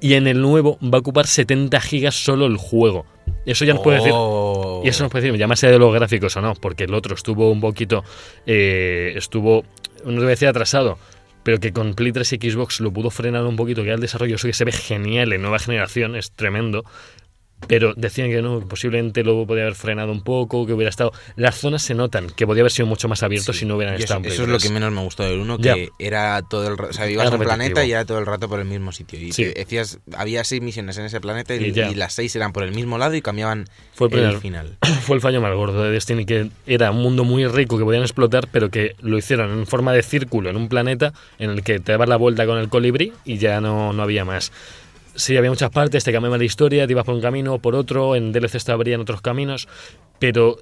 Y 0.00 0.14
en 0.14 0.26
el 0.26 0.42
nuevo 0.42 0.78
va 0.82 0.98
a 0.98 1.00
ocupar 1.00 1.26
70 1.26 1.80
gigas 1.80 2.14
solo 2.14 2.44
el 2.44 2.58
juego. 2.58 3.06
Eso 3.46 3.64
ya 3.64 3.72
nos 3.72 3.82
puede 3.82 3.98
decir. 3.98 4.12
Oh. 4.14 4.82
Y 4.84 4.88
eso 4.88 5.02
nos 5.02 5.10
puede 5.10 5.24
decir, 5.24 5.38
ya 5.38 5.46
más 5.46 5.64
allá 5.64 5.72
de 5.72 5.78
los 5.78 5.94
gráficos 5.94 6.36
o 6.36 6.42
no, 6.42 6.54
porque 6.56 6.84
el 6.84 6.92
otro 6.92 7.14
estuvo 7.14 7.50
un 7.50 7.60
poquito. 7.62 8.04
eh, 8.44 9.14
estuvo. 9.16 9.64
No 10.04 10.10
te 10.10 10.16
voy 10.16 10.26
a 10.26 10.28
decir 10.30 10.48
atrasado, 10.48 10.98
pero 11.42 11.58
que 11.58 11.72
con 11.72 11.94
Play 11.94 12.12
3 12.12 12.32
y 12.32 12.50
Xbox 12.50 12.80
lo 12.80 12.92
pudo 12.92 13.10
frenar 13.10 13.44
un 13.44 13.56
poquito, 13.56 13.82
que 13.82 13.88
era 13.88 13.96
el 13.96 14.00
desarrollo, 14.00 14.36
eso 14.36 14.46
que 14.46 14.54
se 14.54 14.64
ve 14.64 14.72
genial 14.72 15.32
en 15.32 15.42
nueva 15.42 15.58
generación, 15.58 16.16
es 16.16 16.32
tremendo. 16.32 16.84
Pero 17.68 17.94
decían 17.96 18.28
que 18.30 18.42
no, 18.42 18.60
que 18.60 18.66
posiblemente 18.66 19.22
lo 19.24 19.46
podía 19.46 19.62
haber 19.62 19.74
frenado 19.74 20.12
un 20.12 20.22
poco, 20.22 20.66
que 20.66 20.72
hubiera 20.72 20.90
estado. 20.90 21.12
Las 21.36 21.56
zonas 21.56 21.82
se 21.82 21.94
notan, 21.94 22.28
que 22.28 22.46
podía 22.46 22.62
haber 22.62 22.72
sido 22.72 22.86
mucho 22.86 23.08
más 23.08 23.22
abierto 23.22 23.52
Sí. 23.52 23.60
si 23.60 23.64
no 23.66 23.76
hubieran 23.76 23.94
eso, 23.94 24.04
estado 24.04 24.20
Play 24.22 24.32
eso 24.34 24.42
es 24.42 24.48
lo 24.48 24.56
3. 24.58 24.68
que 24.68 24.74
menos 24.74 24.92
me 24.92 25.00
gustó 25.02 25.22
del 25.22 25.38
1, 25.40 25.58
Ya. 25.58 25.74
que 25.74 25.88
era 25.98 26.42
todo 26.42 26.68
el 26.68 26.76
rato, 26.76 26.90
o 26.90 26.92
sea, 26.92 27.08
ibas 27.08 27.30
a 27.30 27.34
un 27.34 27.40
planeta 27.40 27.84
y 27.84 27.92
era 27.92 28.04
todo 28.04 28.18
el 28.18 28.26
rato 28.26 28.48
por 28.48 28.58
el 28.60 28.66
mismo 28.66 28.92
sitio. 28.92 29.18
Y 29.18 29.32
Sí. 29.32 29.44
decías, 29.44 29.98
había 30.16 30.44
seis 30.44 30.60
misiones 30.60 30.98
en 30.98 31.04
ese 31.06 31.20
planeta 31.20 31.54
y, 31.54 31.64
Y 31.66 31.72
ya. 31.72 31.90
y 31.90 31.94
las 31.94 32.12
seis 32.14 32.34
eran 32.36 32.52
por 32.52 32.64
el 32.64 32.72
mismo 32.74 32.98
lado 32.98 33.14
y 33.14 33.22
cambiaban 33.22 33.66
Fue 33.94 34.08
el 34.08 34.14
el, 34.14 34.20
primer- 34.20 34.40
final. 34.40 34.76
fue 35.02 35.16
el 35.16 35.22
fallo 35.22 35.40
más 35.40 35.54
gordo 35.54 35.82
de 35.84 35.90
Destiny, 35.92 36.24
que 36.26 36.50
era 36.66 36.90
un 36.90 37.00
mundo 37.02 37.24
muy 37.24 37.46
rico 37.46 37.78
que 37.78 37.84
podían 37.84 38.02
explotar, 38.02 38.48
pero 38.50 38.70
que 38.70 38.96
lo 39.00 39.16
hicieron 39.16 39.50
en 39.52 39.66
forma 39.66 39.92
de 39.92 40.02
círculo 40.02 40.50
en 40.50 40.56
un 40.56 40.68
planeta 40.68 41.12
en 41.38 41.50
el 41.50 41.62
que 41.62 41.78
te 41.80 41.92
dabas 41.92 42.08
la 42.08 42.16
vuelta 42.16 42.44
con 42.46 42.58
el 42.58 42.68
colibrí 42.68 43.12
y 43.24 43.38
ya 43.38 43.60
no, 43.60 43.92
no 43.92 44.02
había 44.02 44.24
más. 44.24 44.52
Sí, 45.14 45.36
había 45.36 45.50
muchas 45.50 45.70
partes, 45.70 46.04
te 46.04 46.12
cambiaban 46.12 46.38
la 46.38 46.44
historia, 46.44 46.86
te 46.86 46.92
ibas 46.92 47.04
por 47.04 47.14
un 47.14 47.20
camino, 47.20 47.58
por 47.58 47.74
otro, 47.74 48.16
en 48.16 48.32
DLC 48.32 48.62
te 48.64 48.72
abrían 48.72 49.00
otros 49.00 49.20
caminos, 49.20 49.68
pero 50.18 50.56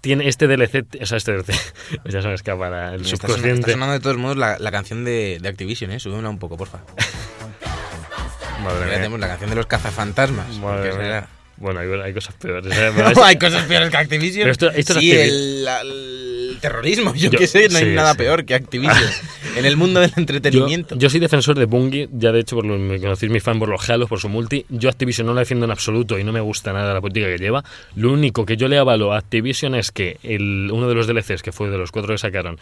tiene 0.00 0.28
este 0.28 0.46
DLC, 0.48 0.86
o 1.00 1.06
sea, 1.06 1.18
este 1.18 1.32
DLC, 1.32 1.52
ya 2.06 2.20
se 2.22 2.28
me 2.28 2.34
escapa 2.34 2.68
la- 2.68 2.94
el 2.94 3.02
Está, 3.02 3.06
son- 3.06 3.14
está 3.14 3.26
subconsciente. 3.28 3.72
sonando 3.72 3.92
de 3.94 4.00
todos 4.00 4.16
modos 4.16 4.36
la, 4.36 4.58
la 4.58 4.70
canción 4.72 5.04
de, 5.04 5.38
de 5.40 5.48
Activision, 5.48 5.92
¿eh? 5.92 6.00
Súbemela 6.00 6.28
un 6.30 6.38
poco, 6.38 6.56
porfa. 6.56 6.78
Madre 8.62 8.86
mía. 8.86 8.94
tenemos 8.94 9.20
la 9.20 9.28
canción 9.28 9.50
de 9.50 9.56
los 9.56 9.66
cazafantasmas. 9.66 10.56
Madre 10.58 10.92
mía. 10.96 11.28
Bueno, 11.56 11.80
hay, 11.80 11.88
hay 12.00 12.12
cosas 12.12 12.34
peores. 12.34 12.72
¿eh? 12.76 12.90
No, 13.16 13.22
hay 13.24 13.36
cosas 13.38 13.64
peores 13.64 13.90
que 13.90 13.96
Activision. 13.96 14.42
Pero 14.42 14.52
esto- 14.52 14.70
esto 14.70 14.92
es 14.94 14.98
sí, 14.98 15.12
el, 15.12 16.58
terrorismo, 16.60 17.14
yo, 17.14 17.30
Yo- 17.30 17.38
qué 17.38 17.46
sé, 17.46 17.68
no 17.68 17.78
hay 17.78 17.86
nada 17.94 18.12
sí. 18.12 18.18
peor 18.18 18.44
que 18.44 18.54
Activision. 18.54 18.96
en 19.56 19.64
el 19.64 19.76
mundo 19.76 20.00
del 20.00 20.10
Yo, 20.10 20.14
entretenimiento. 20.20 20.96
yo 20.96 21.08
soy 21.10 21.20
defensor 21.20 21.56
de 21.58 21.66
Bungie, 21.66 22.08
ya 22.12 22.32
de 22.32 22.40
hecho 22.40 22.56
por 22.56 22.64
lo, 22.66 22.76
me 22.78 22.98
conocéis 22.98 23.30
mi 23.30 23.38
fan 23.40 23.58
por 23.58 23.68
los 23.68 23.88
Halos, 23.88 24.08
por 24.08 24.18
su 24.20 24.28
multi. 24.28 24.66
Yo 24.68 24.88
Activision 24.88 25.26
no 25.26 25.34
la 25.34 25.40
defiendo 25.40 25.64
en 25.64 25.70
absoluto 25.70 26.18
y 26.18 26.24
no 26.24 26.32
me 26.32 26.40
gusta 26.40 26.72
nada 26.72 26.92
la 26.92 27.00
política 27.00 27.26
que 27.26 27.38
lleva. 27.38 27.62
Lo 27.96 28.12
único 28.12 28.44
que 28.46 28.56
yo 28.56 28.66
le 28.68 28.78
avalo 28.78 29.12
a 29.12 29.18
Activision 29.18 29.74
es 29.74 29.92
que 29.92 30.18
el, 30.22 30.70
uno 30.72 30.88
de 30.88 30.94
los 30.94 31.06
DLCs, 31.06 31.42
que 31.42 31.52
fue 31.52 31.70
de 31.70 31.78
los 31.78 31.92
cuatro 31.92 32.14
que 32.14 32.18
sacaron, 32.18 32.58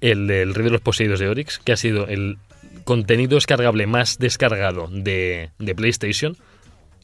el 0.00 0.26
del 0.26 0.54
Rey 0.54 0.64
de 0.64 0.70
los 0.70 0.80
Poseídos 0.80 1.20
de 1.20 1.28
Oryx, 1.28 1.58
que 1.58 1.72
ha 1.72 1.76
sido 1.76 2.08
el 2.08 2.38
contenido 2.84 3.36
descargable 3.36 3.86
más 3.86 4.18
descargado 4.18 4.88
de, 4.90 5.50
de 5.58 5.74
PlayStation. 5.74 6.36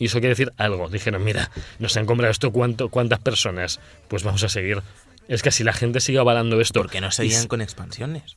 Y 0.00 0.06
eso 0.06 0.18
quiere 0.18 0.30
decir 0.30 0.52
algo. 0.56 0.88
Dijeron, 0.88 1.22
mira, 1.22 1.50
nos 1.78 1.96
han 1.96 2.06
comprado 2.06 2.32
esto 2.32 2.50
cuánto, 2.50 2.88
cuántas 2.88 3.20
personas. 3.20 3.78
Pues 4.08 4.24
vamos 4.24 4.42
a 4.42 4.48
seguir. 4.48 4.82
Es 5.28 5.42
que 5.42 5.52
si 5.52 5.62
la 5.62 5.72
gente 5.72 6.00
sigue 6.00 6.18
avalando 6.18 6.60
esto. 6.60 6.80
¿Por 6.80 6.90
qué 6.90 7.00
no 7.00 7.08
y 7.08 7.12
seguían 7.12 7.38
s- 7.40 7.48
con 7.48 7.60
expansiones? 7.60 8.34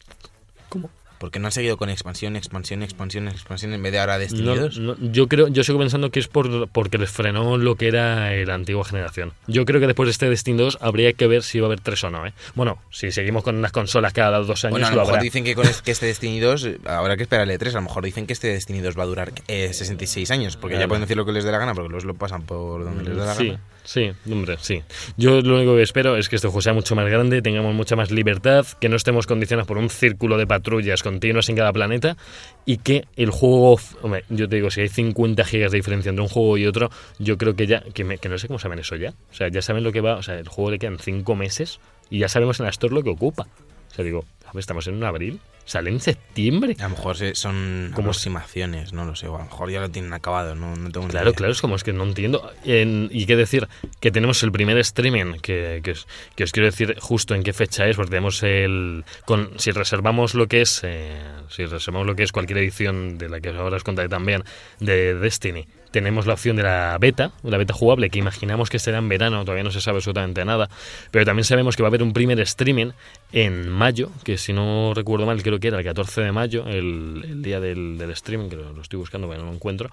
¿Cómo? 0.69 0.91
¿Por 1.23 1.31
qué 1.31 1.39
no 1.39 1.47
han 1.47 1.53
seguido 1.53 1.77
con 1.77 1.89
expansión, 1.89 2.35
expansión, 2.35 2.83
expansión, 2.83 3.29
expansión 3.29 3.71
en 3.73 3.81
vez 3.81 3.93
de 3.93 3.99
ahora 3.99 4.17
Destiny 4.19 4.57
2? 4.57 4.77
no, 4.79 4.97
yo 4.99 5.29
creo, 5.29 5.47
yo 5.47 5.63
sigo 5.63 5.79
pensando 5.79 6.11
que 6.11 6.19
es 6.19 6.27
por, 6.27 6.67
porque 6.67 6.97
les 6.97 7.09
frenó 7.11 7.57
lo 7.57 7.75
que 7.77 7.87
era 7.87 8.29
la 8.43 8.53
antigua 8.55 8.83
generación. 8.83 9.31
Yo 9.47 9.63
creo 9.63 9.79
que 9.79 9.87
después 9.87 10.07
de 10.07 10.11
este 10.11 10.29
Destiny 10.29 10.57
2 10.57 10.79
habría 10.81 11.13
que 11.13 11.25
ver 11.27 11.41
si 11.43 11.61
va 11.61 11.67
a 11.67 11.69
haber 11.69 11.79
tres 11.79 12.03
o 12.03 12.09
no, 12.09 12.27
¿eh? 12.27 12.33
Bueno, 12.55 12.77
si 12.91 13.13
seguimos 13.13 13.41
con 13.43 13.61
las 13.61 13.71
consolas 13.71 14.11
cada 14.11 14.37
dos 14.39 14.65
años, 14.65 14.71
Bueno, 14.73 14.87
a 14.87 14.89
lo 14.89 14.95
lo 14.97 15.01
mejor 15.03 15.13
habrá. 15.13 15.23
dicen 15.23 15.45
que 15.45 15.55
con 15.55 15.65
es- 15.65 15.81
que 15.81 15.91
este 15.91 16.07
Destiny 16.07 16.41
2, 16.41 16.65
eh, 16.65 16.77
habrá 16.83 17.15
que 17.15 17.23
esperarle 17.23 17.57
3, 17.57 17.73
a 17.73 17.77
lo 17.77 17.83
mejor 17.83 18.03
dicen 18.03 18.27
que 18.27 18.33
este 18.33 18.49
Destiny 18.49 18.81
2 18.81 18.99
va 18.99 19.03
a 19.03 19.05
durar 19.05 19.31
eh, 19.47 19.69
66 19.71 20.29
años, 20.29 20.57
porque 20.57 20.77
ya 20.77 20.89
pueden 20.89 21.03
decir 21.03 21.15
lo 21.15 21.25
que 21.25 21.31
les 21.31 21.45
dé 21.45 21.53
la 21.53 21.57
gana, 21.59 21.73
porque 21.73 21.87
los 21.89 22.03
lo 22.03 22.15
pasan 22.15 22.41
por 22.41 22.83
donde 22.83 23.05
les 23.05 23.15
dé 23.17 23.25
la 23.25 23.33
Sí, 23.35 23.47
gana. 23.47 23.59
Sí, 23.83 24.11
hombre, 24.31 24.57
sí. 24.59 24.81
Yo 25.17 25.41
lo 25.41 25.55
único 25.55 25.75
que 25.75 25.81
espero 25.81 26.17
es 26.17 26.29
que 26.29 26.35
este 26.35 26.47
juego 26.47 26.61
sea 26.61 26.73
mucho 26.73 26.95
más 26.95 27.09
grande, 27.09 27.41
tengamos 27.41 27.73
mucha 27.73 27.95
más 27.95 28.11
libertad, 28.11 28.65
que 28.79 28.89
no 28.89 28.95
estemos 28.95 29.27
condicionados 29.27 29.67
por 29.67 29.77
un 29.77 29.89
círculo 29.89 30.37
de 30.37 30.47
patrullas 30.47 31.03
continuas 31.03 31.49
en 31.49 31.55
cada 31.55 31.71
planeta 31.73 32.17
y 32.65 32.77
que 32.77 33.05
el 33.15 33.29
juego, 33.29 33.79
hombre, 34.01 34.25
yo 34.29 34.47
te 34.47 34.55
digo, 34.55 34.71
si 34.71 34.81
hay 34.81 34.89
50 34.89 35.43
gigas 35.45 35.71
de 35.71 35.77
diferencia 35.77 36.09
entre 36.09 36.23
un 36.23 36.29
juego 36.29 36.57
y 36.57 36.65
otro, 36.65 36.89
yo 37.19 37.37
creo 37.37 37.55
que 37.55 37.67
ya, 37.67 37.81
que, 37.93 38.17
que 38.17 38.29
no 38.29 38.37
sé 38.37 38.47
cómo 38.47 38.59
saben 38.59 38.79
eso 38.79 38.95
ya. 38.95 39.13
O 39.31 39.35
sea, 39.35 39.49
ya 39.49 39.61
saben 39.61 39.83
lo 39.83 39.91
que 39.91 40.01
va, 40.01 40.15
o 40.15 40.23
sea, 40.23 40.39
el 40.39 40.47
juego 40.47 40.71
le 40.71 40.79
quedan 40.79 40.99
5 40.99 41.35
meses 41.35 41.79
y 42.09 42.19
ya 42.19 42.29
sabemos 42.29 42.59
en 42.59 42.65
la 42.65 42.69
Store 42.69 42.93
lo 42.93 43.03
que 43.03 43.09
ocupa. 43.09 43.47
O 43.91 43.95
sea, 43.95 44.03
digo, 44.03 44.25
estamos 44.55 44.87
en 44.87 44.95
un 44.95 45.03
abril, 45.03 45.39
sale 45.65 45.89
en 45.89 45.99
septiembre. 45.99 46.75
A 46.79 46.83
lo 46.83 46.89
mejor 46.89 47.15
son 47.35 47.91
Como- 47.95 48.09
aproximaciones, 48.09 48.93
no 48.93 49.05
lo 49.05 49.15
sé, 49.15 49.27
o 49.27 49.35
a 49.35 49.39
lo 49.39 49.45
mejor 49.45 49.69
ya 49.71 49.79
lo 49.81 49.89
tienen 49.89 50.13
acabado, 50.13 50.55
no, 50.55 50.75
no 50.75 50.91
tengo 50.91 51.05
ni 51.07 51.11
Claro, 51.11 51.29
idea. 51.29 51.37
claro, 51.37 51.53
es 51.53 51.61
como 51.61 51.75
es 51.75 51.83
que 51.83 51.93
no 51.93 52.03
entiendo. 52.03 52.51
En- 52.65 53.09
y 53.11 53.25
qué 53.25 53.35
decir, 53.35 53.67
que 53.99 54.11
tenemos 54.11 54.41
el 54.43 54.51
primer 54.51 54.77
streaming, 54.79 55.39
que, 55.41 55.81
que, 55.83 55.91
os, 55.91 56.07
que 56.35 56.43
os 56.43 56.51
quiero 56.51 56.65
decir 56.67 56.95
justo 56.99 57.35
en 57.35 57.43
qué 57.43 57.53
fecha 57.53 57.87
es, 57.87 57.95
porque 57.95 58.09
tenemos 58.11 58.43
el. 58.43 59.05
Con, 59.25 59.51
si 59.59 59.71
reservamos 59.71 60.33
lo 60.35 60.47
que 60.47 60.61
es. 60.61 60.81
eh, 60.83 61.17
si 61.49 61.65
reservamos 61.65 62.07
lo 62.07 62.15
que 62.15 62.23
es 62.23 62.31
cualquier 62.31 62.59
edición 62.59 63.17
de 63.17 63.29
la 63.29 63.39
que 63.39 63.49
ahora 63.49 63.77
os 63.77 63.83
contaré 63.83 64.09
también, 64.09 64.43
de 64.79 65.15
Destiny, 65.15 65.65
tenemos 65.93 66.25
la 66.25 66.33
opción 66.33 66.55
de 66.55 66.63
la 66.63 66.97
beta, 66.99 67.31
la 67.43 67.57
beta 67.57 67.73
jugable, 67.73 68.09
que 68.09 68.17
imaginamos 68.17 68.71
que 68.71 68.79
será 68.79 68.97
en 68.97 69.07
verano, 69.07 69.45
todavía 69.45 69.63
no 69.63 69.69
se 69.69 69.79
sabe 69.79 69.97
absolutamente 69.97 70.43
nada, 70.43 70.67
pero 71.11 71.23
también 71.23 71.45
sabemos 71.45 71.77
que 71.77 71.83
va 71.83 71.87
a 71.87 71.91
haber 71.91 72.01
un 72.01 72.13
primer 72.13 72.39
streaming 72.39 72.91
en 73.31 73.69
mayo, 73.69 74.09
que 74.23 74.39
si 74.39 74.53
no 74.53 74.93
recuerdo 74.95 75.27
mal, 75.27 75.43
creo 75.43 75.59
que 75.59 75.67
era 75.67 75.77
el 75.77 75.83
14 75.85 76.21
de 76.21 76.31
mayo, 76.31 76.65
el, 76.65 77.23
el 77.23 77.41
día 77.43 77.59
del, 77.59 77.99
del 77.99 78.09
streaming, 78.09 78.49
que 78.49 78.55
lo, 78.55 78.73
lo 78.73 78.81
estoy 78.81 78.97
buscando, 78.97 79.29
pero 79.29 79.41
no 79.41 79.49
lo 79.49 79.53
encuentro. 79.53 79.91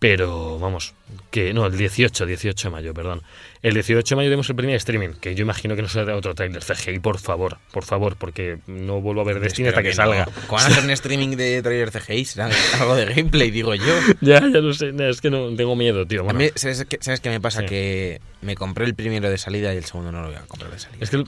Pero 0.00 0.58
vamos, 0.58 0.94
que 1.30 1.52
no, 1.52 1.66
el 1.66 1.76
18, 1.76 2.24
18 2.24 2.68
de 2.68 2.72
mayo, 2.72 2.94
perdón. 2.94 3.20
El 3.62 3.74
18 3.74 4.02
de 4.02 4.16
mayo 4.16 4.28
tenemos 4.28 4.48
el 4.48 4.56
primer 4.56 4.74
streaming, 4.76 5.10
que 5.20 5.34
yo 5.34 5.42
imagino 5.42 5.76
que 5.76 5.82
no 5.82 5.88
será 5.90 6.16
otro 6.16 6.34
trailer 6.34 6.64
CGI, 6.64 7.00
por 7.00 7.18
favor, 7.18 7.58
por 7.70 7.84
favor, 7.84 8.16
porque 8.16 8.60
no 8.66 9.02
vuelvo 9.02 9.20
a 9.20 9.24
ver 9.24 9.40
Destiny 9.40 9.68
hasta 9.68 9.80
Espero 9.82 9.90
que, 9.90 9.94
salga. 9.94 10.24
no. 10.24 10.46
¿Cómo 10.46 10.56
van 10.62 10.64
a 10.64 10.74
hacer 10.74 10.84
un 10.84 10.90
streaming 10.90 11.36
de 11.36 11.60
trailer 11.62 11.90
CGI? 11.90 12.24
Será 12.24 12.48
algo 12.80 12.96
de 12.96 13.04
gameplay, 13.14 13.50
digo 13.50 13.74
yo. 13.74 13.84
Ya, 14.22 14.40
ya 14.40 14.46
lo 14.60 14.72
sé, 14.72 14.92
no, 14.92 15.06
es 15.06 15.20
que 15.20 15.28
no 15.28 15.54
tengo 15.54 15.76
miedo, 15.76 16.06
tío. 16.06 16.28
A 16.28 16.32
mí, 16.32 16.48
¿sabes, 16.54 16.86
qué, 16.88 16.96
¿Sabes 17.02 17.20
qué 17.20 17.28
me 17.28 17.40
pasa? 17.40 17.60
Sí. 17.60 17.66
Que 17.66 18.20
me 18.40 18.54
compré 18.54 18.86
el 18.86 18.94
primero 18.94 19.28
de 19.28 19.36
salida 19.36 19.74
y 19.74 19.76
el 19.76 19.84
segundo 19.84 20.10
no 20.12 20.22
lo 20.22 20.28
voy 20.28 20.36
a 20.36 20.46
comprar 20.46 20.70
de 20.72 20.78
salida. 20.78 21.04
es 21.04 21.10
que 21.10 21.24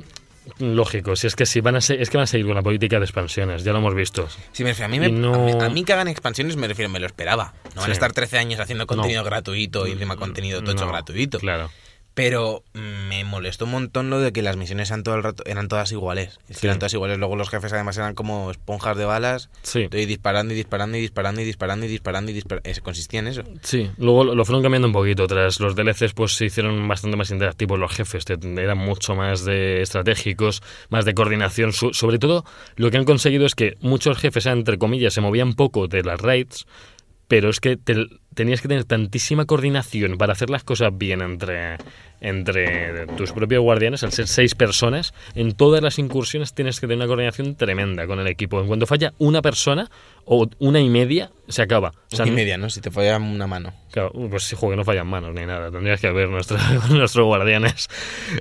lógico, 0.59 1.15
si 1.15 1.27
es 1.29 1.37
que 1.37 1.47
si 1.47 1.61
van 1.61 1.77
a 1.77 1.81
ser, 1.81 2.01
es 2.03 2.11
que 2.11 2.17
van 2.17 2.25
a 2.25 2.27
seguir 2.27 2.47
con 2.47 2.55
la 2.57 2.63
política 2.63 2.99
de 2.99 3.05
expansiones, 3.05 3.63
ya 3.65 3.73
lo 3.73 3.79
hemos 3.79 3.95
visto. 3.95 4.29
Sí, 4.53 4.65
me 4.65 4.71
refiero, 4.71 4.87
a 4.87 4.89
mí, 4.89 4.99
me- 4.99 5.11
no- 5.11 5.35
a, 5.35 5.39
mí, 5.39 5.53
a 5.61 5.69
mí 5.69 5.85
que 5.85 5.93
hagan 5.93 6.09
expansiones 6.09 6.57
me 6.57 6.67
refiero, 6.67 6.89
me 6.91 6.99
lo 6.99 7.07
esperaba. 7.07 7.53
No 7.75 7.81
van 7.81 7.85
Sí. 7.87 7.91
a 7.91 7.95
estar 7.95 8.13
13 8.13 8.39
años 8.39 8.61
haciendo 8.61 8.87
contenido 8.87 9.23
No. 9.23 9.27
gratuito 9.27 9.87
y 9.87 9.93
encima 9.93 10.17
contenido 10.17 10.63
tocho 10.63 10.85
No, 10.87 10.93
gratuito. 10.93 11.39
Claro. 11.39 11.71
Pero 12.15 12.63
mm, 12.75 13.09
me 13.09 13.25
molestó 13.25 13.65
un 13.65 13.71
montón 13.71 14.11
lo 14.11 14.21
de 14.21 14.35
que 14.35 14.43
las 14.43 14.59
misiones 14.59 14.91
eran, 14.91 15.03
todo 15.03 15.15
el 15.15 15.23
rato, 15.23 15.45
eran 15.47 15.69
todas 15.69 15.91
iguales. 15.93 16.39
Es 16.51 16.57
que 16.57 16.61
Sí. 16.61 16.67
eran 16.67 16.79
todas 16.79 16.93
iguales. 16.93 17.17
Luego 17.17 17.37
los 17.37 17.49
jefes 17.49 17.73
además 17.73 17.97
eran 17.97 18.15
como 18.15 18.51
esponjas 18.51 18.99
de 18.99 19.07
balas. 19.07 19.49
Sí. 19.63 19.85
Estoy 19.85 20.05
disparando 20.05 20.53
y 20.53 20.57
disparando 20.59 20.99
y 20.99 21.01
disparando 21.01 21.41
y 21.41 21.45
disparando 21.47 21.87
y 21.87 21.89
disparando 21.89 22.31
y 22.31 22.35
disparando. 22.35 22.71
Consistía 22.83 23.21
en 23.21 23.29
eso. 23.29 23.45
Sí, 23.63 23.91
luego 23.97 24.25
lo, 24.25 24.45
fueron 24.45 24.61
cambiando 24.63 24.89
un 24.89 24.93
poquito. 24.93 25.27
Tras 25.27 25.59
los 25.59 25.75
DLCs, 25.75 26.13
pues 26.13 26.33
se 26.37 26.45
hicieron 26.45 26.87
bastante 26.87 27.17
más 27.17 27.31
interactivos 27.31 27.79
los 27.79 27.91
jefes. 27.91 28.25
eran 28.29 28.77
mucho 28.77 29.15
más 29.15 29.47
de 29.47 29.81
estratégicos, 29.81 30.63
más 30.91 31.07
de 31.07 31.15
coordinación. 31.15 31.73
Sobre 31.73 32.19
todo, 32.19 32.45
lo 32.77 32.91
que 32.91 32.99
han 32.99 33.07
conseguido 33.07 33.47
es 33.47 33.55
que 33.55 33.79
muchos 33.81 34.19
jefes, 34.19 34.45
entre 34.45 34.77
comillas, 34.77 35.15
se 35.15 35.23
movían 35.23 35.55
poco 35.55 35.89
de 35.89 36.03
las 36.03 36.21
raids, 36.21 36.67
pero 37.33 37.49
es 37.49 37.61
que 37.61 37.79
te- 37.79 38.09
tenías 38.35 38.61
que 38.61 38.69
tener 38.69 38.85
tantísima 38.85 39.47
coordinación 39.47 40.19
para 40.19 40.35
hacer 40.35 40.51
las 40.51 40.65
cosas 40.65 40.91
bien 40.93 41.23
entre, 41.23 41.79
entre 42.21 43.07
tus 43.17 43.33
propios 43.33 43.63
guardianes, 43.63 44.03
al 44.03 44.13
ser 44.13 44.27
seis 44.29 44.55
personas, 44.55 45.15
en 45.35 45.53
todas 45.53 45.83
las 45.83 45.99
incursiones 45.99 46.53
tienes 46.53 46.79
que 46.79 46.87
tener 46.87 46.99
una 46.99 47.07
coordinación 47.07 47.55
tremenda 47.57 48.07
con 48.07 48.21
el 48.21 48.27
equipo. 48.27 48.61
En 48.61 48.67
cuanto 48.67 48.87
falla 48.87 49.15
una 49.19 49.41
persona 49.41 49.91
o 50.27 50.47
una 50.59 50.79
y 50.81 50.91
media, 50.91 51.31
se 51.49 51.63
acaba. 51.63 51.93
O 52.13 52.17
sea, 52.17 52.27
y 52.27 52.31
media, 52.31 52.59
¿no? 52.59 52.69
Si 52.69 52.83
te 52.83 52.91
falla 52.91 53.17
una 53.17 53.47
mano. 53.47 53.73
Claro, 53.93 54.13
pues 54.29 54.43
sí, 54.45 54.55
juego 54.57 54.77
no 54.77 54.85
fallan 54.85 55.07
manos 55.07 55.33
ni 55.35 55.47
nada. 55.47 55.71
Tendrías 55.71 56.03
que 56.03 56.11
ver 56.13 56.29
nuestro- 56.29 56.59
nuestros 56.91 57.25
guardianes. 57.27 57.89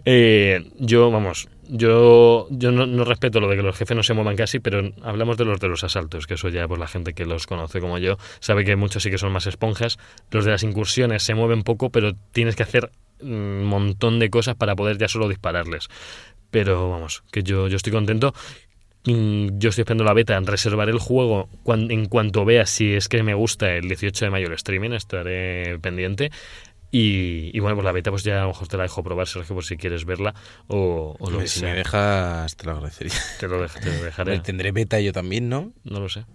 Eh, 0.03 0.69
yo, 0.79 1.09
vamos, 1.11 1.47
yo, 1.71 2.47
yo 2.49 2.71
no, 2.71 3.05
respeto 3.05 3.39
lo 3.39 3.47
de 3.47 3.55
que 3.55 3.63
los 3.63 3.77
jefes 3.77 3.95
no 3.95 4.03
se 4.03 4.13
muevan 4.13 4.35
casi, 4.35 4.59
pero 4.59 4.91
hablamos 5.03 5.37
de 5.37 5.45
los 5.45 5.59
de 5.59 5.69
los 5.69 5.83
asaltos, 5.85 6.27
que 6.27 6.33
eso 6.33 6.49
ya, 6.49 6.67
pues 6.67 6.79
la 6.79 6.87
gente 6.87 7.13
que 7.13 7.25
los 7.25 7.47
conoce 7.47 7.79
como 7.79 7.97
yo, 7.97 8.17
sabe 8.41 8.65
que 8.65 8.75
muchos 8.75 9.03
sí 9.03 9.09
que 9.09 9.17
son 9.17 9.31
más 9.31 9.47
esponjas. 9.47 9.97
Los 10.31 10.43
de 10.45 10.51
las 10.51 10.63
incursiones 10.63 11.23
se 11.23 11.33
mueven 11.33 11.63
poco, 11.63 11.89
pero 11.89 12.11
tienes 12.33 12.55
que 12.57 12.63
hacer 12.63 12.91
un 13.21 13.63
montón 13.63 14.19
de 14.19 14.29
cosas 14.29 14.55
para 14.55 14.75
poder 14.75 14.97
ya 14.97 15.07
solo 15.07 15.29
dispararles. 15.29 15.87
Pero 16.49 16.89
vamos, 16.89 17.23
que 17.31 17.43
yo, 17.43 17.67
yo 17.69 17.77
estoy 17.77 17.93
contento. 17.93 18.33
Mm, 19.05 19.57
Yo 19.57 19.69
estoy 19.69 19.81
esperando 19.81 20.03
la 20.03 20.13
beta, 20.13 20.39
reservaré 20.41 20.91
el 20.91 20.99
juego 20.99 21.49
cuan- 21.63 21.89
en 21.89 22.05
cuanto 22.05 22.45
vea 22.45 22.67
si 22.67 22.93
es 22.93 23.07
que 23.09 23.23
me 23.23 23.33
gusta 23.33 23.73
el 23.73 23.87
18 23.87 24.25
de 24.25 24.31
mayo 24.31 24.45
el 24.47 24.53
streaming, 24.53 24.91
estaré 24.91 25.79
pendiente. 25.79 26.29
Y, 26.91 27.51
y 27.55 27.59
bueno, 27.61 27.75
pues 27.77 27.85
la 27.85 27.91
beta 27.93 28.11
pues 28.11 28.23
ya 28.23 28.39
a 28.39 28.41
lo 28.41 28.47
mejor 28.49 28.67
te 28.67 28.75
la 28.77 28.83
dejo 28.83 29.01
probar, 29.01 29.27
Sergio, 29.27 29.55
por 29.55 29.63
si 29.63 29.77
quieres 29.77 30.03
verla 30.05 30.33
o, 30.67 31.15
o 31.19 31.31
lo 31.31 31.39
que 31.39 31.47
si 31.47 31.59
sea. 31.61 31.69
me 31.69 31.75
dejas, 31.75 32.55
te 32.57 32.65
lo 32.65 32.71
agradecería. 32.73 33.13
Te 33.39 33.47
lo, 33.47 33.63
dej- 33.65 33.79
te 33.79 33.97
lo 33.97 34.03
dejaré. 34.03 34.39
Tendré 34.41 34.71
beta 34.73 34.99
yo 34.99 35.13
también, 35.13 35.47
¿no? 35.47 35.71
No 35.85 35.99
lo 36.01 36.09
sé. 36.09 36.25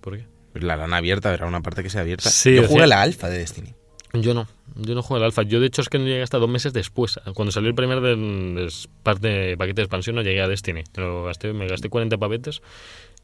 ¿Por 0.00 0.16
qué? 0.16 0.24
Pues 0.52 0.64
la 0.64 0.72
harán 0.72 0.94
abierta, 0.94 1.30
habrá 1.30 1.46
una 1.46 1.60
parte 1.60 1.82
que 1.82 1.90
sea 1.90 2.00
abierta. 2.00 2.30
Sí, 2.30 2.54
yo 2.54 2.62
jugué 2.62 2.80
sea- 2.80 2.86
la 2.86 3.02
alfa 3.02 3.28
de 3.28 3.38
Destiny. 3.38 3.74
Yo 4.14 4.32
no. 4.32 4.48
Yo 4.76 4.94
no 4.94 5.02
juego 5.02 5.18
el 5.18 5.24
alfa. 5.26 5.42
Yo 5.42 5.60
de 5.60 5.66
hecho 5.66 5.82
es 5.82 5.90
que 5.90 5.98
no 5.98 6.06
llegué 6.06 6.22
hasta 6.22 6.38
dos 6.38 6.48
meses 6.48 6.72
después. 6.72 7.20
Cuando 7.34 7.52
salió 7.52 7.68
el 7.68 7.74
primer 7.74 8.00
del, 8.00 8.54
des- 8.54 8.88
parte, 9.02 9.54
paquete 9.58 9.82
de 9.82 9.84
expansión 9.84 10.16
no 10.16 10.22
llegué 10.22 10.40
a 10.40 10.48
Destiny. 10.48 10.84
Lo 10.96 11.24
gasté, 11.24 11.52
me 11.52 11.66
gasté 11.68 11.90
40 11.90 12.16
pavetes 12.16 12.62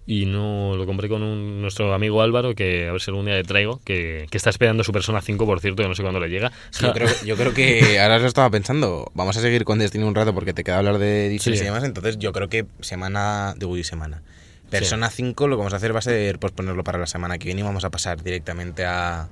y 0.07 0.27
no 0.27 0.75
lo 0.77 0.85
compré 0.85 1.09
con 1.09 1.23
un, 1.23 1.61
nuestro 1.63 1.95
amigo 1.95 2.23
Álvaro, 2.23 2.55
que 2.55 2.89
a 2.89 2.93
ver 2.93 3.01
si 3.01 3.11
algún 3.11 3.27
día 3.27 3.35
le 3.35 3.45
traigo, 3.45 3.81
que, 3.85 4.27
que 4.31 4.37
está 4.37 4.51
esperando 4.51 4.83
su 4.85 4.93
persona 4.93 5.21
5, 5.21 5.47
por 5.47 5.61
cierto, 5.61 5.83
que 5.83 5.89
no 5.89 5.95
sé 5.95 6.03
cuándo 6.03 6.19
le 6.21 6.29
llega. 6.29 6.51
Sí, 6.71 6.85
yo, 6.85 6.93
creo, 6.93 7.09
yo 7.25 7.37
creo 7.37 7.55
que 7.55 8.01
ahora 8.01 8.19
lo 8.19 8.27
estaba 8.27 8.51
pensando. 8.51 9.11
Vamos 9.15 9.37
a 9.37 9.41
seguir 9.41 9.65
con 9.65 9.79
Destiny 9.79 10.05
un 10.05 10.15
rato 10.15 10.35
porque 10.35 10.53
te 10.53 10.65
queda 10.65 10.79
hablar 10.79 10.99
de 10.99 11.27
ediciones 11.27 11.61
Sí. 11.61 11.65
y 11.65 11.67
demás. 11.67 11.85
Entonces, 11.85 12.19
yo 12.19 12.33
creo 12.33 12.49
que 12.49 12.67
semana. 12.81 13.55
de 13.57 13.67
Wii 13.67 13.85
semana. 13.85 14.23
Persona 14.71 15.11
5 15.11 15.49
lo 15.49 15.57
que 15.57 15.59
vamos 15.59 15.75
a 15.75 15.77
hacer 15.77 15.95
va 15.95 15.99
a 15.99 16.03
ser 16.03 16.39
posponerlo 16.39 16.83
para 16.83 16.99
la 16.99 17.07
semana 17.07 17.37
que 17.37 17.45
viene 17.45 17.61
y 17.61 17.65
vamos 17.65 17.85
a 17.85 17.91
pasar 17.91 18.23
directamente 18.23 18.87
a, 18.87 19.29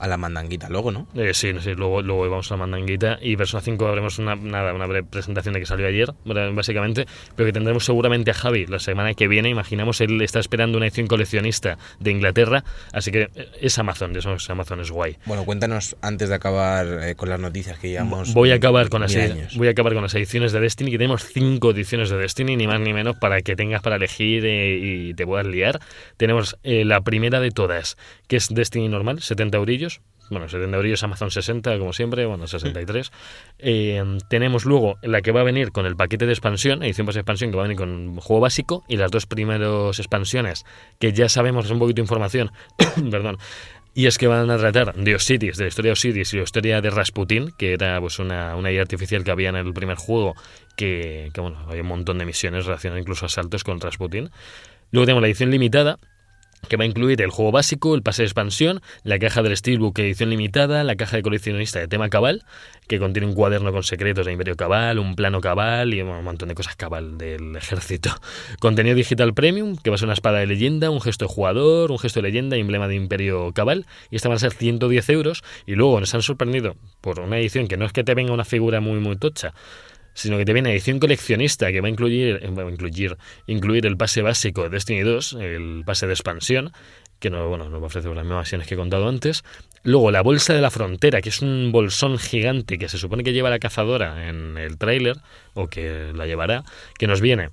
a 0.00 0.08
la 0.08 0.16
mandanguita 0.16 0.68
luego, 0.68 0.90
¿no? 0.90 1.06
Eh, 1.14 1.34
sí, 1.34 1.52
sí, 1.60 1.74
luego, 1.74 2.02
luego 2.02 2.28
vamos 2.28 2.50
a 2.50 2.54
la 2.54 2.58
mandanguita 2.60 3.18
y 3.20 3.36
Persona 3.36 3.60
5 3.60 3.88
haremos 3.88 4.18
una, 4.18 4.34
nada, 4.34 4.74
una 4.74 4.86
breve 4.86 5.06
presentación 5.08 5.54
de 5.54 5.60
que 5.60 5.66
salió 5.66 5.86
ayer, 5.86 6.12
básicamente, 6.24 7.06
pero 7.36 7.46
que 7.46 7.52
tendremos 7.52 7.84
seguramente 7.84 8.30
a 8.30 8.34
Javi 8.34 8.66
la 8.66 8.78
semana 8.78 9.14
que 9.14 9.28
viene. 9.28 9.50
Imaginamos, 9.50 10.00
él 10.00 10.20
está 10.22 10.40
esperando 10.40 10.78
una 10.78 10.86
edición 10.86 11.06
coleccionista 11.06 11.78
de 11.98 12.10
Inglaterra, 12.10 12.64
así 12.92 13.12
que 13.12 13.28
eh, 13.34 13.48
es 13.60 13.78
Amazon, 13.78 14.16
eso 14.16 14.34
es 14.34 14.50
Amazon, 14.50 14.80
es 14.80 14.90
guay. 14.90 15.16
Bueno, 15.26 15.44
cuéntanos 15.44 15.96
antes 16.00 16.28
de 16.28 16.34
acabar 16.34 16.86
eh, 17.02 17.14
con 17.14 17.28
las 17.28 17.38
noticias 17.38 17.78
que 17.78 17.90
llevamos. 17.90 18.34
Voy 18.34 18.52
a 18.52 18.56
acabar 18.56 18.88
con 18.88 19.02
las 19.02 19.14
años. 19.14 19.56
voy 19.56 19.68
a 19.68 19.72
acabar 19.72 19.92
con 19.92 20.02
las 20.02 20.14
ediciones 20.14 20.52
de 20.52 20.60
Destiny, 20.60 20.90
que 20.90 20.98
tenemos 20.98 21.24
cinco 21.24 21.70
ediciones 21.70 22.10
de 22.10 22.16
Destiny, 22.16 22.56
ni 22.56 22.66
más 22.66 22.80
ni 22.80 22.92
menos, 22.92 23.16
para 23.16 23.40
que 23.42 23.56
tengas 23.56 23.82
para 23.82 23.96
elegir 23.96 24.44
eh, 24.46 24.78
y 24.82 25.14
te 25.14 25.26
puedas 25.26 25.46
liar. 25.46 25.80
Tenemos 26.16 26.56
eh, 26.62 26.84
la 26.84 27.00
primera 27.00 27.40
de 27.40 27.50
todas, 27.50 27.96
que 28.28 28.36
es 28.36 28.48
Destiny 28.48 28.88
normal, 28.88 29.20
70 29.20 29.58
eurillos. 29.58 29.89
Bueno, 30.30 30.48
70 30.48 30.76
eurillos 30.76 31.02
Amazon 31.02 31.30
60, 31.30 31.78
como 31.78 31.92
siempre, 31.92 32.24
bueno, 32.26 32.46
63. 32.46 33.12
Eh, 33.62 34.02
tenemos 34.28 34.64
luego 34.64 34.96
la 35.02 35.20
que 35.20 35.32
va 35.32 35.42
a 35.42 35.44
venir 35.44 35.70
con 35.70 35.84
el 35.84 35.94
paquete 35.94 36.24
de 36.24 36.32
expansión, 36.32 36.82
edición 36.82 37.06
base 37.06 37.18
de 37.18 37.20
expansión, 37.20 37.50
que 37.50 37.58
va 37.58 37.64
a 37.64 37.68
venir 37.68 37.76
con 37.76 38.16
juego 38.16 38.40
básico, 38.40 38.84
y 38.88 38.96
las 38.96 39.10
dos 39.10 39.26
primeros 39.26 39.98
expansiones, 39.98 40.64
que 40.98 41.12
ya 41.12 41.28
sabemos, 41.28 41.66
es 41.66 41.70
un 41.70 41.78
poquito 41.78 41.96
de 41.96 42.02
información, 42.02 42.52
perdón, 43.10 43.36
y 43.92 44.06
es 44.06 44.18
que 44.18 44.28
van 44.28 44.50
a 44.50 44.56
tratar 44.56 44.94
de 44.94 45.14
Osiris, 45.14 45.56
de 45.56 45.64
la 45.64 45.68
historia 45.68 45.90
de 45.90 45.92
Osiris 45.92 46.32
y 46.32 46.36
la 46.38 46.44
historia 46.44 46.80
de 46.80 46.90
Rasputin, 46.90 47.50
que 47.58 47.72
era 47.72 48.00
pues 48.00 48.18
una, 48.18 48.54
una 48.56 48.70
IA 48.70 48.82
artificial 48.82 49.24
que 49.24 49.30
había 49.30 49.48
en 49.48 49.56
el 49.56 49.72
primer 49.74 49.96
juego, 49.96 50.34
que, 50.76 51.30
que, 51.34 51.40
bueno, 51.40 51.58
había 51.68 51.82
un 51.82 51.88
montón 51.88 52.18
de 52.18 52.24
misiones 52.24 52.66
relacionadas 52.66 53.02
incluso 53.02 53.24
a 53.24 53.26
asaltos 53.26 53.64
con 53.64 53.80
Rasputin. 53.80 54.30
Luego 54.92 55.06
tenemos 55.06 55.22
la 55.22 55.28
edición 55.28 55.50
limitada, 55.50 55.98
que 56.68 56.76
va 56.76 56.84
a 56.84 56.86
incluir 56.86 57.20
el 57.22 57.30
juego 57.30 57.52
básico, 57.52 57.94
el 57.94 58.02
pase 58.02 58.22
de 58.22 58.26
expansión, 58.26 58.80
la 59.02 59.18
caja 59.18 59.42
del 59.42 59.56
Steelbook 59.56 59.98
edición 59.98 60.30
limitada, 60.30 60.84
la 60.84 60.96
caja 60.96 61.16
de 61.16 61.22
coleccionista 61.22 61.78
de 61.78 61.88
tema 61.88 62.08
cabal, 62.08 62.44
que 62.86 62.98
contiene 62.98 63.26
un 63.28 63.34
cuaderno 63.34 63.72
con 63.72 63.82
secretos 63.82 64.26
de 64.26 64.32
Imperio 64.32 64.56
Cabal, 64.56 64.98
un 64.98 65.14
plano 65.14 65.40
cabal 65.40 65.94
y 65.94 66.02
un 66.02 66.24
montón 66.24 66.48
de 66.48 66.54
cosas 66.54 66.76
cabal 66.76 67.18
del 67.18 67.56
ejército. 67.56 68.10
Contenido 68.60 68.96
digital 68.96 69.32
premium, 69.34 69.76
que 69.76 69.90
va 69.90 69.94
a 69.94 69.98
ser 69.98 70.06
una 70.06 70.14
espada 70.14 70.38
de 70.38 70.46
leyenda, 70.46 70.90
un 70.90 71.00
gesto 71.00 71.26
de 71.26 71.32
jugador, 71.32 71.90
un 71.92 71.98
gesto 71.98 72.20
de 72.20 72.28
leyenda, 72.28 72.56
emblema 72.56 72.88
de 72.88 72.96
Imperio 72.96 73.52
Cabal, 73.52 73.86
y 74.10 74.16
esta 74.16 74.28
van 74.28 74.36
a 74.36 74.40
ser 74.40 74.52
110 74.52 75.08
euros. 75.10 75.44
Y 75.66 75.74
luego 75.74 76.00
nos 76.00 76.14
han 76.14 76.22
sorprendido 76.22 76.76
por 77.00 77.20
una 77.20 77.38
edición 77.38 77.68
que 77.68 77.76
no 77.76 77.86
es 77.86 77.92
que 77.92 78.04
te 78.04 78.14
venga 78.14 78.32
una 78.32 78.44
figura 78.44 78.80
muy, 78.80 78.98
muy 78.98 79.16
tocha, 79.16 79.54
sino 80.14 80.38
que 80.38 80.44
te 80.44 80.52
viene 80.52 80.72
edición 80.72 80.98
coleccionista 80.98 81.72
que 81.72 81.80
va 81.80 81.88
a 81.88 81.90
incluir, 81.90 82.40
va 82.58 82.64
a 82.64 82.70
incluir, 82.70 83.16
incluir 83.46 83.86
el 83.86 83.96
pase 83.96 84.22
básico 84.22 84.64
de 84.64 84.70
Destiny 84.70 85.00
2, 85.00 85.32
el 85.34 85.82
pase 85.84 86.06
de 86.06 86.12
expansión, 86.12 86.72
que 87.18 87.30
no, 87.30 87.48
bueno, 87.48 87.68
nos 87.68 87.80
va 87.80 87.84
a 87.84 87.86
ofrecer 87.86 88.10
las 88.12 88.24
mismas 88.24 88.40
acciones 88.40 88.66
que 88.66 88.74
he 88.74 88.78
contado 88.78 89.08
antes. 89.08 89.44
Luego 89.82 90.10
la 90.10 90.22
bolsa 90.22 90.54
de 90.54 90.60
la 90.60 90.70
frontera, 90.70 91.20
que 91.20 91.28
es 91.28 91.42
un 91.42 91.70
bolsón 91.72 92.18
gigante 92.18 92.78
que 92.78 92.88
se 92.88 92.98
supone 92.98 93.22
que 93.22 93.32
lleva 93.32 93.50
la 93.50 93.58
cazadora 93.58 94.28
en 94.28 94.58
el 94.58 94.78
tráiler, 94.78 95.16
o 95.54 95.68
que 95.68 96.12
la 96.14 96.26
llevará, 96.26 96.64
que 96.98 97.06
nos 97.06 97.20
viene 97.20 97.50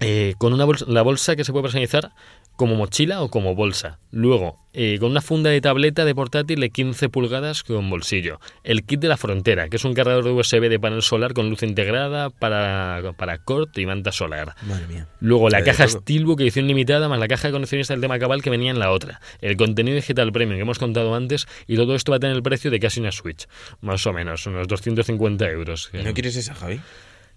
eh, 0.00 0.34
con 0.38 0.52
una 0.52 0.64
bolsa, 0.64 0.84
la 0.88 1.02
bolsa 1.02 1.36
que 1.36 1.44
se 1.44 1.52
puede 1.52 1.64
personalizar 1.64 2.12
como 2.56 2.74
mochila 2.74 3.22
o 3.22 3.28
como 3.28 3.54
bolsa. 3.54 3.98
Luego, 4.10 4.58
eh, 4.72 4.96
con 4.98 5.10
una 5.10 5.20
funda 5.20 5.50
de 5.50 5.60
tableta 5.60 6.04
de 6.04 6.14
portátil 6.14 6.60
de 6.60 6.70
15 6.70 7.08
pulgadas 7.10 7.62
con 7.62 7.88
bolsillo. 7.88 8.40
El 8.64 8.84
kit 8.84 9.00
de 9.00 9.08
la 9.08 9.16
frontera, 9.16 9.68
que 9.68 9.76
es 9.76 9.84
un 9.84 9.94
cargador 9.94 10.24
de 10.24 10.30
USB 10.30 10.68
de 10.68 10.80
panel 10.80 11.02
solar 11.02 11.34
con 11.34 11.50
luz 11.50 11.62
integrada 11.62 12.30
para, 12.30 13.12
para 13.16 13.38
corte 13.38 13.82
y 13.82 13.86
manta 13.86 14.10
solar. 14.10 14.54
Madre 14.66 14.86
mía. 14.86 15.08
Luego 15.20 15.50
la 15.50 15.58
de 15.58 15.64
caja. 15.64 15.86
Steelbook 15.86 16.40
edición 16.40 16.66
limitada 16.66 17.08
más 17.08 17.18
la 17.18 17.28
caja 17.28 17.48
de 17.48 17.52
condiciones 17.52 17.88
del 17.88 18.00
tema 18.00 18.18
cabal 18.18 18.42
que 18.42 18.50
venía 18.50 18.70
en 18.70 18.78
la 18.78 18.90
otra. 18.90 19.20
El 19.40 19.56
contenido 19.56 19.96
digital 19.96 20.32
premium 20.32 20.56
que 20.56 20.62
hemos 20.62 20.78
contado 20.78 21.14
antes 21.14 21.46
y 21.66 21.76
todo 21.76 21.94
esto 21.94 22.12
va 22.12 22.16
a 22.16 22.20
tener 22.20 22.36
el 22.36 22.42
precio 22.42 22.70
de 22.70 22.80
casi 22.80 23.00
una 23.00 23.12
Switch. 23.12 23.46
Más 23.80 24.06
o 24.06 24.12
menos, 24.12 24.46
unos 24.46 24.66
250 24.66 25.48
euros. 25.50 25.90
¿Y 25.92 26.02
¿No 26.02 26.14
quieres 26.14 26.36
esa, 26.36 26.54
Javi? 26.54 26.80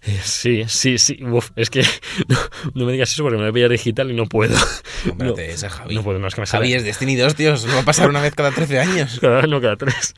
Eh, 0.02 0.20
Sí, 0.22 0.64
sí, 0.68 0.98
sí. 0.98 1.22
Uf, 1.24 1.50
es 1.56 1.70
que 1.70 1.82
no, 2.28 2.38
no 2.74 2.84
me 2.86 2.92
digas 2.92 3.12
eso 3.12 3.22
porque 3.22 3.36
me 3.36 3.42
voy 3.44 3.50
a 3.50 3.52
pillar 3.52 3.70
digital 3.70 4.10
y 4.10 4.14
no 4.14 4.26
puedo. 4.26 4.56
Cómprate 5.06 5.46
No, 5.48 5.52
esa, 5.52 5.70
Javi. 5.70 5.94
No 5.94 6.02
puedo, 6.02 6.18
no 6.18 6.28
es 6.28 6.34
que 6.34 6.40
me 6.40 6.46
sale. 6.46 6.64
Javi 6.64 6.74
es 6.74 6.84
Destiny 6.84 7.16
2, 7.16 7.34
tío. 7.34 7.56
Solo 7.56 7.74
va 7.74 7.80
a 7.80 7.84
pasar 7.84 8.08
una 8.08 8.20
vez 8.20 8.34
cada 8.34 8.50
13 8.50 8.78
años. 8.80 9.18
Cada 9.20 9.42
no 9.42 9.60
cada 9.60 9.76
tres. 9.76 10.14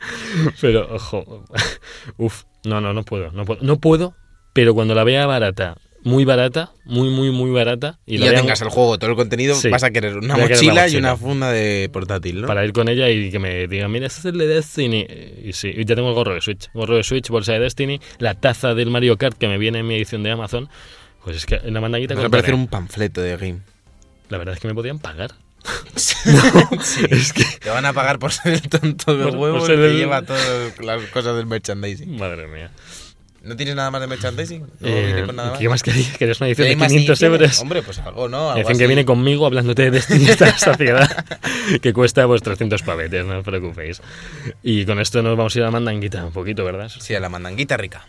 Pero, 0.61 0.93
ojo. 0.93 1.45
Uf, 2.17 2.43
no, 2.65 2.81
no, 2.81 2.93
no 2.93 3.03
puedo. 3.03 3.31
No 3.31 3.45
puedo, 3.45 3.61
no 3.61 3.79
puedo 3.79 4.15
pero 4.53 4.75
cuando 4.75 4.93
la 4.93 5.03
vea 5.03 5.25
barata, 5.25 5.77
muy 6.03 6.25
barata, 6.25 6.71
muy, 6.85 7.09
muy, 7.09 7.31
muy 7.31 7.51
barata, 7.51 7.99
y, 8.05 8.15
Y, 8.15 8.19
ya 8.19 8.33
tengas 8.33 8.61
el 8.61 8.69
juego, 8.69 8.99
todo 8.99 9.09
el 9.09 9.15
contenido, 9.15 9.55
Sí. 9.55 9.69
vas 9.69 9.83
a 9.83 9.91
querer 9.91 10.17
una 10.17 10.33
Voy 10.35 10.43
a 10.43 10.47
querer 10.47 10.63
mochila, 10.63 10.87
y 10.89 10.95
una 10.97 11.15
funda 11.17 11.51
de 11.51 11.89
portátil, 11.93 12.41
¿no? 12.41 12.47
para 12.47 12.65
ir 12.65 12.73
con 12.73 12.89
ella 12.89 13.09
y 13.09 13.31
que 13.31 13.39
me 13.39 13.67
digan, 13.67 13.91
mira, 13.91 14.07
este 14.07 14.19
es 14.19 14.25
el 14.25 14.37
de 14.37 14.47
Destiny. 14.47 15.07
Y 15.43 15.53
sí, 15.53 15.71
y 15.75 15.85
ya 15.85 15.95
tengo 15.95 16.09
el 16.09 16.15
gorro 16.15 16.33
de 16.33 16.41
Switch. 16.41 16.69
Gorro 16.73 16.95
de 16.97 17.03
Switch, 17.03 17.29
bolsa 17.29 17.53
de 17.53 17.59
Destiny, 17.59 17.99
la 18.19 18.33
taza 18.35 18.73
del 18.73 18.89
Mario 18.89 19.17
Kart 19.17 19.37
que 19.37 19.47
me 19.47 19.57
viene 19.57 19.79
en 19.79 19.87
mi 19.87 19.95
edición 19.95 20.23
de 20.23 20.31
Amazon. 20.31 20.69
Pues 21.23 21.37
es 21.37 21.45
que 21.45 21.55
en 21.55 21.73
la 21.73 21.79
mandanguita 21.81 22.15
Vas 22.15 22.19
a 22.21 22.23
contaré. 22.25 22.41
parecer 22.41 22.55
un 22.55 22.67
panfleto 22.67 23.21
de 23.21 23.37
game. 23.37 23.59
La 24.29 24.37
verdad 24.37 24.55
es 24.55 24.59
que 24.59 24.67
me 24.67 24.73
podían 24.73 24.99
pagar. 24.99 25.31
Sí. 25.95 27.05
Es 27.09 27.31
que, 27.33 27.45
Te 27.61 27.69
van 27.69 27.85
a 27.85 27.93
pagar 27.93 28.19
por 28.19 28.31
ser 28.33 28.53
el 28.55 28.61
tonto 28.63 29.15
de 29.15 29.27
huevo 29.27 29.65
que 29.65 29.73
el- 29.73 29.95
lleva 29.97 30.21
todas 30.23 30.77
las 30.79 31.01
cosas 31.11 31.35
del 31.37 31.45
merchandising. 31.45 32.17
madre 32.17 32.47
mía. 32.47 32.71
¿No 33.43 33.57
tienes 33.57 33.75
nada 33.75 33.91
más 33.91 33.99
de 33.99 34.07
merchandising? 34.07 34.61
¿No 34.61 34.67
Eh, 34.87 35.23
con 35.25 35.35
nada 35.35 35.49
más? 35.51 35.59
¿Qué 35.59 35.67
más 35.67 35.83
querías? 35.83 36.17
¿Querías 36.17 36.39
una 36.39 36.47
edición 36.47 36.65
¿Hay 36.67 36.73
de 36.75 36.79
más 36.79 36.87
500 36.87 37.09
ediciones? 37.21 37.41
euros? 37.41 37.59
Hombre, 37.61 37.81
pues 37.83 37.99
algo, 37.99 38.29
¿no? 38.29 38.37
Algo 38.51 38.53
Edición 38.59 38.77
que 38.77 38.83
así. 38.85 38.87
viene 38.87 39.05
conmigo 39.05 39.45
hablándote 39.45 39.81
de 39.83 39.91
Destiny 39.91 40.29
hasta 40.29 40.57
saciedad, 40.57 41.25
que 41.81 41.91
cuesta 41.91 42.25
pues 42.25 42.41
300 42.41 42.81
pavetes, 42.83 43.25
no 43.25 43.39
os 43.39 43.43
preocupéis. 43.43 44.01
Y 44.63 44.85
con 44.85 44.99
esto 45.01 45.21
nos 45.21 45.35
vamos 45.35 45.53
a 45.55 45.59
ir 45.59 45.63
a 45.63 45.67
la 45.67 45.71
mandanguita 45.71 46.23
un 46.25 46.31
poquito, 46.31 46.63
¿verdad? 46.63 46.89
Sí, 46.89 47.13
a 47.15 47.19
la 47.19 47.27
mandanguita 47.27 47.75
rica. 47.75 48.05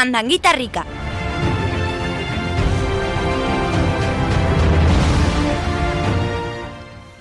Mandanguita 0.00 0.52
rica. 0.52 0.86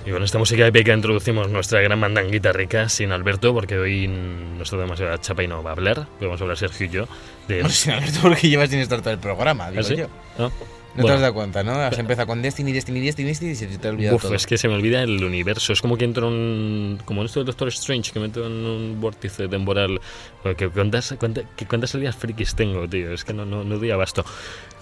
Y 0.06 0.12
con 0.12 0.24
esta 0.24 0.38
música 0.38 0.66
épica 0.66 0.94
introducimos 0.94 1.50
nuestra 1.50 1.82
gran 1.82 2.00
mandanguita 2.00 2.54
rica 2.54 2.88
sin 2.88 3.12
Alberto, 3.12 3.54
porque 3.54 3.78
hoy 3.78 4.08
no 4.08 4.64
está 4.64 4.78
demasiado 4.78 5.18
chapa 5.18 5.44
y 5.44 5.50
no 5.50 5.62
va 5.62 5.72
a 5.72 5.74
hablar. 5.74 6.08
Vamos 6.22 6.40
a 6.40 6.44
hablar 6.46 6.58
Sergio 6.58 6.86
y 6.86 6.90
yo. 6.90 7.08
De... 7.50 7.56
Bueno, 7.56 7.70
sin 7.70 7.92
Alberto, 7.92 8.20
porque 8.22 8.48
llevas 8.48 8.70
sin 8.70 8.80
estar 8.80 9.02
todo 9.02 9.12
el 9.12 9.20
programa, 9.20 9.70
digo 9.72 9.82
¿Ah, 9.82 9.84
sí? 9.84 9.98
yo. 9.98 10.08
¿No? 10.38 10.50
No 10.90 10.96
te 10.96 11.02
Bueno. 11.04 11.16
has 11.16 11.22
dado 11.22 11.34
cuenta, 11.36 11.64
¿no? 11.64 11.74
Has 11.74 11.98
empezado 12.00 12.26
con 12.28 12.42
Destiny, 12.42 12.72
Destiny, 12.74 13.00
Destiny, 13.00 13.30
Destiny 13.30 13.52
y 13.52 13.56
se 13.56 13.68
te 13.68 13.88
ha 13.88 13.92
olvidado 13.92 14.16
Uf, 14.16 14.24
todo. 14.24 14.34
es 14.36 14.48
que 14.48 14.58
se 14.58 14.68
me 14.68 14.74
olvida 14.74 15.04
el 15.04 15.24
universo. 15.24 15.72
Es 15.72 15.82
como 15.82 15.98
que 15.98 16.04
entro 16.06 16.28
en 16.30 16.34
un. 16.34 17.00
Como 17.06 17.22
en 17.22 17.28
esto 17.28 17.40
del 17.40 17.46
Doctor 17.48 17.68
Strange, 17.70 18.12
que 18.12 18.20
meto 18.20 18.46
en 18.46 18.52
un 18.52 19.00
vórtice 19.00 19.48
temporal. 19.48 20.02
Bueno, 20.44 20.58
que 20.58 20.68
¿Cuántas, 20.70 21.14
cuántas, 21.20 21.46
cuántas 21.68 21.92
salidas 21.92 22.16
frikis 22.16 22.56
tengo, 22.56 22.88
tío? 22.90 23.14
Es 23.14 23.24
que 23.24 23.34
no, 23.34 23.46
no, 23.46 23.64
no 23.64 23.78
doy 23.78 23.92
abasto. 23.92 24.26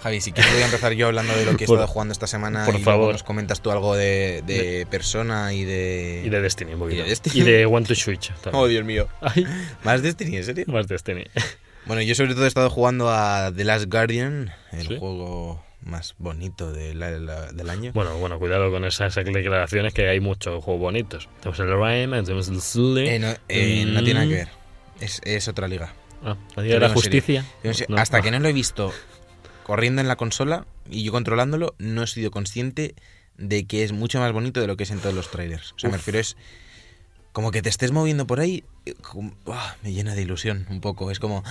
Javi, 0.02 0.20
si 0.20 0.32
quieres 0.32 0.52
voy 0.52 0.62
a 0.62 0.66
empezar 0.66 0.92
yo 0.94 1.08
hablando 1.08 1.34
de 1.34 1.44
lo 1.44 1.56
que 1.56 1.64
he 1.64 1.66
estado 1.70 1.86
jugando 1.86 2.12
esta 2.12 2.26
semana 2.26 2.64
por 2.64 2.74
y 2.74 2.78
luego 2.78 2.90
favor. 2.90 3.12
nos 3.12 3.22
comentas 3.22 3.60
tú 3.60 3.70
algo 3.70 3.94
de, 3.94 4.42
de 4.46 4.86
persona 4.90 5.52
y 5.52 5.64
de... 5.64 6.22
Y 6.24 6.28
de 6.30 6.40
Destiny, 6.40 6.72
un 6.74 6.78
poquito. 6.78 7.00
Y 7.00 7.02
de 7.02 7.08
Destiny. 7.10 7.38
Y 7.40 7.42
de 7.42 7.66
One 7.66 7.84
to 7.84 7.94
Switch. 7.94 8.28
también. 8.40 8.54
Oh, 8.64 8.66
Dios 8.66 8.84
mío. 8.84 9.08
Ay, 9.20 9.44
¿Más 9.84 10.00
Destiny, 10.02 10.36
en 10.38 10.44
serio? 10.44 10.64
más 10.68 10.86
Destiny. 10.88 11.24
Bueno, 11.84 12.00
yo 12.02 12.14
sobre 12.14 12.34
todo 12.34 12.44
he 12.44 12.48
estado 12.48 12.70
jugando 12.70 13.10
a 13.10 13.50
The 13.54 13.64
Last 13.64 13.86
Guardian, 13.90 14.52
el 14.72 14.86
¿Sí? 14.86 14.96
juego 14.98 15.62
más 15.88 16.14
bonito 16.18 16.72
de 16.72 16.94
la- 16.94 17.10
la- 17.18 17.50
del 17.52 17.68
año. 17.70 17.92
Bueno, 17.94 18.16
bueno, 18.18 18.38
cuidado 18.38 18.70
con 18.70 18.84
esas 18.84 19.14
declaraciones 19.14 19.92
que 19.94 20.08
hay 20.08 20.20
muchos 20.20 20.62
juegos 20.62 20.80
bonitos. 20.80 21.28
Tenemos 21.40 21.58
el 21.60 21.68
Rayman, 21.78 22.24
tenemos 22.24 22.48
el 22.48 22.60
Sully. 22.60 23.08
Eh, 23.08 23.18
no, 23.18 23.28
eh, 23.48 23.84
no 23.86 24.02
tiene 24.04 24.14
nada 24.20 24.26
que 24.28 24.34
ver. 24.34 24.48
Es, 25.00 25.20
es 25.24 25.48
otra 25.48 25.66
liga. 25.68 25.92
Ah, 26.24 26.36
la 26.56 26.62
Liga 26.62 26.74
de 26.74 26.80
la. 26.80 26.88
Justicia. 26.90 27.44
No 27.64 27.70
No. 27.88 27.96
Hasta 27.98 28.20
que 28.22 28.30
no 28.30 28.38
lo 28.40 28.48
he 28.48 28.52
visto 28.52 28.92
corriendo 29.64 30.00
en 30.00 30.08
la 30.08 30.16
consola 30.16 30.66
y 30.90 31.04
yo 31.04 31.12
controlándolo, 31.12 31.74
no 31.78 32.02
he 32.02 32.06
sido 32.06 32.30
consciente 32.30 32.94
de 33.36 33.66
que 33.66 33.84
es 33.84 33.92
mucho 33.92 34.18
más 34.18 34.32
bonito 34.32 34.60
de 34.60 34.66
lo 34.66 34.76
que 34.76 34.82
es 34.84 34.90
en 34.90 34.98
todos 34.98 35.14
los 35.14 35.30
trailers. 35.30 35.72
O 35.72 35.78
sea, 35.78 35.90
me 35.90 35.96
refiero 35.96 36.18
es 36.18 36.36
como 37.38 37.52
que 37.52 37.62
te 37.62 37.68
estés 37.68 37.92
moviendo 37.92 38.26
por 38.26 38.40
ahí, 38.40 38.64
eh, 38.84 38.94
como- 39.00 39.32
¡ah! 39.46 39.76
me 39.84 39.92
llena 39.92 40.16
de 40.16 40.22
ilusión 40.22 40.66
un 40.70 40.80
poco. 40.80 41.12
Es 41.12 41.20
como... 41.20 41.44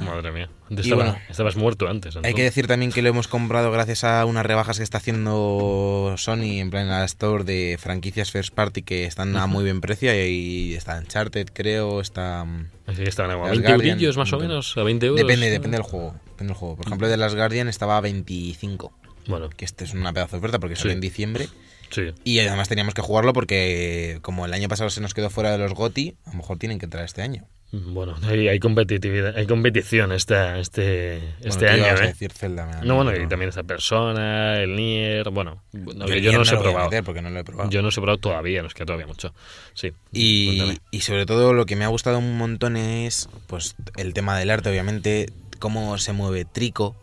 Madre 0.00 0.32
mía. 0.32 0.48
Antes 0.70 0.86
Y 0.86 0.88
estaba- 0.88 1.04
bueno, 1.10 1.18
estabas 1.28 1.56
muerto 1.56 1.86
antes. 1.86 2.16
Hay 2.16 2.32
que 2.32 2.42
decir 2.42 2.66
también 2.66 2.90
que 2.90 3.02
lo 3.02 3.10
hemos 3.10 3.28
comprado 3.28 3.70
gracias 3.70 4.04
a 4.04 4.24
unas 4.24 4.46
rebajas 4.46 4.78
que 4.78 4.84
está 4.84 4.96
haciendo 4.96 6.14
Sony 6.16 6.60
en 6.60 6.70
plan 6.70 6.88
la 6.88 7.04
store 7.04 7.44
de 7.44 7.76
franquicias 7.78 8.30
First 8.30 8.54
Party 8.54 8.80
que 8.80 9.04
están 9.04 9.36
a 9.36 9.46
muy 9.46 9.64
buen 9.64 9.82
precio 9.82 10.14
y 10.26 10.72
está 10.72 10.96
Uncharted 10.98 11.48
creo, 11.52 12.00
está... 12.00 12.42
mm, 12.46 12.68
estaban 13.00 13.32
a 13.32 13.36
Las 13.36 13.50
20 13.50 13.68
Guardian, 13.68 13.90
eurillos 13.98 14.16
más 14.16 14.32
o 14.32 14.38
menos, 14.38 14.74
a 14.78 14.82
20 14.82 15.04
euros. 15.04 15.20
Depende, 15.20 15.50
depende 15.50 15.76
del 15.76 15.84
juego. 15.84 16.14
Depende 16.24 16.52
del 16.52 16.56
juego. 16.56 16.76
Por 16.76 16.86
ejemplo, 16.86 17.08
de 17.08 17.18
las 17.18 17.34
Guardian 17.34 17.68
estaba 17.68 17.98
a 17.98 18.00
25. 18.00 18.94
Bueno, 19.26 19.50
Que 19.50 19.66
este 19.66 19.84
es 19.84 19.92
una 19.92 20.12
pedazo 20.14 20.36
de 20.36 20.38
oferta 20.38 20.58
porque 20.58 20.76
sale 20.76 20.90
Sí. 20.90 20.94
en 20.94 21.00
diciembre. 21.02 21.48
Sí. 21.94 22.12
Y 22.24 22.38
además 22.40 22.68
teníamos 22.68 22.94
que 22.94 23.02
jugarlo 23.02 23.32
porque 23.32 24.18
como 24.22 24.46
el 24.46 24.52
año 24.52 24.68
pasado 24.68 24.90
se 24.90 25.00
nos 25.00 25.14
quedó 25.14 25.30
fuera 25.30 25.52
de 25.52 25.58
los 25.58 25.74
GOTI, 25.74 26.16
a 26.26 26.30
lo 26.30 26.36
mejor 26.38 26.58
tienen 26.58 26.78
que 26.78 26.86
entrar 26.86 27.04
este 27.04 27.22
año. 27.22 27.44
Bueno, 27.72 28.14
hay, 28.22 28.46
hay 28.46 28.60
competitividad, 28.60 29.36
hay 29.36 29.46
competición 29.46 30.12
esta, 30.12 30.60
este, 30.60 31.16
este 31.40 31.66
tú 31.66 31.72
año, 31.72 31.84
a 31.86 32.04
¿eh? 32.04 32.06
decir 32.06 32.30
Zelda, 32.32 32.82
No, 32.84 32.94
bueno, 32.94 33.12
y 33.16 33.26
también 33.26 33.48
esta 33.48 33.64
persona, 33.64 34.60
el 34.60 34.76
Nier, 34.76 35.30
bueno, 35.30 35.60
no, 35.72 36.06
Yo, 36.06 36.30
no 36.30 36.38
los 36.38 36.52
he 36.52 36.56
probado. 36.56 36.90
porque 37.04 37.20
no 37.20 37.30
lo 37.30 37.40
he 37.40 37.44
probado. 37.44 37.70
Yo 37.70 37.82
no 37.82 37.88
he 37.88 37.92
probado 37.92 38.18
todavía, 38.18 38.62
nos 38.62 38.74
queda 38.74 38.86
todavía 38.86 39.08
mucho. 39.08 39.34
Sí. 39.72 39.92
Y, 40.12 40.78
y 40.92 41.00
sobre 41.00 41.26
todo 41.26 41.52
lo 41.52 41.66
que 41.66 41.74
me 41.74 41.84
ha 41.84 41.88
gustado 41.88 42.18
un 42.18 42.38
montón 42.38 42.76
es 42.76 43.28
pues 43.48 43.74
el 43.96 44.14
tema 44.14 44.38
del 44.38 44.50
arte, 44.50 44.70
obviamente, 44.70 45.32
cómo 45.58 45.98
se 45.98 46.12
mueve 46.12 46.44
Trico, 46.44 46.94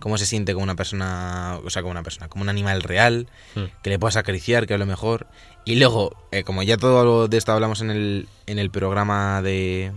cómo 0.00 0.18
se 0.18 0.26
siente 0.26 0.52
como 0.52 0.64
una 0.64 0.74
persona, 0.76 1.58
o 1.64 1.70
sea, 1.70 1.82
como 1.82 1.92
una 1.92 2.02
persona, 2.02 2.28
como 2.28 2.42
un 2.42 2.48
animal 2.48 2.82
real, 2.82 3.28
Mm. 3.54 3.64
que 3.82 3.90
le 3.90 3.98
puedas 3.98 4.16
acariciar, 4.16 4.66
que 4.66 4.74
a 4.74 4.78
lo 4.78 4.86
mejor. 4.86 5.26
Y 5.64 5.76
luego, 5.76 6.14
eh, 6.30 6.42
como 6.44 6.62
ya 6.62 6.76
todo 6.76 7.28
de 7.28 7.36
esto 7.36 7.52
hablamos 7.52 7.80
en 7.80 7.90
el, 7.90 8.28
en 8.46 8.58
el 8.58 8.70
programa 8.70 9.42
de, 9.42 9.92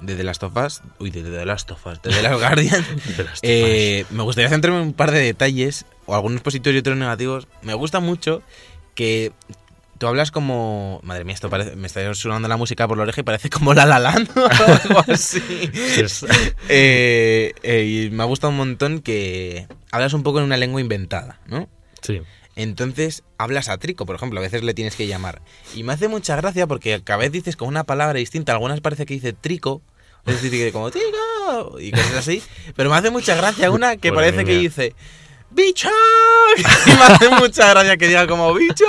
de 0.00 0.16
The 0.16 0.24
Last 0.24 0.42
of 0.42 0.56
Us, 0.56 0.80
uy, 0.98 1.10
de 1.10 1.22
The 1.22 1.44
Last 1.46 1.70
of 1.70 1.86
Us, 1.86 2.02
de 2.02 2.10
The 2.10 2.22
Last 2.22 2.40
Guardian, 2.40 2.84
De 3.16 3.24
las 3.24 3.38
eh, 3.42 4.04
me 4.10 4.22
gustaría 4.22 4.48
centrarme 4.50 4.80
en 4.80 4.88
un 4.88 4.92
par 4.94 5.10
de 5.12 5.20
detalles, 5.20 5.86
o 6.06 6.14
algunos 6.14 6.40
positivos 6.42 6.74
y 6.74 6.78
otros 6.78 6.96
negativos. 6.96 7.46
Me 7.62 7.74
gusta 7.74 8.00
mucho 8.00 8.42
que 8.94 9.32
tú 9.98 10.06
hablas 10.06 10.30
como. 10.30 11.00
Madre 11.02 11.24
mía, 11.24 11.34
esto 11.34 11.50
parece. 11.50 11.76
Me 11.76 11.86
está 11.86 12.14
sonando 12.14 12.48
la 12.48 12.56
música 12.56 12.86
por 12.88 12.96
la 12.96 13.04
oreja 13.04 13.20
y 13.20 13.24
parece 13.24 13.50
como 13.50 13.74
la 13.74 13.86
la 13.86 13.98
Land 13.98 14.30
o 14.36 14.46
algo 14.46 15.04
así. 15.12 15.42
Eh, 16.68 17.52
eh, 17.62 17.84
y 17.84 18.10
me 18.10 18.22
ha 18.22 18.26
gustado 18.26 18.50
un 18.50 18.56
montón 18.56 19.00
que 19.00 19.66
hablas 19.90 20.12
un 20.12 20.22
poco 20.22 20.38
en 20.38 20.44
una 20.44 20.56
lengua 20.56 20.80
inventada, 20.80 21.40
¿no? 21.46 21.68
sí. 22.02 22.20
Entonces 22.56 23.24
hablas 23.36 23.68
a 23.68 23.78
Trico, 23.78 24.06
por 24.06 24.14
ejemplo, 24.14 24.38
a 24.38 24.42
veces 24.42 24.62
le 24.62 24.74
tienes 24.74 24.94
que 24.94 25.08
llamar. 25.08 25.42
Y 25.74 25.82
me 25.82 25.92
hace 25.92 26.06
mucha 26.06 26.36
gracia 26.36 26.68
porque 26.68 27.02
cada 27.02 27.18
vez 27.18 27.32
dices 27.32 27.56
con 27.56 27.66
una 27.66 27.82
palabra 27.82 28.18
distinta. 28.18 28.52
Algunas 28.52 28.80
parece 28.80 29.06
que 29.06 29.14
dice 29.14 29.32
Trico, 29.32 29.82
es 30.24 30.40
decir, 30.40 30.52
que 30.52 30.70
como 30.70 30.90
Trico 30.92 31.80
y 31.80 31.90
cosas 31.90 32.14
así. 32.14 32.42
Pero 32.76 32.90
me 32.90 32.96
hace 32.96 33.10
mucha 33.10 33.34
gracia 33.34 33.70
una 33.72 33.96
que 33.96 34.12
parece 34.12 34.44
que 34.44 34.56
dice 34.56 34.94
¡Bicho! 35.54 35.88
Y 36.86 36.90
me 36.90 37.02
hace 37.02 37.28
mucha 37.30 37.70
gracia 37.70 37.96
que 37.96 38.06
diga 38.08 38.26
como 38.26 38.52
¡Bicho! 38.54 38.84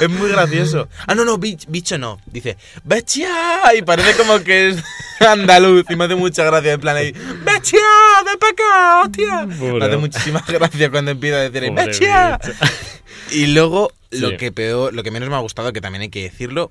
Es 0.00 0.08
muy 0.10 0.28
gracioso. 0.30 0.88
Ah, 1.06 1.14
no, 1.14 1.24
no, 1.24 1.38
bich- 1.38 1.64
bicho 1.68 1.96
no. 1.98 2.18
Dice, 2.26 2.56
¡Bechia! 2.84 3.28
Y 3.76 3.82
parece 3.82 4.14
como 4.16 4.40
que 4.42 4.68
es 4.70 4.76
andaluz. 5.20 5.84
Y 5.88 5.96
me 5.96 6.04
hace 6.04 6.14
mucha 6.14 6.44
gracia 6.44 6.72
en 6.72 6.80
plan 6.80 6.96
ahí, 6.96 7.12
¡Bechia! 7.12 7.80
¡De 8.24 8.36
peca! 8.38 9.02
¡Hostia! 9.04 9.46
Me 9.46 9.54
Pobre. 9.56 9.84
hace 9.86 9.96
muchísima 9.96 10.44
gracia 10.46 10.90
cuando 10.90 11.10
empieza 11.12 11.36
a 11.38 11.48
decir 11.50 11.70
¡Bechia! 11.72 12.38
bicho. 12.42 12.58
Y 13.30 13.46
luego, 13.48 13.92
lo 14.10 14.30
Sí. 14.30 14.36
que 14.36 14.52
peor, 14.52 14.94
lo 14.94 15.02
que 15.02 15.10
menos 15.10 15.28
me 15.28 15.36
ha 15.36 15.40
gustado, 15.40 15.72
que 15.72 15.80
también 15.80 16.02
hay 16.02 16.08
que 16.10 16.22
decirlo, 16.22 16.70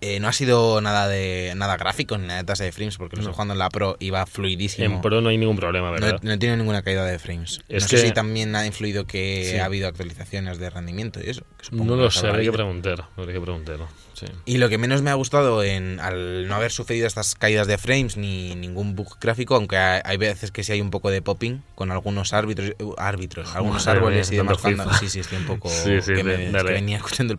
eh, 0.00 0.18
no 0.20 0.28
ha 0.28 0.32
sido 0.32 0.80
nada 0.80 1.08
de 1.08 1.52
nada 1.56 1.76
gráfico 1.76 2.16
ni 2.18 2.26
nada 2.26 2.38
de 2.40 2.44
tasa 2.44 2.64
de 2.64 2.72
frames, 2.72 2.96
porque 2.96 3.16
lo 3.16 3.20
estoy 3.20 3.30
No. 3.32 3.34
jugando 3.34 3.52
en 3.54 3.58
la 3.58 3.68
Pro 3.70 3.96
y 3.98 4.10
va 4.10 4.26
fluidísimo. 4.26 4.84
En 4.96 5.00
Pro 5.02 5.20
no 5.20 5.28
hay 5.28 5.38
ningún 5.38 5.56
problema, 5.56 5.86
No, 5.88 5.92
¿verdad? 5.92 6.20
no 6.22 6.38
tiene 6.38 6.56
ninguna 6.56 6.82
caída 6.82 7.04
de 7.04 7.18
frames. 7.18 7.60
Es 7.68 7.82
no 7.84 7.88
sé 7.88 7.96
que- 7.96 8.02
si 8.08 8.12
también 8.12 8.54
ha 8.56 8.64
influido 8.66 9.06
que 9.06 9.48
Sí. 9.52 9.58
ha 9.58 9.64
habido 9.66 9.88
actualizaciones 9.88 10.58
de 10.58 10.70
rendimiento 10.70 11.20
y 11.24 11.30
eso. 11.30 11.42
que 11.70 11.76
No 11.76 11.96
lo 11.96 12.10
sé, 12.10 12.26
habría 12.26 12.50
que 12.50 12.52
preguntar. 12.56 13.04
Habría 13.16 13.34
que 13.34 13.40
preguntarlo. 13.40 13.88
Sí. 14.14 14.26
Y 14.44 14.58
lo 14.58 14.68
que 14.68 14.76
menos 14.76 15.00
me 15.00 15.08
ha 15.10 15.14
gustado 15.14 15.62
en, 15.62 15.98
al 16.00 16.46
no 16.46 16.54
haber 16.54 16.70
sufrido 16.72 17.06
estas 17.06 17.34
caídas 17.34 17.66
de 17.66 17.78
frames 17.78 18.16
ni 18.18 18.54
ningún 18.54 18.94
bug 18.94 19.16
gráfico, 19.18 19.54
aunque 19.54 19.76
hay, 19.78 20.00
hay 20.04 20.16
veces 20.18 20.50
que 20.50 20.62
sí 20.62 20.72
hay 20.72 20.80
un 20.82 20.90
poco 20.90 21.10
de 21.10 21.22
popping 21.22 21.62
con 21.74 21.90
algunos 21.90 22.34
árbitros, 22.34 22.72
uh, 22.80 22.94
árbitros 22.98 23.54
algunos 23.54 23.86
Madre 23.86 23.98
árboles 23.98 24.30
mía, 24.30 24.34
y 24.34 24.38
demás. 24.38 24.58
Cuando, 24.58 24.92
sí, 24.94 25.08
sí, 25.08 25.20
estoy 25.20 25.38
un 25.38 25.46
poco. 25.46 25.70
Sí, 25.70 26.02
sí, 26.02 26.12
que, 26.12 26.22
me- 26.24 26.46
es 26.48 26.52
que 26.54 26.62
venía 26.64 26.98
escuchando 26.98 27.34
el, 27.34 27.38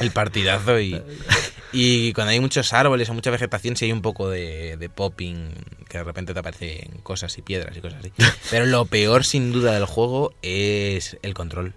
el 0.00 0.10
partidazo 0.10 0.78
y, 0.78 1.00
y 1.72 2.12
cuando 2.12 2.32
hay 2.32 2.40
muchos 2.40 2.72
árboles 2.72 3.08
o 3.10 3.14
mucha 3.14 3.30
vegetación, 3.30 3.76
sí 3.76 3.84
hay 3.86 3.92
un 3.92 4.02
poco 4.02 4.28
de, 4.28 4.76
de 4.76 4.88
popping 4.88 5.50
que 5.88 5.98
de 5.98 6.04
repente 6.04 6.32
te 6.34 6.38
aparecen 6.40 7.00
cosas 7.02 7.36
y 7.38 7.42
piedras 7.42 7.76
y 7.76 7.80
cosas 7.80 8.00
así. 8.00 8.12
Pero 8.50 8.66
lo 8.66 8.84
peor, 8.86 9.24
sin 9.24 9.52
duda, 9.52 9.72
del 9.72 9.84
juego 9.86 10.34
es 10.42 11.16
el 11.22 11.34
control. 11.34 11.74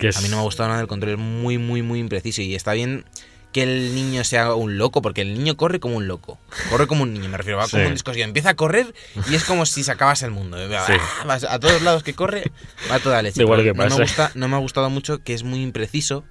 Es- 0.00 0.16
A 0.16 0.20
mí 0.20 0.28
no 0.28 0.36
me 0.36 0.40
ha 0.42 0.44
gustado 0.44 0.68
nada 0.68 0.80
el 0.80 0.86
control, 0.88 1.12
es 1.12 1.18
muy, 1.18 1.58
muy, 1.58 1.82
muy 1.82 1.98
impreciso. 1.98 2.42
Y 2.42 2.54
está 2.54 2.72
bien 2.72 3.04
que 3.52 3.62
el 3.62 3.94
niño 3.94 4.24
sea 4.24 4.54
un 4.54 4.76
loco, 4.76 5.00
porque 5.00 5.22
el 5.22 5.32
niño 5.34 5.56
corre 5.56 5.80
como 5.80 5.96
un 5.96 6.06
loco. 6.06 6.38
Corre 6.68 6.86
como 6.86 7.04
un 7.04 7.14
niño, 7.14 7.28
me 7.30 7.38
refiero, 7.38 7.56
va 7.58 7.66
como 7.66 7.86
un 7.86 7.92
descosido. 7.92 8.24
Empieza 8.24 8.50
a 8.50 8.54
correr 8.56 8.94
y 9.30 9.34
es 9.34 9.44
como 9.44 9.64
si 9.66 9.82
se 9.84 9.90
acabase 9.90 10.26
el 10.26 10.32
mundo. 10.32 10.58
Sí. 10.58 10.74
Ah, 10.76 11.24
vas 11.26 11.44
a 11.44 11.58
todos 11.58 11.80
lados 11.82 12.02
que 12.02 12.12
corre, 12.14 12.52
va 12.90 12.96
a 12.96 13.00
toda 13.00 13.22
leche. 13.22 13.40
Igual 13.40 13.62
que 13.62 13.72
no, 13.72 13.82
me 13.84 13.88
pase. 13.88 14.02
gusta, 14.02 14.32
no 14.34 14.48
me 14.48 14.56
ha 14.56 14.58
gustado 14.58 14.90
mucho 14.90 15.22
que 15.24 15.32
es 15.32 15.44
muy 15.44 15.62
impreciso. 15.62 16.24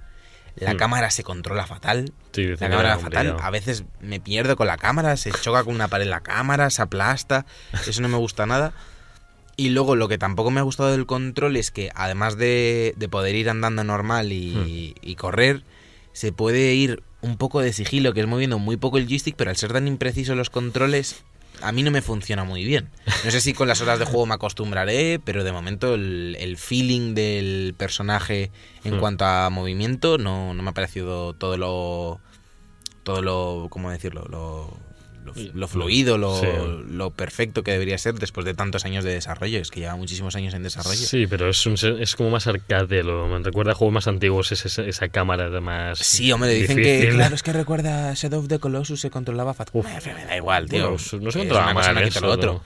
La 0.60 0.74
Mm. 0.74 0.76
cámara 0.76 1.10
se 1.10 1.22
controla 1.24 1.66
fatal. 1.66 2.12
Sí, 2.32 2.46
La 2.46 2.56
cámara 2.70 2.98
fatal. 2.98 3.36
A 3.40 3.50
veces 3.50 3.84
me 4.00 4.20
pierdo 4.20 4.56
con 4.56 4.66
la 4.66 4.76
cámara, 4.76 5.16
se 5.16 5.30
choca 5.32 5.64
con 5.64 5.74
una 5.74 5.88
pared 5.88 6.06
la 6.06 6.20
cámara, 6.20 6.70
se 6.70 6.82
aplasta. 6.82 7.46
Eso 7.86 8.00
no 8.02 8.08
me 8.08 8.16
gusta 8.18 8.46
nada. 8.46 8.72
Y 9.56 9.70
luego 9.70 9.96
lo 9.96 10.06
que 10.08 10.18
tampoco 10.18 10.50
me 10.52 10.60
ha 10.60 10.62
gustado 10.62 10.92
del 10.92 11.06
control 11.06 11.56
es 11.56 11.70
que 11.72 11.90
además 11.94 12.36
de, 12.36 12.94
de 12.96 13.08
poder 13.08 13.34
ir 13.34 13.50
andando 13.50 13.82
normal 13.82 14.32
y, 14.32 14.94
y 15.02 15.14
correr, 15.16 15.62
se 16.12 16.30
puede 16.32 16.74
ir 16.74 17.02
un 17.22 17.36
poco 17.36 17.60
de 17.60 17.72
sigilo, 17.72 18.14
que 18.14 18.20
es 18.20 18.26
moviendo 18.28 18.60
muy 18.60 18.76
poco 18.76 18.98
el 18.98 19.08
joystick, 19.08 19.34
pero 19.34 19.50
al 19.50 19.56
ser 19.56 19.72
tan 19.72 19.88
imprecisos 19.88 20.36
los 20.36 20.50
controles, 20.50 21.24
a 21.62 21.72
mí 21.72 21.82
no 21.82 21.90
me 21.90 22.02
funciona 22.02 22.44
muy 22.44 22.64
bien. 22.64 22.88
No 23.24 23.30
sé 23.30 23.40
si 23.40 23.52
con 23.54 23.68
las 23.68 23.80
horas 23.80 23.98
de 23.98 24.04
juego 24.04 24.26
me 24.26 24.34
acostumbraré, 24.34 25.20
pero 25.24 25.44
de 25.44 25.52
momento 25.52 25.94
el, 25.94 26.36
el 26.38 26.56
feeling 26.56 27.14
del 27.14 27.74
personaje 27.76 28.50
en 28.84 28.96
Hmm. 28.96 29.00
cuanto 29.00 29.24
a 29.24 29.50
movimiento 29.50 30.18
no, 30.18 30.54
no 30.54 30.62
me 30.62 30.70
ha 30.70 30.74
parecido 30.74 31.34
todo 31.34 31.56
lo... 31.56 32.20
Todo 33.02 33.22
lo... 33.22 33.68
¿Cómo 33.70 33.90
decirlo? 33.90 34.26
Lo, 34.28 34.78
lo, 35.34 35.52
lo 35.54 35.68
fluido, 35.68 36.18
lo, 36.18 36.38
Sí. 36.40 36.46
lo 36.90 37.10
perfecto 37.10 37.62
que 37.62 37.72
debería 37.72 37.96
ser 37.98 38.14
después 38.14 38.44
de 38.44 38.54
tantos 38.54 38.84
años 38.84 39.04
de 39.04 39.12
desarrollo. 39.12 39.58
Es 39.60 39.70
que 39.70 39.80
lleva 39.80 39.96
muchísimos 39.96 40.34
años 40.36 40.54
en 40.54 40.62
desarrollo. 40.62 40.96
Sí, 40.96 41.26
pero 41.26 41.48
es, 41.48 41.64
un- 41.66 41.74
es 42.00 42.16
como 42.16 42.30
más 42.30 42.46
arcade, 42.46 43.02
lo, 43.02 43.26
me 43.28 43.38
recuerda 43.40 43.72
a 43.72 43.74
juegos 43.74 43.94
más 43.94 44.08
antiguos, 44.08 44.52
es 44.52 44.66
esa, 44.66 44.82
esa 44.82 45.08
cámara 45.08 45.48
de 45.50 45.60
más. 45.60 45.98
Sí, 45.98 46.30
hombre, 46.32 46.50
dicen 46.54 46.76
que 46.76 47.08
claro, 47.12 47.34
es 47.34 47.42
que 47.42 47.52
recuerda 47.52 48.12
Shadow 48.14 48.40
of 48.40 48.48
the 48.48 48.58
Colossus 48.58 49.00
se 49.00 49.10
controlaba. 49.10 49.54
Uf. 49.72 49.86
Me, 49.86 50.24
da 50.24 50.36
igual, 50.36 50.68
tío. 50.68 50.90
Bueno, 50.90 50.96
no 51.22 51.30
se 51.30 51.38
controlaba 51.38 51.74
mal 51.74 51.94
no 51.94 52.02
quita 52.02 52.20
lo 52.20 52.30
otro. 52.32 52.62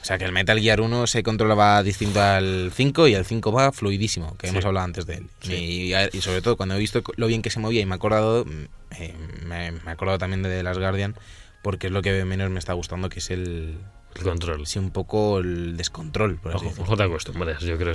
O 0.00 0.04
sea, 0.04 0.18
que 0.18 0.24
el 0.24 0.32
Metal 0.32 0.58
Gear 0.58 0.80
1 0.80 1.06
se 1.06 1.22
controlaba 1.22 1.80
distinto 1.84 2.20
al 2.20 2.72
5 2.74 3.06
y 3.06 3.14
el 3.14 3.24
5 3.24 3.52
va 3.52 3.70
fluidísimo, 3.70 4.36
que 4.36 4.48
Sí. 4.48 4.50
hemos 4.50 4.64
hablado 4.64 4.84
antes 4.84 5.06
de 5.06 5.14
él. 5.14 5.26
Sí. 5.42 5.52
Y, 5.54 5.94
y 5.94 6.20
sobre 6.22 6.42
todo 6.42 6.56
cuando 6.56 6.74
he 6.74 6.78
visto 6.80 7.04
lo 7.14 7.28
bien 7.28 7.40
que 7.40 7.50
se 7.50 7.60
movía 7.60 7.82
y 7.82 7.86
me 7.86 7.92
he 7.92 7.96
acordado, 7.96 8.44
mm, 8.44 8.64
eh, 9.00 9.14
me, 9.46 9.70
me 9.70 9.78
he 9.86 9.90
acordado 9.90 10.18
también 10.18 10.42
de 10.42 10.48
The 10.48 10.64
Last 10.64 10.80
Guardian, 10.80 11.14
porque 11.62 11.86
es 11.86 11.92
lo 11.92 12.02
que 12.02 12.24
menos 12.24 12.50
me 12.50 12.58
está 12.58 12.72
gustando, 12.74 13.08
que 13.08 13.20
es 13.20 13.30
el, 13.30 13.78
El 14.14 14.22
control. 14.22 14.66
sí, 14.66 14.78
un 14.78 14.90
poco 14.90 15.38
el 15.38 15.76
descontrol, 15.76 16.36
por 16.36 16.56
así 16.56 16.66
Ojo, 16.78 16.96
te 16.96 17.02
acostumbras. 17.04 17.62
Yo 17.62 17.78
creo 17.78 17.94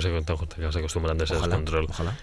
se 0.72 0.78
acostumbrando 0.78 1.22
a 1.22 1.26
ese 1.26 1.34
Ojalá, 1.36 1.56
descontrol. 1.56 1.86
ojalá. 1.88 2.16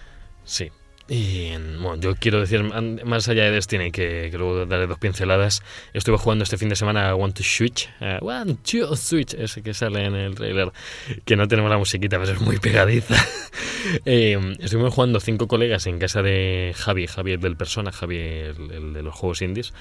Sí. 0.44 0.70
Y 1.08 1.50
bueno, 1.50 1.94
yo 1.96 2.16
quiero 2.16 2.40
decir, 2.40 2.64
más 2.64 3.28
allá 3.28 3.44
de 3.44 3.52
Destiny, 3.52 3.92
que, 3.92 4.26
que 4.28 4.38
luego 4.38 4.66
daré 4.66 4.88
dos 4.88 4.98
pinceladas, 4.98 5.62
estuve 5.92 6.18
jugando 6.18 6.42
este 6.42 6.58
fin 6.58 6.68
de 6.68 6.74
semana 6.74 7.08
a 7.10 7.14
One 7.14 7.32
to 7.32 7.44
Switch, 7.44 7.88
a 8.00 8.18
One 8.20 8.56
to 8.68 8.96
Switch, 8.96 9.32
ese 9.34 9.62
que 9.62 9.72
sale 9.72 10.04
en 10.04 10.16
el 10.16 10.34
trailer, 10.34 10.72
que 11.24 11.36
no 11.36 11.46
tenemos 11.46 11.70
la 11.70 11.78
musiquita, 11.78 12.18
pero 12.18 12.32
es 12.32 12.40
muy 12.40 12.58
pegadiza. 12.58 13.14
eh, 14.04 14.56
estuvimos 14.58 14.92
jugando 14.94 15.20
cinco 15.20 15.46
colegas 15.46 15.86
en 15.86 16.00
casa 16.00 16.22
de 16.22 16.74
Javi, 16.76 17.06
Javi 17.06 17.32
el 17.34 17.40
del 17.40 17.56
Persona, 17.56 17.92
Javi 17.92 18.16
el, 18.18 18.72
el 18.72 18.92
de 18.92 19.02
los 19.04 19.14
juegos 19.14 19.42
indies. 19.42 19.72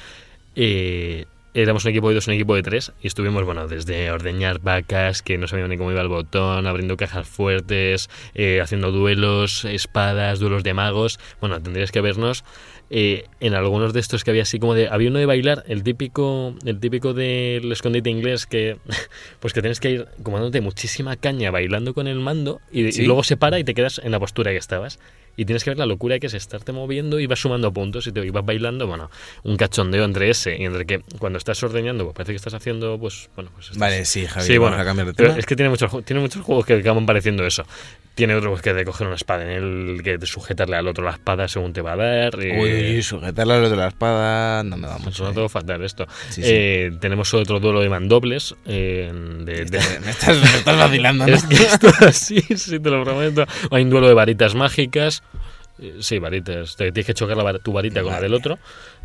Eh, 0.55 1.25
éramos 1.55 1.85
un 1.85 1.91
equipo 1.91 2.09
de 2.09 2.15
dos, 2.15 2.27
un 2.27 2.33
equipo 2.33 2.53
de 2.53 2.63
tres, 2.63 2.91
y 3.01 3.07
estuvimos, 3.07 3.43
bueno, 3.45 3.67
desde 3.67 4.11
ordeñar 4.11 4.59
vacas, 4.59 5.21
que 5.21 5.37
no 5.37 5.47
sabíamos 5.47 5.69
ni 5.69 5.77
cómo 5.77 5.91
iba 5.91 6.01
el 6.01 6.09
botón, 6.09 6.67
abriendo 6.67 6.97
cajas 6.97 7.27
fuertes, 7.27 8.09
eh, 8.33 8.59
haciendo 8.61 8.91
duelos, 8.91 9.63
espadas, 9.65 10.39
duelos 10.39 10.63
de 10.63 10.73
magos. 10.73 11.19
Bueno, 11.39 11.61
tendrías 11.61 11.91
que 11.91 12.01
vernos 12.01 12.43
eh, 12.89 13.25
en 13.39 13.53
algunos 13.55 13.93
de 13.93 13.99
estos 13.99 14.23
que 14.23 14.31
había 14.31 14.43
así 14.43 14.59
como 14.59 14.73
de. 14.75 14.87
Había 14.89 15.09
uno 15.09 15.19
de 15.19 15.25
bailar, 15.25 15.63
el 15.67 15.83
típico, 15.83 16.55
el 16.65 16.79
típico 16.79 17.13
del 17.13 17.71
escondite 17.71 18.09
inglés 18.09 18.45
que. 18.45 18.77
Pues 19.39 19.53
que 19.53 19.61
tienes 19.61 19.79
que 19.79 19.91
ir 19.91 20.07
como 20.23 20.37
dándote 20.37 20.61
muchísima 20.61 21.15
caña 21.17 21.51
bailando 21.51 21.93
con 21.93 22.07
el 22.07 22.19
mando 22.19 22.61
y, 22.71 22.85
y 22.87 22.91
Sí. 22.91 23.05
luego 23.05 23.23
se 23.23 23.37
para 23.37 23.59
y 23.59 23.63
te 23.63 23.73
quedas 23.73 23.99
en 24.03 24.11
la 24.11 24.19
postura 24.19 24.51
que 24.51 24.57
estabas. 24.57 24.99
Y 25.37 25.43
tienes 25.43 25.65
que 25.65 25.69
ver 25.71 25.77
la 25.77 25.85
locura 25.85 26.17
que 26.19 26.27
es 26.27 26.33
estarte 26.33 26.71
moviendo 26.71 27.19
y 27.19 27.27
vas 27.27 27.39
sumando 27.39 27.71
puntos 27.73 28.07
y 28.07 28.13
te 28.13 28.25
y 28.25 28.29
vas 28.29 28.45
bailando, 28.45 28.87
bueno, 28.87 29.11
un 29.43 29.57
cachondeo 29.57 30.05
entre 30.05 30.29
ese 30.29 30.55
y 30.57 30.63
entre 30.63 30.85
que 30.85 31.01
cuando 31.19 31.37
estás 31.37 31.61
ordeñando, 31.61 32.05
pues 32.05 32.15
parece 32.15 32.31
que 32.31 32.37
estás 32.37 32.53
haciendo, 32.53 32.97
pues, 32.97 33.29
bueno, 33.35 33.51
pues 33.53 33.65
estás- 33.65 33.77
Vale, 33.79 34.05
sí, 34.05 34.25
Javi, 34.25 34.45
Sí, 34.47 34.53
vamos 34.57 34.69
bueno, 34.69 34.81
a 34.81 34.85
cambiar 34.85 35.07
de 35.07 35.13
tema. 35.13 35.37
es 35.37 35.45
que 35.45 35.57
tiene 35.57 35.69
muchos, 35.69 35.91
tiene 36.05 36.21
muchos 36.21 36.41
juegos 36.41 36.65
que 36.65 36.75
acaban 36.75 37.05
pareciendo 37.05 37.45
eso. 37.45 37.65
Tiene 38.15 38.33
otros 38.35 38.61
que 38.61 38.73
de 38.73 38.85
coger 38.85 39.07
una 39.07 39.17
espada 39.17 39.43
en 39.43 39.49
el 39.51 40.01
que 40.01 40.17
de 40.17 40.25
sujetarle 40.25 40.77
al 40.77 40.87
otro 40.87 41.03
la 41.03 41.11
espada 41.11 41.47
según 41.49 41.73
te 41.73 41.81
va 41.81 41.93
a 41.93 41.95
dar. 41.97 42.35
Uy, 42.37 43.03
sujetarle 43.03 43.53
a 43.53 43.57
los 43.57 43.69
de 43.69 43.75
la 43.75 43.87
espada 43.89 44.63
no 44.63 44.77
me 44.77 44.87
va 44.87 44.97
mucho. 44.99 45.29
eh. 45.29 45.33
todo 45.33 45.49
fatal 45.49 45.83
esto. 45.83 46.07
Sí, 46.29 46.41
sí. 46.41 46.49
Eh, 46.51 46.91
tenemos 47.01 47.33
otro 47.33 47.59
duelo 47.59 47.81
de 47.81 47.89
mandobles. 47.89 48.55
eh, 48.65 49.11
de, 49.41 49.65
de- 49.65 49.79
Me 50.05 50.11
estás, 50.11 50.37
me 50.39 50.57
estás 50.57 50.77
vacilando, 50.77 51.27
¿no? 51.27 51.33
es 51.35 51.43
que 51.47 51.55
esto 51.55 51.89
así, 52.07 52.39
sí, 52.55 52.79
te 52.79 52.89
lo 52.89 53.03
prometo. 53.03 53.45
Hay 53.69 53.83
un 53.83 53.89
duelo 53.89 54.07
de 54.07 54.13
varitas 54.13 54.55
mágicas. 54.55 55.21
Sí, 55.99 56.19
varitas. 56.19 56.75
Te 56.75 56.91
tienes 56.91 57.05
que 57.05 57.13
chocar 57.13 57.35
la 57.35 57.59
tu 57.59 57.73
varita 57.73 58.01
con 58.01 58.11
la 58.13 58.21
del 58.21 58.33
otro 58.33 58.57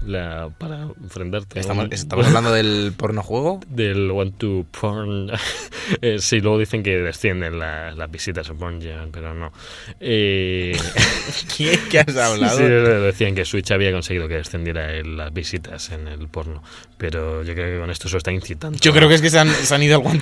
la, 0.07 0.49
para 0.57 0.83
enfrentarte. 0.83 1.59
Estamos, 1.61 1.89
hablando 2.27 2.53
del 2.53 2.93
porno 2.97 3.23
juego. 3.23 3.61
del 3.69 4.11
One 4.11 4.33
to 4.39 4.67
Porn. 4.79 5.31
Eh, 6.03 6.19
sí, 6.21 6.41
luego 6.41 6.57
dicen 6.57 6.85
que 6.85 6.99
descienden 6.99 7.59
la- 7.59 7.91
las 7.91 8.09
visitas 8.09 8.49
a 8.49 8.55
Porn 8.55 8.81
Jam, 8.81 9.11
pero 9.11 9.35
no. 9.35 9.53
Eh, 9.99 10.77
¿Qué, 11.57 11.77
qué 11.91 11.99
has 12.01 12.17
hablado? 12.17 12.57
sí, 12.59 12.63
decían 12.63 13.35
que 13.35 13.45
Switch 13.45 13.73
había 13.73 13.91
conseguido 13.91 14.29
que 14.29 14.35
descendiera 14.35 14.93
el- 14.95 15.17
las 15.17 15.33
visitas 15.33 15.91
en 15.91 16.07
el 16.07 16.29
porno, 16.29 16.63
pero 16.97 17.43
yo 17.43 17.55
creo 17.55 17.75
que 17.75 17.81
con 17.81 17.91
esto 17.91 18.09
se 18.09 18.15
lo 18.15 18.19
está 18.19 18.31
incitando. 18.31 18.79
Yo 18.81 18.93
creo 18.93 19.09
que 19.09 19.17
es 19.17 19.23
que 19.23 19.31
se 19.31 19.41
han, 19.41 19.49
se 19.51 19.75
han 19.75 19.83
ido 19.83 19.97
al 19.97 20.07
One. 20.07 20.21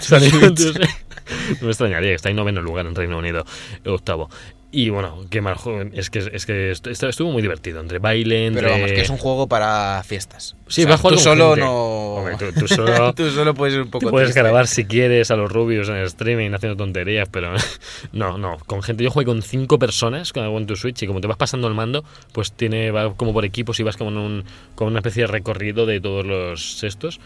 No 1.60 1.66
me 1.66 1.68
extrañaría, 1.68 2.14
está 2.14 2.30
en 2.30 2.36
noveno 2.36 2.62
lugar 2.62 2.86
en 2.86 2.94
Reino 2.94 3.18
Unido, 3.18 3.44
octavo. 3.84 4.30
Y 4.70 4.90
bueno, 4.90 5.24
qué 5.30 5.40
mal 5.40 5.54
juego. 5.54 5.88
Es 5.94 6.10
que, 6.10 6.18
es 6.30 6.44
que 6.44 6.72
estuvo 6.72 7.30
muy 7.32 7.40
divertido. 7.40 7.80
Entre 7.80 7.98
baile, 7.98 8.46
entre. 8.46 8.64
Pero 8.64 8.74
vamos, 8.74 8.92
que 8.92 9.00
es 9.00 9.08
un 9.08 9.16
juego 9.16 9.48
para 9.48 10.02
fiestas. 10.04 10.56
Sí, 10.68 10.82
O 10.82 10.84
sea, 10.84 10.88
va 10.90 10.94
a 10.96 10.98
jugar 10.98 11.14
tú 11.16 11.20
solo 11.22 11.46
gente. 11.54 11.60
no. 11.62 11.72
Hombre, 12.16 12.36
tú- 12.36 12.60
tú 12.60 12.68
solo- 12.68 13.14
Tú 13.16 13.30
solo 13.30 13.54
puedes 13.54 13.72
ser 13.74 13.82
un 13.84 13.90
poco 13.90 14.10
puedes 14.10 14.26
triste. 14.28 14.40
grabar 14.42 14.66
si 14.66 14.84
quieres 14.84 15.30
a 15.30 15.36
los 15.36 15.50
rubios 15.50 15.88
en 15.88 15.94
el 15.96 16.04
streaming 16.04 16.50
haciendo 16.52 16.76
tonterías, 16.76 17.30
pero 17.30 17.52
no, 18.12 18.36
no. 18.36 18.58
Con 18.66 18.82
gente, 18.82 19.02
yo 19.04 19.10
jugué 19.10 19.24
con 19.24 19.40
cinco 19.40 19.78
personas 19.78 20.34
con 20.34 20.44
One 20.44 20.66
to 20.66 20.76
Switch 20.76 21.02
y 21.02 21.06
como 21.06 21.22
te 21.22 21.28
vas 21.28 21.38
pasando 21.38 21.66
el 21.66 21.72
mando, 21.74 22.04
pues 22.32 22.52
tiene 22.52 22.90
va 22.90 23.14
como 23.14 23.32
por 23.32 23.46
equipos 23.46 23.80
y 23.80 23.84
vas 23.84 23.96
como 23.96 24.10
en 24.10 24.18
un, 24.18 24.44
con 24.74 24.88
una 24.88 24.98
especie 24.98 25.22
de 25.22 25.28
recorrido 25.28 25.86
de 25.86 25.98
todos 26.02 26.26
los 26.26 26.84
estos. 26.84 27.20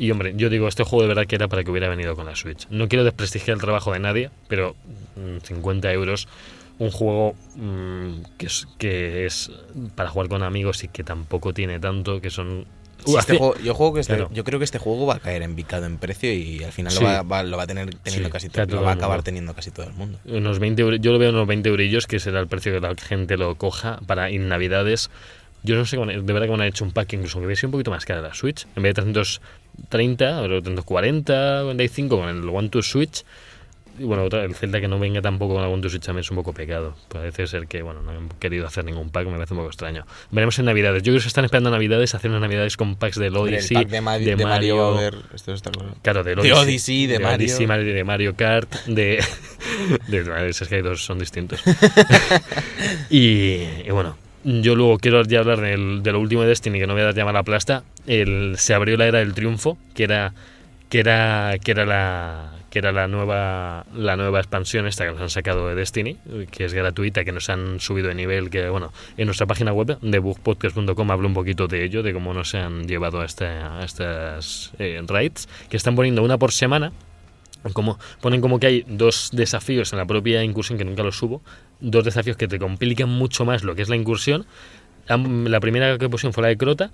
Y 0.00 0.10
hombre, 0.10 0.32
yo 0.36 0.48
digo, 0.50 0.66
este 0.66 0.82
juego 0.82 1.02
de 1.02 1.08
verdad 1.08 1.26
que 1.28 1.36
era 1.36 1.46
para 1.46 1.62
que 1.62 1.70
hubiera 1.70 1.88
venido 1.88 2.16
con 2.16 2.26
la 2.26 2.34
Switch. 2.34 2.66
No 2.70 2.88
quiero 2.88 3.04
desprestigiar 3.04 3.54
el 3.54 3.60
trabajo 3.60 3.92
de 3.92 4.00
nadie, 4.00 4.30
pero 4.48 4.74
mm, 5.14 5.44
50 5.44 5.92
euros, 5.92 6.26
un 6.78 6.90
juego 6.90 7.34
mm, 7.56 8.22
que, 8.38 8.46
es, 8.46 8.66
que 8.78 9.26
es 9.26 9.50
para 9.94 10.08
jugar 10.08 10.28
con 10.28 10.42
amigos 10.42 10.82
y 10.84 10.88
que 10.88 11.04
tampoco 11.04 11.52
tiene 11.52 11.78
tanto, 11.80 12.20
que 12.20 12.30
son... 12.30 12.66
Este 13.04 13.36
juego- 13.36 13.56
yo, 13.58 13.74
juego 13.74 13.94
que 13.94 14.00
este- 14.00 14.14
Claro. 14.14 14.30
yo 14.32 14.44
creo 14.44 14.60
que 14.60 14.64
este 14.64 14.78
juego 14.78 15.06
va 15.06 15.16
a 15.16 15.18
caer 15.18 15.42
en 15.42 15.56
picado 15.56 15.86
en 15.86 15.98
precio 15.98 16.32
y 16.32 16.62
al 16.62 16.70
final 16.70 16.92
Sí. 16.92 17.00
lo, 17.00 17.06
va, 17.06 17.22
va- 17.22 17.42
lo 17.42 17.56
va 17.56 17.64
a 17.64 17.66
tener 17.66 17.92
teniendo 17.96 18.28
Sí, 18.28 18.32
casi 18.32 18.48
todo, 18.48 18.64
lo 18.76 18.82
va 18.82 18.90
a 18.90 18.94
acabar 18.94 19.22
teniendo 19.24 19.54
casi 19.54 19.72
todo 19.72 19.86
el 19.86 19.92
mundo. 19.92 20.18
unos 20.24 20.60
20 20.60 20.82
euros, 20.82 21.00
yo 21.00 21.10
lo 21.12 21.18
veo 21.18 21.30
en 21.30 21.34
unos 21.34 21.48
20 21.48 21.68
eurillos, 21.68 22.06
que 22.06 22.20
será 22.20 22.38
el 22.38 22.46
precio 22.46 22.72
que 22.72 22.80
la 22.80 22.94
gente 22.94 23.36
lo 23.36 23.56
coja 23.56 23.98
para 24.06 24.30
en 24.30 24.48
Navidades. 24.48 25.10
Yo 25.64 25.74
no 25.76 25.84
sé, 25.84 25.96
de 25.96 26.20
verdad 26.32 26.46
que 26.46 26.56
me 26.56 26.62
han 26.62 26.68
hecho 26.68 26.84
un 26.84 26.92
pack 26.92 27.12
incluso 27.14 27.38
que 27.40 27.46
hubiera 27.46 27.56
sido 27.58 27.68
un 27.68 27.72
poquito 27.72 27.90
más 27.90 28.04
cara 28.04 28.20
la 28.20 28.34
Switch. 28.34 28.66
En 28.76 28.82
vez 28.84 28.94
de 28.94 29.02
330, 29.02 30.38
ahora 30.38 30.60
340, 30.60 31.62
45 31.64 32.18
con 32.18 32.28
el 32.28 32.48
One 32.48 32.68
to 32.68 32.82
Switch. 32.82 33.24
Y 33.98 34.04
bueno, 34.04 34.24
otra- 34.24 34.44
el 34.44 34.54
Zelda 34.54 34.80
que 34.80 34.88
no 34.88 34.98
venga 34.98 35.20
tampoco 35.20 35.54
con 35.54 35.80
to 35.80 35.88
Switch 35.90 36.02
también 36.04 36.20
es 36.22 36.30
un 36.30 36.36
poco 36.36 36.52
pecado. 36.54 36.96
Parece 37.08 37.46
ser 37.46 37.66
que, 37.66 37.82
bueno, 37.82 38.00
no 38.02 38.10
han 38.10 38.28
querido 38.40 38.66
hacer 38.66 38.84
ningún 38.84 39.10
pack, 39.10 39.26
me 39.26 39.34
parece 39.34 39.52
un 39.54 39.58
poco 39.58 39.68
extraño. 39.70 40.06
Veremos 40.30 40.58
en 40.58 40.64
Navidades. 40.64 41.02
Yo 41.02 41.10
creo 41.12 41.16
que 41.16 41.20
se 41.22 41.28
están 41.28 41.44
esperando 41.44 41.68
a 41.68 41.72
Navidades 41.72 42.14
hacer 42.14 42.30
unas 42.30 42.40
Navidades 42.42 42.76
con 42.76 42.96
packs 42.96 43.18
del 43.18 43.36
Odyssey, 43.36 43.76
el 43.76 43.82
pack 43.84 43.90
de, 44.20 44.36
de 44.36 44.44
Mario, 44.44 44.98
a 44.98 45.10
esto 45.34 45.52
está 45.52 45.70
claro. 45.70 45.94
Claro, 46.02 46.24
del 46.24 46.40
De 46.40 46.52
Odyssey, 46.52 47.06
de 47.06 47.18
Mario. 47.18 47.36
Odyssey, 47.46 47.66
Mario- 47.66 47.94
de 47.94 48.04
Mario 48.04 48.34
Kart, 48.36 48.72
de... 48.86 49.22
de, 50.08 50.24
de 50.24 50.48
es 50.48 50.60
que 50.60 50.76
hay 50.76 50.82
dos, 50.82 51.04
son 51.04 51.18
distintos. 51.18 51.62
y, 53.10 53.62
y 53.84 53.90
bueno, 53.90 54.16
yo 54.44 54.74
luego 54.74 54.98
quiero 54.98 55.22
ya 55.24 55.40
hablar 55.40 55.60
del, 55.60 56.02
de 56.02 56.12
lo 56.12 56.20
último 56.20 56.42
de 56.42 56.48
Destiny, 56.48 56.78
que 56.78 56.86
no 56.86 56.94
voy 56.94 57.02
a 57.02 57.06
dar 57.06 57.14
llamar 57.14 57.34
la 57.34 57.42
plasta. 57.42 57.84
El, 58.06 58.54
se 58.58 58.74
abrió 58.74 58.96
la 58.96 59.06
era 59.06 59.18
del 59.20 59.34
triunfo, 59.34 59.78
que 59.94 60.04
era 60.04 60.32
que 60.92 61.00
era 61.00 61.56
que 61.64 61.70
era 61.70 61.86
la 61.86 62.50
que 62.68 62.78
era 62.78 62.92
la 62.92 63.08
nueva 63.08 63.86
la 63.94 64.14
nueva 64.14 64.40
expansión 64.40 64.86
esta 64.86 65.06
que 65.06 65.12
nos 65.12 65.22
han 65.22 65.30
sacado 65.30 65.66
de 65.68 65.74
Destiny, 65.74 66.18
que 66.50 66.66
es 66.66 66.74
gratuita, 66.74 67.24
que 67.24 67.32
nos 67.32 67.48
han 67.48 67.80
subido 67.80 68.08
de 68.08 68.14
nivel, 68.14 68.50
que 68.50 68.68
bueno, 68.68 68.92
en 69.16 69.24
nuestra 69.24 69.46
página 69.46 69.72
web 69.72 69.98
de 70.02 70.18
bookpodcast.com 70.18 71.10
hablo 71.10 71.28
un 71.28 71.32
poquito 71.32 71.66
de 71.66 71.82
ello, 71.82 72.02
de 72.02 72.12
cómo 72.12 72.34
nos 72.34 72.54
han 72.54 72.86
llevado 72.86 73.22
a, 73.22 73.24
este, 73.24 73.46
a 73.46 73.82
estas 73.82 74.72
eh, 74.78 75.00
raids, 75.06 75.48
que 75.70 75.78
están 75.78 75.96
poniendo 75.96 76.22
una 76.22 76.36
por 76.36 76.52
semana, 76.52 76.92
como 77.72 77.98
ponen 78.20 78.42
como 78.42 78.60
que 78.60 78.66
hay 78.66 78.84
dos 78.86 79.30
desafíos 79.32 79.94
en 79.94 79.98
la 79.98 80.04
propia 80.04 80.44
incursión 80.44 80.76
que 80.76 80.84
nunca 80.84 81.02
los 81.02 81.16
subo, 81.16 81.40
dos 81.80 82.04
desafíos 82.04 82.36
que 82.36 82.48
te 82.48 82.58
complican 82.58 83.08
mucho 83.08 83.46
más 83.46 83.64
lo 83.64 83.74
que 83.74 83.80
es 83.80 83.88
la 83.88 83.96
incursión. 83.96 84.44
La 85.08 85.58
primera 85.58 85.98
que 85.98 86.08
pusieron 86.08 86.32
fue 86.32 86.42
la 86.42 86.48
de 86.48 86.56
Crota, 86.56 86.92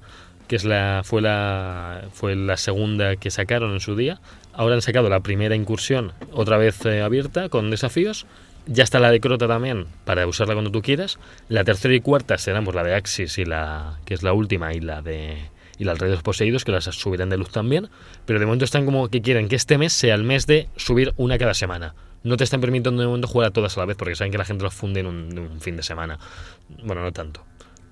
que 0.49 0.57
es 0.57 0.65
la 0.65 1.03
fue 1.05 1.21
la 1.21 2.09
fue 2.13 2.35
la 2.35 2.57
segunda 2.57 3.17
que 3.17 3.31
sacaron 3.31 3.73
en 3.73 3.81
su 3.81 3.95
día. 3.95 4.21
Ahora 4.53 4.75
han 4.75 4.83
sacado 4.83 5.09
la 5.09 5.21
primera 5.21 5.55
incursión 5.55 6.13
otra 6.33 6.57
vez 6.57 6.85
eh, 6.87 7.03
abierta 7.03 7.49
con 7.49 7.71
desafíos. 7.71 8.27
Ya 8.67 8.85
está 8.85 8.99
la 8.99 9.11
de 9.11 9.21
Crota 9.21 9.47
también 9.47 9.87
para 10.05 10.27
usarla 10.27 10.55
cuando 10.55 10.71
tú 10.71 10.83
quieras. 10.83 11.19
La 11.49 11.65
tercera 11.65 11.95
y 11.95 12.01
cuarta 12.01 12.37
serán 12.39 12.65
pues, 12.65 12.75
la 12.75 12.83
de 12.83 12.95
Axis 12.95 13.39
y 13.39 13.45
la 13.45 13.99
que 14.05 14.15
es 14.15 14.23
la 14.23 14.33
última 14.33 14.75
y 14.75 14.81
la 14.81 15.01
de 15.01 15.39
y 15.79 15.85
la 15.85 15.95
de 15.95 16.09
los 16.09 16.23
Poseídos 16.23 16.65
que 16.65 16.73
las 16.73 16.85
subirán 16.85 17.29
de 17.29 17.37
luz 17.37 17.51
también. 17.51 17.89
Pero 18.27 18.41
de 18.41 18.47
momento 18.47 18.65
están 18.65 18.85
como 18.85 19.09
que 19.09 19.23
quieren 19.23 19.49
que 19.49 19.57
este 19.57 19.79
mes 19.79 19.93
sea 19.93 20.15
el 20.15 20.25
mes 20.25 20.47
de 20.47 20.69
subir 20.77 21.15
una 21.17 21.39
cada 21.39 21.55
semana. 21.55 21.95
No 22.25 22.37
te 22.37 22.45
están 22.45 22.61
permitiendo 22.61 23.01
de 23.01 23.07
momento 23.07 23.29
jugar 23.29 23.49
a 23.49 23.51
todas 23.53 23.77
a 23.77 23.81
la 23.81 23.87
vez 23.87 23.97
porque 23.97 24.17
saben 24.17 24.33
que 24.33 24.39
la 24.39 24.45
gente 24.45 24.65
los 24.65 24.75
funde 24.75 25.01
en 25.01 25.07
un, 25.07 25.31
en 25.31 25.39
un 25.39 25.61
fin 25.61 25.77
de 25.77 25.83
semana. 25.85 26.19
Bueno, 26.83 27.03
no 27.03 27.13
tanto. 27.13 27.48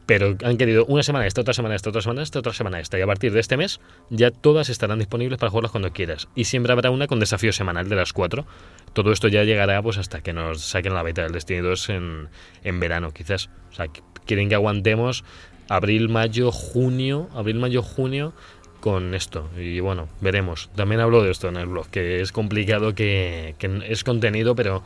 Pero 0.06 0.36
han 0.44 0.56
querido 0.56 0.86
una 0.86 1.02
semana 1.02 1.26
esta, 1.26 1.40
otra 1.40 1.52
semana 1.52 1.74
esta, 1.74 1.90
otra 1.90 2.00
semana 2.00 2.22
esta, 2.22 2.38
otra 2.38 2.52
semana 2.52 2.80
esta. 2.80 2.98
Y 2.98 3.02
a 3.02 3.06
partir 3.06 3.32
de 3.32 3.40
este 3.40 3.56
mes 3.56 3.80
ya 4.08 4.30
todas 4.30 4.68
estarán 4.68 5.00
disponibles 5.00 5.38
para 5.38 5.50
jugarlas 5.50 5.72
cuando 5.72 5.92
quieras. 5.92 6.28
Y 6.36 6.44
siempre 6.44 6.72
habrá 6.72 6.90
una 6.90 7.08
con 7.08 7.18
desafío 7.18 7.52
semanal 7.52 7.88
de 7.88 7.96
las 7.96 8.12
cuatro. 8.12 8.46
Todo 8.92 9.12
esto 9.12 9.28
ya 9.28 9.42
llegará 9.42 9.82
pues 9.82 9.98
hasta 9.98 10.22
que 10.22 10.32
nos 10.32 10.62
saquen 10.62 10.94
la 10.94 11.02
beta 11.02 11.22
del 11.22 11.32
Destiny 11.32 11.60
2 11.60 11.88
en, 11.90 12.28
en 12.62 12.80
verano, 12.80 13.10
quizás. 13.12 13.50
O 13.72 13.74
sea, 13.74 13.86
quieren 14.24 14.48
que 14.48 14.54
aguantemos 14.54 15.24
abril, 15.68 16.08
mayo, 16.08 16.52
junio, 16.52 17.28
abril, 17.34 17.56
mayo, 17.56 17.82
junio 17.82 18.32
con 18.80 19.14
esto. 19.14 19.48
Y 19.58 19.80
bueno, 19.80 20.08
veremos. 20.20 20.70
También 20.76 21.00
hablo 21.00 21.22
de 21.22 21.30
esto 21.30 21.48
en 21.48 21.56
el 21.56 21.66
blog, 21.66 21.88
que 21.88 22.20
es 22.20 22.30
complicado, 22.30 22.94
que, 22.94 23.56
que 23.58 23.82
es 23.88 24.04
contenido, 24.04 24.54
pero 24.54 24.82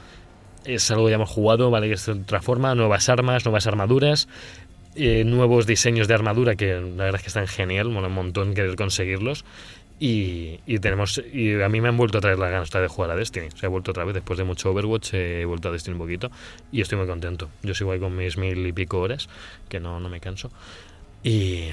es 0.64 0.90
algo 0.90 1.06
que 1.06 1.10
ya 1.10 1.16
hemos 1.16 1.30
jugado, 1.30 1.70
¿vale? 1.70 1.88
Que 1.88 1.94
es 1.94 2.08
otra 2.08 2.42
forma, 2.42 2.74
nuevas 2.74 3.08
armas, 3.08 3.44
nuevas 3.44 3.66
armaduras, 3.66 4.28
eh, 4.94 5.24
nuevos 5.24 5.66
diseños 5.66 6.08
de 6.08 6.14
armadura 6.14 6.56
que 6.56 6.74
la 6.74 7.04
verdad 7.04 7.16
es 7.16 7.22
que 7.22 7.28
están 7.28 7.46
genial, 7.46 7.88
mola 7.90 8.08
un 8.08 8.14
montón 8.14 8.54
querer 8.54 8.76
conseguirlos. 8.76 9.44
Y, 10.02 10.60
y 10.66 10.78
tenemos 10.78 11.22
y 11.30 11.60
a 11.60 11.68
mí 11.68 11.82
me 11.82 11.88
han 11.88 11.96
vuelto 11.98 12.16
a 12.16 12.20
traer 12.22 12.38
las 12.38 12.50
ganas 12.50 12.70
de 12.70 12.88
jugar 12.88 13.10
a 13.10 13.16
Destiny. 13.16 13.48
Se 13.54 13.66
ha 13.66 13.68
vuelto 13.68 13.90
otra 13.90 14.04
vez 14.04 14.14
después 14.14 14.38
de 14.38 14.44
mucho 14.44 14.70
Overwatch, 14.70 15.12
he 15.12 15.44
vuelto 15.44 15.68
a 15.68 15.72
Destiny 15.72 15.92
un 15.92 15.98
poquito 15.98 16.30
y 16.72 16.80
estoy 16.80 16.96
muy 16.96 17.06
contento. 17.06 17.50
Yo 17.62 17.74
sigo 17.74 17.92
ahí 17.92 18.00
con 18.00 18.16
mis 18.16 18.38
mil 18.38 18.66
y 18.66 18.72
pico 18.72 18.98
horas, 18.98 19.28
que 19.68 19.78
no, 19.78 20.00
no 20.00 20.08
me 20.08 20.18
canso. 20.20 20.50
Y, 21.22 21.68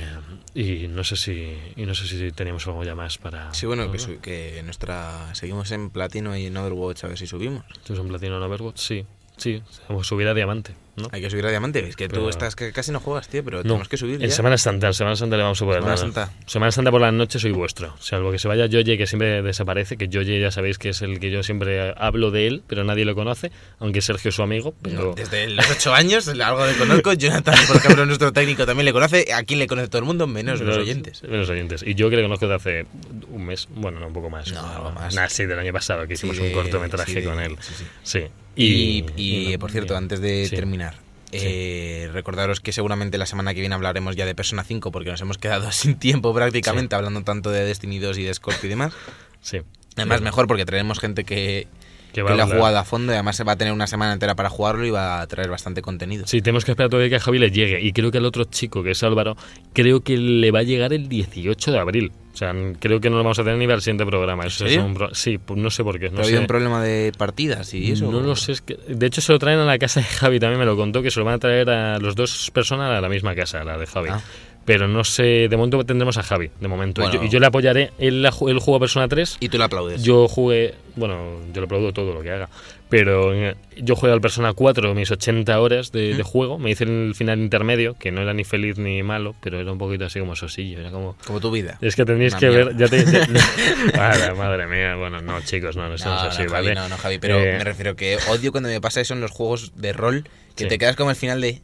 y 0.54 0.90
no 0.90 1.06
sé 1.06 1.16
si 1.16 1.58
y 1.78 1.86
no 1.86 1.96
sé 1.96 2.06
si 2.06 2.34
teníamos 2.34 2.68
algo 2.68 2.84
ya 2.84 2.96
más 2.96 3.18
para 3.18 3.54
Sí, 3.54 3.66
bueno, 3.66 3.90
que, 3.90 4.18
que 4.18 4.62
nuestra 4.64 5.34
seguimos 5.34 5.72
en 5.72 5.90
platino 5.90 6.36
y 6.36 6.48
en 6.48 6.58
Overwatch 6.58 7.06
a 7.06 7.08
ver 7.08 7.18
si 7.18 7.28
subimos. 7.28 7.64
¿Tú 7.86 7.94
eres 7.94 8.00
un 8.00 8.10
platino 8.10 8.36
en 8.36 8.44
Overwatch? 8.44 8.78
Sí, 8.78 9.06
sí, 9.38 9.64
vamos 9.88 10.06
a 10.06 10.10
subir 10.10 10.28
a 10.28 10.34
diamante, 10.34 10.74
¿no? 10.98 11.08
Hay 11.12 11.22
que 11.22 11.30
subir 11.30 11.46
a 11.46 11.50
diamante. 11.50 11.88
Es 11.88 11.96
que 11.96 12.10
Pero- 12.10 12.24
tú 12.24 12.30
estás 12.30 12.56
que 12.56 12.72
casi 12.74 12.92
no 12.92 13.00
juegas, 13.00 13.28
tío, 13.30 13.44
pero 13.44 13.58
No, 13.58 13.64
tenemos 13.64 13.88
que 13.88 13.98
subir 13.98 14.16
en 14.16 14.30
ya. 14.30 14.36
Semana 14.36 14.58
Santa, 14.58 14.88
en 14.88 14.94
Semana 14.94 15.16
Santa 15.16 15.38
le 15.38 15.44
vamos 15.44 15.62
a 15.62 15.66
poder 15.66 15.80
Semana 15.82 15.92
dar. 15.96 16.00
Santa. 16.00 16.34
Semana 16.46 16.72
Santa 16.72 16.92
por 16.92 17.00
la 17.02 17.12
noche 17.12 17.40
soy 17.40 17.52
vuestro. 17.52 17.96
Salvo 18.00 18.32
que 18.32 18.40
se 18.40 18.48
vaya 18.48 18.66
Yoye, 18.66 18.98
que 18.98 19.08
siempre 19.08 19.42
desaparece, 19.42 19.96
que 19.96 20.08
Yoye 20.10 20.40
ya 20.42 20.52
sabéis 20.52 20.78
que 20.78 20.90
es 20.90 21.02
el 21.02 21.20
que 21.20 21.32
yo 21.32 21.44
siempre 21.44 21.94
hablo 21.98 22.32
de 22.32 22.48
él, 22.48 22.64
pero 22.68 22.84
nadie 22.84 23.06
lo 23.06 23.16
conoce, 23.16 23.52
aunque 23.80 24.02
Sergio 24.02 24.30
es 24.30 24.36
su 24.36 24.42
amigo, 24.44 24.74
pero... 24.82 25.14
Desde 25.16 25.50
los 25.50 25.70
ocho 25.72 25.94
años, 25.94 26.28
algo 26.28 26.66
le 26.66 26.74
conozco. 26.76 27.14
Jonathan, 27.14 27.56
por 27.68 27.78
ejemplo, 27.78 28.06
nuestro 28.06 28.34
técnico 28.34 28.66
también 28.66 28.86
le 28.86 28.94
conoce. 28.94 29.28
Aquí 29.34 29.56
le 29.56 29.68
conoce 29.68 29.88
todo 29.88 30.00
el 30.00 30.06
mundo, 30.06 30.28
menos 30.28 30.60
los 30.62 30.78
oyentes. 30.78 31.24
Menos 31.24 31.50
oyentes. 31.50 31.84
Y 31.86 31.96
yo 31.96 32.10
que 32.10 32.16
le 32.18 32.24
conozco 32.24 32.48
de 32.48 32.56
hace 32.56 32.86
un 33.30 33.46
mes, 33.46 33.68
bueno, 33.76 34.00
no, 34.00 34.08
un 34.08 34.14
poco 34.14 34.30
más. 34.30 34.52
No, 34.52 34.66
algo 34.68 34.92
más. 34.92 35.14
Nah, 35.16 35.28
sí, 35.28 35.46
del 35.46 35.60
año 35.60 35.74
pasado, 35.74 36.08
que 36.08 36.14
hicimos 36.16 36.38
Sí, 36.38 36.42
un 36.44 36.52
cortometraje 36.54 37.22
sí, 37.22 37.28
con 37.28 37.40
él. 37.40 37.56
sí, 37.62 37.74
sí. 38.04 38.20
Y, 38.56 39.06
y- 39.16 39.54
y, 39.54 39.58
por 39.58 39.70
cierto, 39.72 39.96
antes 39.96 40.20
de 40.20 40.50
terminar, 40.50 40.87
Sí. 41.32 41.40
eh, 41.42 42.10
recordaros 42.14 42.60
que 42.62 42.72
seguramente 42.72 43.18
la 43.18 43.26
semana 43.26 43.54
que 43.54 43.60
viene 43.60 43.76
hablaremos 43.76 44.16
ya 44.16 44.26
de 44.26 44.34
Persona 44.36 44.64
5 44.64 44.92
porque 44.92 45.10
nos 45.12 45.20
hemos 45.22 45.38
quedado 45.38 45.72
sin 45.74 45.96
tiempo 46.00 46.34
prácticamente 46.34 46.96
hablando 46.96 47.22
tanto 47.24 47.52
de 47.52 47.66
Destiny 47.66 48.00
2 48.00 48.18
y 48.20 48.24
de 48.24 48.34
Scorpio 48.34 48.66
y 48.68 48.70
demás. 48.70 48.94
Sí. 49.42 49.60
Además, 49.96 50.18
Sí. 50.20 50.24
mejor 50.26 50.48
porque 50.48 50.66
traeremos 50.66 51.00
gente 51.00 51.24
que, 51.24 51.68
Que 52.12 52.24
que 52.24 52.36
lo 52.36 52.44
ha 52.44 52.48
jugado 52.48 52.78
a 52.78 52.84
fondo 52.84 53.12
y 53.12 53.16
además 53.16 53.36
se 53.36 53.44
va 53.44 53.54
a 53.54 53.56
tener 53.56 53.72
una 53.74 53.88
semana 53.88 54.14
entera 54.14 54.36
para 54.36 54.50
jugarlo 54.50 54.86
y 54.86 54.90
va 54.90 55.22
a 55.22 55.28
traer 55.28 55.50
bastante 55.50 55.82
contenido. 55.82 56.26
Sí, 56.28 56.42
tenemos 56.42 56.66
que 56.66 56.72
esperar 56.72 56.90
todavía 56.90 57.10
que 57.10 57.16
a 57.16 57.20
Javi 57.20 57.38
le 57.40 57.52
llegue. 57.52 57.80
Y 57.82 57.94
creo 57.94 58.12
que 58.12 58.18
al 58.18 58.26
otro 58.26 58.44
chico, 58.46 58.84
que 58.84 58.92
es 58.92 59.04
Álvaro, 59.04 59.38
creo 59.74 60.02
que 60.02 60.18
le 60.18 60.52
va 60.52 60.60
a 60.60 60.64
llegar 60.64 60.92
el 60.92 61.08
18 61.08 61.72
de 61.72 61.80
abril. 61.80 62.12
O 62.38 62.40
sea, 62.40 62.54
creo 62.80 63.02
que 63.02 63.10
no 63.10 63.18
lo 63.18 63.24
vamos 63.24 63.40
a 63.40 63.44
tener 63.44 63.58
ni 63.58 63.66
para 63.66 63.78
el 63.78 63.82
siguiente 63.82 64.06
programa. 64.06 64.44
Eso 64.46 64.64
es 64.66 64.74
serio? 64.74 64.86
un 64.86 64.94
pro- 64.94 65.12
sí, 65.16 65.40
pues 65.40 65.60
no 65.60 65.72
sé 65.72 65.84
por 65.84 65.96
qué. 66.00 66.12
¿Pero 66.12 66.18
No 66.18 66.20
ha 66.22 66.24
sé. 66.24 66.28
habido 66.30 66.42
un 66.42 66.48
problema 66.48 66.84
de 66.84 67.12
partidas 67.18 67.74
y 67.74 67.94
eso? 67.94 68.12
No 68.12 68.20
lo 68.22 68.36
sé. 68.36 68.52
es 68.52 68.62
que- 68.62 68.76
de 68.88 69.08
hecho, 69.08 69.22
se 69.22 69.32
lo 69.32 69.40
traen 69.40 69.58
a 69.58 69.66
la 69.66 69.80
casa 69.80 70.02
de 70.02 70.06
Javi. 70.06 70.40
También 70.40 70.60
me 70.60 70.66
lo 70.68 70.76
contó 70.78 71.02
que 71.02 71.10
se 71.10 71.20
lo 71.20 71.26
van 71.26 71.34
a 71.34 71.40
traer 71.40 71.68
a 71.72 71.98
los 71.98 72.14
dos 72.16 72.52
personas 72.52 72.92
a 72.96 73.02
la 73.02 73.10
misma 73.10 73.34
casa, 73.34 73.64
la 73.64 73.76
de 73.80 73.88
Javi. 73.88 74.10
Ah. 74.12 74.22
Pero 74.66 74.88
no 74.88 75.04
sé. 75.04 75.48
De 75.50 75.58
momento 75.58 75.84
tendremos 75.84 76.16
a 76.20 76.22
Javi, 76.24 76.52
de 76.60 76.68
momento. 76.68 77.02
Y 77.10 77.12
yo- 77.12 77.24
y 77.24 77.30
yo 77.30 77.40
le 77.40 77.48
apoyaré. 77.48 77.92
Él, 77.98 78.24
él 78.24 78.60
jugó 78.60 78.80
Persona 78.80 79.08
3. 79.08 79.38
Y 79.40 79.50
tú 79.50 79.58
le 79.58 79.64
aplaudes. 79.64 80.04
Yo 80.04 80.28
jugué, 80.28 80.76
bueno, 80.96 81.40
yo 81.52 81.62
le 81.62 81.66
aplaudo 81.66 81.92
todo 81.92 82.14
lo 82.14 82.22
que 82.22 82.30
haga, 82.30 82.50
pero 82.90 83.34
eh, 83.34 83.56
yo 83.78 83.96
jugué 83.96 84.12
al 84.14 84.22
Persona 84.22 84.54
4 84.54 84.94
mis 84.96 85.12
80 85.12 85.60
horas 85.60 85.92
de, 85.92 86.16
de 86.16 86.24
juego, 86.24 86.58
me 86.58 86.72
hice 86.72 86.86
el 86.86 87.14
final 87.16 87.40
intermedio, 87.40 87.96
que 88.00 88.12
no 88.12 88.22
era 88.22 88.34
ni 88.34 88.44
feliz 88.44 88.78
ni 88.78 89.04
malo, 89.04 89.36
pero 89.42 89.60
era 89.60 89.72
un 89.72 89.78
poquito 89.78 90.06
así 90.06 90.20
como 90.20 90.36
sosillo, 90.36 90.80
era 90.80 90.92
como... 90.92 91.16
Como 91.26 91.40
tu 91.40 91.52
vida. 91.52 91.78
Es 91.82 91.96
que 91.96 92.06
tenéis 92.06 92.34
Una 92.34 92.40
que 92.40 92.48
mierda. 92.50 92.66
ver, 92.66 92.78
ya 92.78 92.88
te... 92.88 93.06
ya- 93.06 93.28
madre, 93.98 94.34
madre 94.36 94.68
mía, 94.68 94.96
bueno, 94.96 95.22
no 95.22 95.42
chicos, 95.42 95.76
no, 95.76 95.84
no, 95.84 95.90
no, 95.90 95.96
No, 95.96 95.96
es 95.96 96.06
así, 96.06 96.44
no, 96.44 96.50
Javi, 96.50 96.68
¿vale? 96.68 96.76
no, 96.76 96.90
no, 96.90 96.98
Javi, 96.98 97.18
pero 97.20 97.40
Eh, 97.40 97.58
me 97.58 97.64
refiero 97.64 97.96
que 97.96 98.18
odio 98.30 98.52
cuando 98.52 98.70
me 98.70 98.80
pasa 98.82 99.02
eso 99.02 99.14
en 99.14 99.22
los 99.22 99.32
juegos 99.32 99.74
de 99.76 99.94
rol, 99.94 100.24
que 100.56 100.64
Sí. 100.64 100.70
te 100.70 100.78
quedas 100.78 100.96
como 100.96 101.10
al 101.10 101.16
final 101.16 101.40
de... 101.42 101.62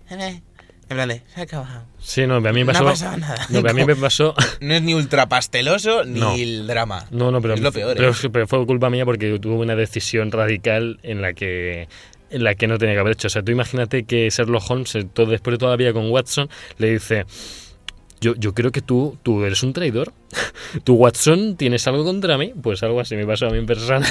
En 0.93 0.97
plan 0.97 1.09
de, 1.09 1.21
se 1.33 1.39
ha 1.39 1.43
acabado. 1.43 1.83
Sí, 1.99 2.27
no, 2.27 2.35
a 2.35 2.39
mí 2.39 2.51
me 2.51 2.65
No 2.65 2.69
ha 2.71 2.73
pasó... 2.73 2.85
pasado 2.85 3.17
nada. 3.17 3.47
No, 3.49 3.59
a 3.67 3.73
mí 3.73 3.85
me 3.85 3.95
pasó... 3.95 4.35
No 4.61 4.73
es 4.73 4.81
ni 4.81 4.93
ultra 4.93 5.27
pasteloso 5.27 6.05
ni 6.05 6.19
No. 6.19 6.33
el 6.35 6.67
drama. 6.67 7.05
No, 7.11 7.31
no, 7.31 7.41
pero, 7.41 7.55
es 7.55 7.61
lo 7.61 7.71
peor. 7.71 7.95
pero, 7.95 8.11
¿eh? 8.11 8.29
pero 8.31 8.47
fue 8.47 8.65
culpa 8.65 8.89
mía 8.89 9.05
porque 9.05 9.39
tuve 9.39 9.55
una 9.55 9.75
decisión 9.75 10.31
radical 10.31 10.99
en 11.03 11.21
la 11.21 11.33
que 11.33 11.87
en 12.29 12.43
la 12.43 12.55
que 12.55 12.65
no 12.67 12.77
tenía 12.79 12.95
que 12.95 12.99
haber 13.01 13.13
hecho. 13.13 13.27
O 13.27 13.29
sea, 13.29 13.43
tú 13.43 13.51
imagínate 13.51 14.05
que 14.05 14.27
Sherlock 14.29 14.63
Holmes, 14.69 14.95
eh, 14.95 15.03
todo, 15.11 15.27
después 15.27 15.53
de 15.53 15.57
todavía 15.59 15.93
con 15.93 16.09
Watson, 16.11 16.49
le 16.77 16.91
dice... 16.93 17.25
Yo, 18.21 18.35
yo 18.35 18.53
creo 18.53 18.71
que 18.71 18.81
tú, 18.81 19.17
tú 19.21 19.43
eres 19.43 19.61
un 19.63 19.73
traidor. 19.73 20.13
tú, 20.85 20.95
Watson, 20.95 21.57
tienes 21.57 21.85
algo 21.87 22.05
contra 22.05 22.37
mí. 22.37 22.53
Pues 22.61 22.81
algo 22.81 23.01
así 23.01 23.15
me 23.17 23.25
pasó 23.27 23.47
a 23.47 23.49
mí 23.49 23.57
en 23.57 23.65
persona. 23.65 24.07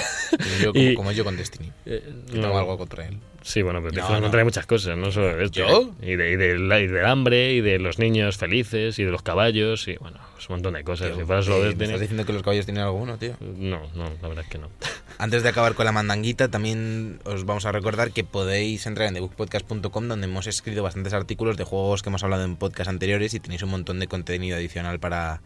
Yo, 0.62 0.72
como, 0.72 0.84
Y- 0.84 0.94
como 0.94 1.12
yo 1.12 1.24
con 1.24 1.36
Destiny. 1.36 1.70
Eh, 1.86 2.02
que 2.30 2.36
no. 2.36 2.42
tengo 2.42 2.58
algo 2.58 2.76
contra 2.76 3.06
él. 3.06 3.16
Sí, 3.42 3.62
bueno, 3.62 3.80
pero 3.80 3.92
te 3.92 4.00
No, 4.00 4.20
no. 4.30 4.44
muchas 4.44 4.66
cosas, 4.66 4.96
no 4.96 5.10
solo 5.10 5.40
esto. 5.40 5.60
¿Yo? 5.60 5.90
¿eh? 6.00 6.12
Y, 6.12 6.16
de, 6.16 6.30
y, 6.32 6.36
del, 6.36 6.60
y 6.72 6.86
del 6.86 7.04
hambre, 7.06 7.52
y 7.52 7.60
de 7.60 7.78
los 7.78 7.98
niños 7.98 8.36
felices, 8.36 8.98
y 8.98 9.04
de 9.04 9.10
los 9.10 9.22
caballos, 9.22 9.88
y 9.88 9.96
bueno, 9.96 10.18
es 10.38 10.48
un 10.48 10.54
montón 10.56 10.74
de 10.74 10.84
cosas. 10.84 11.08
Tío, 11.08 11.16
si 11.20 11.24
fuera 11.24 11.42
solo 11.42 11.56
eh, 11.56 11.60
¿me 11.60 11.66
Destiny- 11.74 11.84
¿Estás 11.86 12.00
diciendo 12.00 12.24
que 12.24 12.32
los 12.32 12.42
caballos 12.42 12.64
tienen 12.66 12.82
alguno, 12.84 13.18
tío? 13.18 13.34
No, 13.40 13.82
no, 13.94 14.10
la 14.22 14.28
verdad 14.28 14.44
es 14.44 14.50
que 14.50 14.58
no. 14.58 14.68
Antes 15.18 15.42
de 15.42 15.48
acabar 15.48 15.74
con 15.74 15.84
la 15.84 15.92
mandanguita, 15.92 16.48
también 16.48 17.20
os 17.24 17.44
vamos 17.44 17.66
a 17.66 17.72
recordar 17.72 18.12
que 18.12 18.24
podéis 18.24 18.86
entrar 18.86 19.08
en 19.08 19.14
thebookpodcast.com 19.14 20.08
donde 20.08 20.26
hemos 20.26 20.46
escrito 20.46 20.82
bastantes 20.82 21.12
artículos 21.12 21.56
de 21.56 21.64
juegos 21.64 22.02
que 22.02 22.08
hemos 22.08 22.22
hablado 22.24 22.44
en 22.44 22.56
podcast 22.56 22.88
anteriores 22.90 23.34
y 23.34 23.40
tenéis 23.40 23.62
un 23.62 23.70
montón 23.70 23.98
de 24.00 24.06
contenido 24.06 24.56
adicional 24.56 25.00
para, 25.00 25.42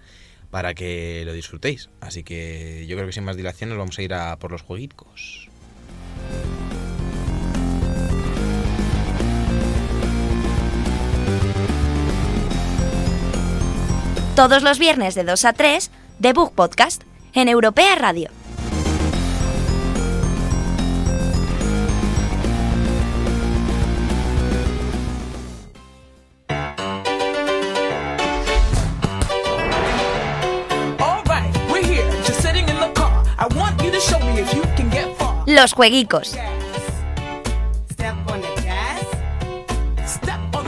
para 0.51 0.75
que 0.75 1.23
lo 1.27 1.33
disfrutéis. 1.33 1.89
Así 2.01 2.23
que 2.23 2.87
yo 2.87 2.97
creo 2.97 3.07
que 3.07 3.13
sin 3.13 3.25
más 3.25 3.37
dilación 3.37 3.71
nos 3.71 3.79
vamos 3.79 3.99
a 3.99 4.03
ir 4.03 4.15
a 4.15 4.37
por 4.39 4.53
los 4.53 4.63
jueguicos. 4.63 5.49
Todos 14.37 14.63
los 14.63 14.79
viernes 14.79 15.15
de 15.15 15.25
2 15.25 15.47
a 15.47 15.55
3, 15.55 15.91
The 16.21 16.35
Book 16.35 16.53
Podcast, 16.55 17.05
en 17.33 17.49
Europea 17.49 17.95
Radio. 17.95 18.29
All 31.01 31.23
right, 31.25 31.51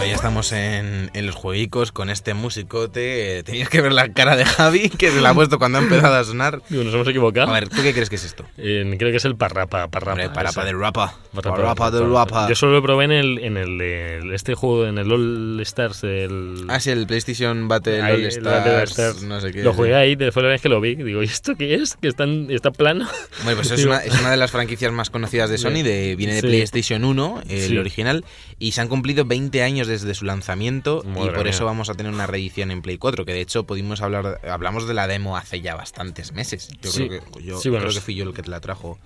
The 0.00 0.08
ya 0.08 0.14
estamos 0.14 0.52
en, 0.52 1.10
en 1.12 1.26
los 1.26 1.34
jueguicos 1.34 1.92
con 1.92 2.08
este 2.10 2.32
musicote. 2.34 3.42
Tenías 3.44 3.68
que 3.68 3.80
ver 3.80 3.92
la 3.92 4.12
cara 4.12 4.36
de 4.36 4.44
Javi 4.44 4.88
que 4.90 5.10
se 5.10 5.20
la 5.20 5.30
ha 5.30 5.34
puesto 5.34 5.58
cuando 5.58 5.78
ha 5.78 5.82
empezado 5.82 6.14
a 6.14 6.24
sonar. 6.24 6.62
Digo, 6.68 6.84
nos 6.84 6.94
hemos 6.94 7.08
equivocado. 7.08 7.50
A 7.50 7.54
ver, 7.54 7.68
¿tú 7.68 7.82
qué 7.82 7.92
crees 7.92 8.08
que 8.08 8.16
es 8.16 8.24
esto? 8.24 8.44
Eh, 8.56 8.94
creo 8.98 9.10
que 9.10 9.16
es 9.16 9.24
el 9.24 9.36
parrapa, 9.36 9.88
parrapa. 9.88 10.12
Hombre, 10.12 10.28
parapa 10.30 10.50
esa. 10.60 10.64
del 10.64 10.78
rapa. 10.78 11.14
Parrapa, 11.34 11.56
Parapa 11.56 11.90
del 11.90 12.10
rapa. 12.12 12.48
Yo 12.48 12.54
solo 12.54 12.72
lo 12.72 12.82
probé 12.82 13.04
en 13.06 13.12
el, 13.12 13.38
en 13.38 13.56
el 13.56 13.78
de 13.78 14.34
este 14.34 14.54
juego, 14.54 14.86
en 14.86 14.98
el 14.98 15.10
All 15.12 15.60
Stars. 15.62 16.04
El, 16.04 16.64
Ah, 16.68 16.80
sí, 16.80 16.90
el 16.90 17.06
PlayStation 17.06 17.66
Battle 17.68 18.00
Ahí, 18.02 18.14
All 18.14 18.20
el 18.20 18.26
Stars, 18.26 18.64
Battle 18.64 18.82
Stars. 18.84 19.22
no 19.22 19.40
sé 19.40 19.52
qué. 19.52 19.62
Lo 19.62 19.72
jugué 19.74 19.94
ahí, 19.96 20.14
después 20.16 20.42
la 20.44 20.50
vez 20.50 20.62
que 20.62 20.68
lo 20.68 20.80
vi, 20.80 20.94
digo, 20.94 21.22
¿y 21.22 21.26
esto 21.26 21.54
qué 21.56 21.74
es? 21.74 21.96
Que 21.96 22.08
está, 22.08 22.70
plano. 22.70 23.08
Bueno, 23.44 23.56
pues 23.60 23.70
es 23.72 23.84
una, 23.84 23.98
es 23.98 24.18
una 24.20 24.30
de 24.30 24.36
las 24.36 24.50
franquicias 24.50 24.92
más 24.92 25.10
conocidas 25.10 25.50
de 25.50 25.58
Sony, 25.58 25.82
de, 25.82 26.14
viene 26.16 26.34
de 26.34 26.40
Sí. 26.40 26.46
PlayStation 26.46 27.04
1, 27.04 27.42
el 27.48 27.60
Sí. 27.68 27.76
original, 27.78 28.24
y 28.60 28.72
se 28.72 28.80
han 28.80 28.88
cumplido 28.88 29.24
20 29.24 29.62
años 29.62 29.87
desde 29.88 30.14
su 30.14 30.24
lanzamiento 30.24 31.02
y 31.04 31.08
por 31.14 31.42
mía. 31.42 31.50
eso 31.50 31.64
vamos 31.64 31.90
a 31.90 31.94
tener 31.94 32.12
una 32.12 32.26
reedición 32.26 32.70
en 32.70 32.82
Play 32.82 32.98
4, 32.98 33.24
que 33.24 33.32
de 33.32 33.40
hecho 33.40 33.64
pudimos 33.64 34.00
hablar, 34.02 34.40
hablamos 34.48 34.86
de 34.86 34.94
la 34.94 35.06
demo 35.08 35.36
hace 35.36 35.60
ya 35.60 35.74
bastantes 35.74 36.32
meses. 36.32 36.68
Yo 36.82 36.90
Sí. 36.90 37.08
creo 37.08 37.22
que 37.24 37.42
yo 37.42 37.58
Sí, 37.60 37.68
bueno, 37.70 37.84
creo 37.86 37.94
que 37.94 38.00
fui 38.00 38.14
yo 38.14 38.24
el 38.24 38.34
que 38.34 38.42
te 38.42 38.50
la 38.50 38.60
trajo 38.60 38.98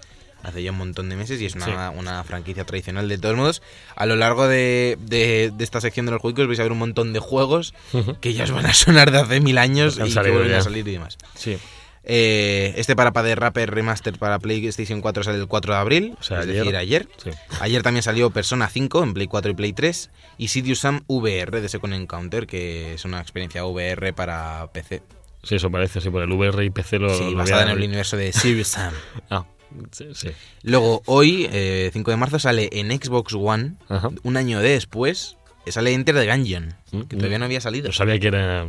hace 0.43 0.61
ya 0.63 0.73
un 0.73 0.79
montón 0.79 1.09
de 1.09 1.15
meses 1.15 1.41
y 1.41 1.47
es 1.47 1.55
una, 1.55 1.67
Sí. 1.67 1.73
una 1.97 2.25
franquicia 2.25 2.65
tradicional. 2.65 3.09
De 3.09 3.17
todos 3.17 3.37
modos, 3.37 3.63
a 3.95 4.07
lo 4.07 4.17
largo 4.17 4.49
de, 4.49 4.99
de- 5.01 5.53
de 5.57 5.65
esta 5.65 5.81
sección 5.81 6.05
de 6.07 6.13
los 6.13 6.21
juegos 6.21 6.49
vais 6.49 6.59
a 6.59 6.65
ver 6.65 6.73
un 6.73 6.79
montón 6.79 7.13
de 7.13 7.21
juegos 7.21 7.75
que 8.21 8.35
ya 8.35 8.43
os 8.45 8.51
van 8.51 8.67
a 8.67 8.75
sonar 8.75 9.13
de 9.13 9.19
hace 9.21 9.41
mil 9.41 9.57
años 9.57 9.99
y 10.05 10.13
que 10.13 10.31
vuelven 10.31 10.55
a 10.55 10.61
salir 10.63 10.87
y 10.89 10.93
demás. 10.93 11.17
Sí. 11.37 11.59
Eh, 12.05 12.75
este 12.77 12.97
Parapa 12.97 13.23
de 13.23 13.35
Rapper 13.35 13.71
Remaster 13.71 14.19
para 14.19 14.39
PlayStation 14.39 15.01
4 15.01 15.23
sale 15.25 15.39
el 15.39 15.47
4 15.47 15.73
de 15.75 15.79
abril, 15.79 16.15
O 16.19 16.23
sea, 16.23 16.39
es 16.41 16.45
ayer. 16.49 16.57
decir, 16.65 16.77
ayer. 16.77 17.09
Sí. 17.23 17.31
Ayer 17.61 17.83
también 17.83 18.03
salió 18.03 18.31
Persona 18.31 18.69
5 18.69 19.03
en 19.05 19.15
Play 19.15 19.27
4 19.29 19.53
y 19.53 19.55
Play 19.55 19.73
3 19.73 20.11
y 20.39 20.49
Sidious 20.49 20.81
Sam 20.81 21.03
VR 21.07 21.61
de 21.61 21.69
Second 21.69 21.95
Encounter, 21.95 22.47
que 22.47 22.95
es 22.95 23.05
una 23.05 23.21
experiencia 23.21 23.65
VR 23.65 24.13
para 24.13 24.69
PC. 24.73 25.03
Sí, 25.45 25.57
eso 25.57 25.71
parece, 25.71 26.01
sí, 26.01 26.11
por 26.11 26.23
el 26.23 26.31
VR 26.33 26.65
y 26.65 26.71
PC 26.71 26.99
lo. 26.99 27.15
Sí, 27.17 27.31
lo 27.31 27.37
basada 27.39 27.63
en 27.65 27.69
el 27.71 27.77
universo 27.79 28.17
de 28.17 28.33
Serious 28.33 28.69
Sam. 28.69 28.93
Ah, 29.31 29.45
sí, 29.91 30.09
sí. 30.13 30.29
Luego, 30.63 31.03
hoy, 31.07 31.49
eh, 31.51 31.89
5 31.93 32.11
de 32.11 32.17
marzo, 32.17 32.39
sale 32.39 32.69
en 32.73 32.91
Xbox 32.91 33.33
One, 33.33 33.77
Ajá. 33.89 34.11
un 34.23 34.37
año 34.37 34.61
después, 34.61 35.39
sale 35.71 35.93
Enter 35.93 36.15
the 36.15 36.27
Gungeon, 36.27 36.75
que 36.91 36.97
Mm, 36.97 37.19
todavía 37.19 37.39
mm. 37.39 37.41
no 37.41 37.45
había 37.47 37.61
salido. 37.61 37.87
Yo 37.87 37.93
sabía 37.93 38.19
que 38.19 38.27
era 38.29 38.67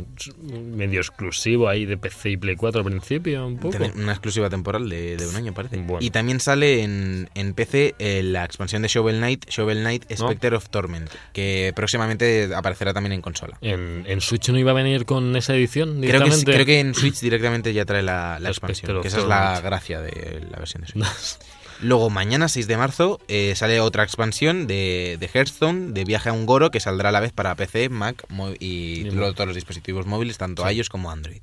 medio 0.50 1.00
exclusivo 1.00 1.68
ahí 1.68 1.84
de 1.86 1.96
PC 1.96 2.30
y 2.30 2.36
Play 2.36 2.56
4 2.56 2.80
al 2.80 2.86
principio, 2.86 3.46
un 3.46 3.58
poco. 3.58 3.78
Una 3.96 4.12
exclusiva 4.12 4.48
temporal 4.48 4.88
de, 4.88 5.16
de 5.16 5.26
un 5.26 5.36
año, 5.36 5.52
parece. 5.52 5.76
Bueno. 5.78 5.98
Y 6.00 6.10
también 6.10 6.40
sale 6.40 6.82
en, 6.82 7.28
en 7.34 7.54
PC 7.54 7.94
eh, 7.98 8.22
la 8.22 8.44
expansión 8.44 8.82
de 8.82 8.88
Shovel 8.88 9.18
Knight, 9.18 9.48
Shovel 9.50 9.80
Knight 9.80 10.10
¿No? 10.10 10.16
Spectre 10.28 10.56
of 10.56 10.68
Torment, 10.70 11.10
que 11.32 11.72
próximamente 11.74 12.50
aparecerá 12.54 12.94
también 12.94 13.12
en 13.12 13.22
consola. 13.22 13.58
En, 13.60 14.04
en 14.06 14.20
Switch 14.20 14.48
no 14.50 14.58
iba 14.58 14.70
a 14.70 14.74
venir 14.74 15.04
con 15.04 15.34
esa 15.36 15.54
edición 15.54 16.00
Creo 16.00 16.00
que, 16.00 16.06
directamente. 16.06 16.52
creo 16.52 16.66
que 16.66 16.80
en 16.80 16.94
Switch 16.94 17.20
directamente 17.20 17.72
ya 17.72 17.84
trae 17.84 18.02
la, 18.02 18.38
expansión, 18.44 19.02
que 19.02 19.08
esa 19.08 19.18
es 19.18 19.26
la 19.26 19.60
gracia 19.60 20.00
de 20.00 20.46
la 20.50 20.58
versión 20.58 20.82
de 20.82 20.88
Switch. 20.88 21.04
Luego, 21.84 22.08
mañana, 22.10 22.48
6 22.48 22.66
de 22.66 22.76
marzo, 22.76 23.20
eh, 23.28 23.54
sale 23.56 23.78
otra 23.80 24.02
expansión 24.04 24.66
de, 24.66 25.16
de 25.20 25.26
Hearthstone, 25.32 25.92
de 25.92 26.04
Viaje 26.04 26.30
a 26.30 26.32
un 26.32 26.46
Goro, 26.46 26.70
que 26.70 26.80
saldrá 26.80 27.10
a 27.10 27.12
la 27.12 27.20
vez 27.20 27.32
para 27.32 27.54
PC, 27.54 27.88
Mac 27.90 28.24
y 28.58 29.06
Y 29.06 29.10
todos 29.10 29.46
los 29.46 29.54
dispositivos 29.54 30.06
móviles, 30.06 30.38
tanto 30.38 30.66
Sí. 30.68 30.74
iOS 30.76 30.88
como 30.88 31.10
Android. 31.10 31.42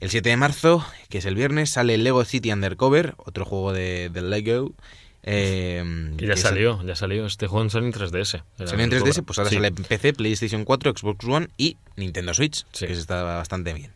El 0.00 0.10
7 0.10 0.28
de 0.30 0.36
marzo, 0.36 0.84
que 1.08 1.18
es 1.18 1.24
el 1.26 1.34
viernes, 1.36 1.70
sale 1.70 1.96
Lego 1.98 2.24
City 2.24 2.50
Undercover, 2.50 3.14
otro 3.18 3.44
juego 3.44 3.72
de, 3.72 4.08
de 4.12 4.22
Lego. 4.22 4.72
eh, 5.22 5.84
Que 6.16 6.26
ya 6.26 6.34
que 6.34 6.40
salió, 6.40 6.82
ya 6.84 6.96
salió. 6.96 7.26
Este 7.26 7.46
juego 7.46 7.68
salió 7.70 7.86
en 7.86 7.92
3DS. 7.92 8.42
Era 8.58 8.66
Salió 8.70 8.84
en 8.84 8.92
el 8.92 8.98
3DS, 8.98 9.00
Cobra. 9.20 9.22
pues 9.26 9.38
ahora 9.38 9.50
Sí. 9.50 9.56
sale 9.56 9.68
en 9.68 9.74
PC, 9.76 10.12
PlayStation 10.14 10.64
4, 10.64 10.92
Xbox 10.96 11.24
One 11.26 11.48
y 11.56 11.76
Nintendo 11.96 12.34
Switch, 12.34 12.64
Sí. 12.72 12.86
que 12.88 12.94
se 12.94 13.00
está 13.02 13.22
bastante 13.22 13.72
bien. 13.72 13.92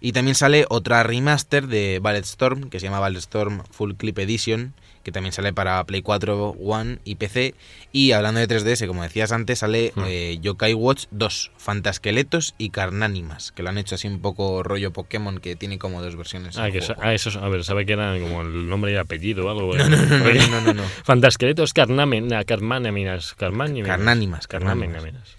Y 0.00 0.12
también 0.12 0.34
sale 0.34 0.64
otra 0.68 1.02
remaster 1.02 1.66
de 1.66 1.98
Ballet 2.00 2.24
Storm, 2.24 2.70
que 2.70 2.78
se 2.80 2.86
llama 2.86 3.00
Ballet 3.00 3.18
Storm 3.18 3.62
Full 3.70 3.94
Clip 3.94 4.18
Edition, 4.18 4.74
que 5.02 5.12
también 5.12 5.32
sale 5.32 5.52
para 5.52 5.82
Play 5.84 6.02
4, 6.02 6.50
One 6.60 6.98
y 7.04 7.14
PC. 7.16 7.54
Y 7.92 8.12
hablando 8.12 8.40
de 8.40 8.46
3DS, 8.48 8.86
como 8.86 9.02
decías 9.02 9.32
antes, 9.32 9.60
sale 9.60 9.92
Hmm. 9.96 10.02
eh, 10.06 10.38
Yokai 10.40 10.74
Watch 10.74 11.06
2, 11.10 11.50
Fantasqueletos 11.56 12.54
y 12.58 12.70
Carnánimas, 12.70 13.52
que 13.52 13.62
lo 13.62 13.70
han 13.70 13.78
hecho 13.78 13.94
así 13.94 14.06
un 14.06 14.20
poco 14.20 14.62
rollo 14.62 14.92
Pokémon, 14.92 15.38
que 15.38 15.56
tiene 15.56 15.78
como 15.78 16.02
dos 16.02 16.14
versiones. 16.16 16.58
Ah, 16.58 16.70
que 16.70 16.80
ah, 17.00 17.14
eso, 17.14 17.42
a 17.42 17.48
ver, 17.48 17.64
sabe 17.64 17.86
que 17.86 17.94
era 17.94 18.18
como 18.20 18.42
el 18.42 18.68
nombre 18.68 18.92
y 18.92 18.96
apellido 18.96 19.46
o 19.46 19.50
algo. 19.50 19.74
No, 19.76 19.88
no, 19.88 19.96
no, 19.96 20.18
no, 20.18 20.48
no, 20.48 20.60
no, 20.60 20.74
no. 20.74 20.82
Fantasqueletos 21.04 21.72
Carmánimas. 23.34 23.88
Carnánimas, 23.88 24.46
Carnámenas. 24.46 25.02
Sí. 25.02 25.37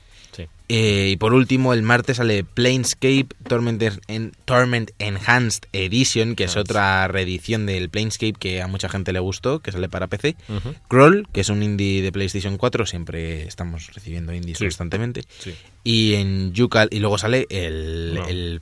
Eh, 0.72 1.10
y 1.14 1.16
por 1.18 1.34
último, 1.34 1.74
el 1.74 1.82
martes 1.82 2.18
sale 2.18 2.44
Planescape 2.44 3.26
Torment, 3.48 3.82
en, 4.08 4.34
Torment 4.46 4.92
Enhanced 5.00 5.64
Edition, 5.74 6.36
que 6.36 6.44
es 6.44 6.56
otra 6.58 7.08
reedición 7.08 7.66
del 7.66 7.90
Planescape 7.90 8.34
que 8.34 8.62
a 8.62 8.68
mucha 8.68 8.88
gente 8.88 9.12
le 9.12 9.20
gustó, 9.20 9.60
que 9.62 9.72
sale 9.72 9.90
para 9.90 10.06
PC. 10.08 10.36
Ujú. 10.48 10.76
Crawl, 10.88 11.28
que 11.34 11.42
es 11.42 11.50
un 11.50 11.64
indie 11.64 12.04
de 12.04 12.12
PlayStation 12.12 12.58
4, 12.58 12.86
siempre 12.86 13.48
estamos 13.48 13.90
recibiendo 13.96 14.32
indies 14.32 14.60
Sí. 14.60 14.66
constantemente. 14.66 15.24
Sí. 15.40 15.56
Y 15.84 16.14
en 16.14 16.54
Yukal, 16.54 16.90
y 16.92 17.00
luego 17.00 17.18
sale 17.18 17.48
el, 17.50 18.14
No. 18.14 18.28
el, 18.28 18.62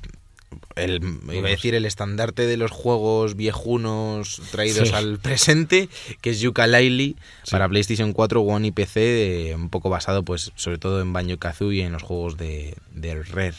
el- 0.76 1.02
iba 1.34 1.48
a 1.48 1.52
decir 1.52 1.76
el 1.76 1.86
estandarte 1.86 2.46
de 2.48 2.58
los 2.58 2.72
juegos 2.72 3.36
viejunos 3.36 4.42
traídos 4.52 4.90
Sí. 4.90 4.96
al 4.96 5.20
presente, 5.20 5.90
que 6.22 6.30
es 6.32 6.42
Yooka-Laylee 6.42 7.16
Sí. 7.44 7.52
para 7.52 7.68
PlayStation 7.68 8.14
4, 8.14 8.42
One 8.42 8.68
y 8.68 8.72
PC, 8.72 9.54
un 9.56 9.70
poco 9.70 9.90
basado 9.90 10.24
pues 10.24 10.52
sobre 10.56 10.78
todo 10.78 11.02
en 11.02 11.14
Banjo-Kazooie 11.14 11.80
y 11.80 11.82
en 11.82 11.92
los 11.94 12.04
juegos 12.04 12.38
de, 12.38 12.76
de 12.94 13.24
Rare. 13.24 13.56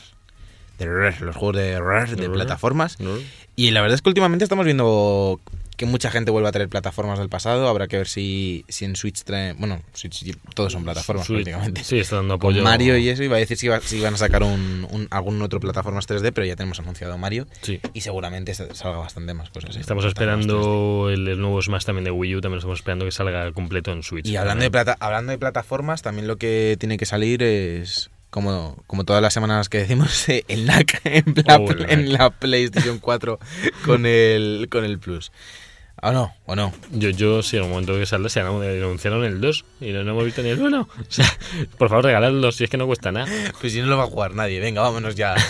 De 0.78 0.86
Rare, 0.86 1.16
los 1.20 1.34
juegos 1.36 1.57
de 1.57 1.78
Rare, 1.80 2.11
de 2.12 2.16
Rare. 2.22 2.28
plataformas. 2.30 2.97
Y 3.57 3.72
la 3.72 3.80
verdad 3.80 3.97
es 3.97 4.03
que 4.03 4.09
últimamente 4.11 4.45
estamos 4.45 4.64
viendo 4.64 5.41
que 5.78 5.86
mucha 5.86 6.10
gente 6.10 6.30
vuelve 6.30 6.48
a 6.48 6.52
traer 6.52 6.68
plataformas 6.68 7.18
del 7.18 7.30
pasado. 7.30 7.68
Habrá 7.68 7.86
que 7.88 7.96
ver 7.96 8.08
si, 8.08 8.64
si 8.68 8.84
en 8.84 8.96
Switch 8.96 9.22
trae. 9.22 9.54
Bueno, 9.54 9.80
Switch 9.94 10.36
todos 10.54 10.72
son 10.74 10.84
plataformas 10.84 11.24
Switch. 11.26 11.44
prácticamente. 11.44 11.84
Sí, 11.84 11.98
está 12.00 12.16
dando 12.16 12.38
Con 12.38 12.50
apoyo. 12.50 12.62
Mario 12.64 12.98
y 12.98 13.08
eso, 13.08 13.22
iba 13.22 13.36
a 13.36 13.38
decir 13.38 13.56
si, 13.56 13.66
iba- 13.66 13.80
si 13.80 13.96
iban 13.98 14.12
a 14.12 14.16
sacar 14.18 14.42
un, 14.42 14.86
un- 14.90 15.08
algún 15.10 15.40
otro 15.40 15.60
plataformas 15.60 16.06
3D, 16.06 16.32
pero 16.34 16.46
ya 16.46 16.56
tenemos 16.56 16.78
anunciado 16.80 17.16
Mario 17.16 17.46
Sí. 17.62 17.80
y 17.94 18.02
seguramente 18.02 18.52
sa- 18.54 18.74
salga 18.74 18.98
bastante 18.98 19.32
más 19.34 19.48
cosas. 19.50 19.76
¿eh? 19.76 19.80
Estamos 19.80 20.04
Plataformas 20.04 20.44
3D. 20.46 20.48
esperando 20.48 21.10
el, 21.10 21.28
el 21.28 21.40
nuevo 21.40 21.62
Smash 21.62 21.84
también 21.84 22.04
de 22.04 22.10
Wii 22.10 22.36
U, 22.36 22.40
también 22.40 22.58
estamos 22.58 22.80
esperando 22.80 23.04
que 23.04 23.12
salga 23.12 23.50
completo 23.52 23.92
en 23.92 24.02
Switch. 24.02 24.26
Y 24.26 24.36
hablando 24.36 24.64
de, 24.64 24.70
plata, 24.70 24.96
hablando 24.98 25.30
de 25.32 25.38
plataformas, 25.38 26.02
también 26.02 26.26
lo 26.26 26.36
que 26.38 26.76
tiene 26.78 26.96
que 26.98 27.06
salir 27.06 27.42
es. 27.42 28.10
Como, 28.30 28.76
como 28.86 29.04
todas 29.04 29.22
las 29.22 29.32
semanas 29.32 29.70
que 29.70 29.78
decimos, 29.78 30.28
eh, 30.28 30.44
el 30.48 30.66
NAC 30.66 31.00
en 31.04 31.32
la, 31.46 31.56
Oh, 31.56 31.66
en 31.88 32.12
la 32.12 32.28
PlayStation 32.28 32.98
4 32.98 33.38
con 33.86 34.04
el, 34.04 34.68
con 34.70 34.84
el 34.84 34.98
Plus. 34.98 35.32
¿O 36.01 36.12
no? 36.12 36.32
¿O 36.46 36.55
no? 36.55 36.72
Yo, 36.92 37.11
yo 37.11 37.42
sí, 37.42 37.57
en 37.57 37.64
el 37.64 37.70
momento 37.70 37.94
que 37.94 38.07
sale, 38.07 38.28
se 38.28 38.40
anun- 38.40 38.62
anunciaron 38.64 39.24
el 39.24 39.40
2 39.40 39.64
y 39.80 39.90
no, 39.92 40.05
no 40.05 40.12
hemos 40.12 40.24
visto 40.24 40.42
ni 40.42 40.51
el 40.51 40.61
1. 40.62 40.88
O 40.99 41.05
sea, 41.09 41.26
por 41.76 41.88
favor, 41.88 42.05
regaladlo 42.05 42.53
si 42.53 42.64
es 42.64 42.70
que 42.70 42.76
no 42.76 42.86
cuesta 42.86 43.11
nada. 43.11 43.26
Pues 43.61 43.72
si 43.72 43.80
no 43.80 43.86
lo 43.88 43.96
va 43.96 44.05
a 44.05 44.07
jugar 44.07 44.34
nadie. 44.34 44.61
Venga, 44.61 44.80
vámonos 44.82 45.14
ya. 45.16 45.34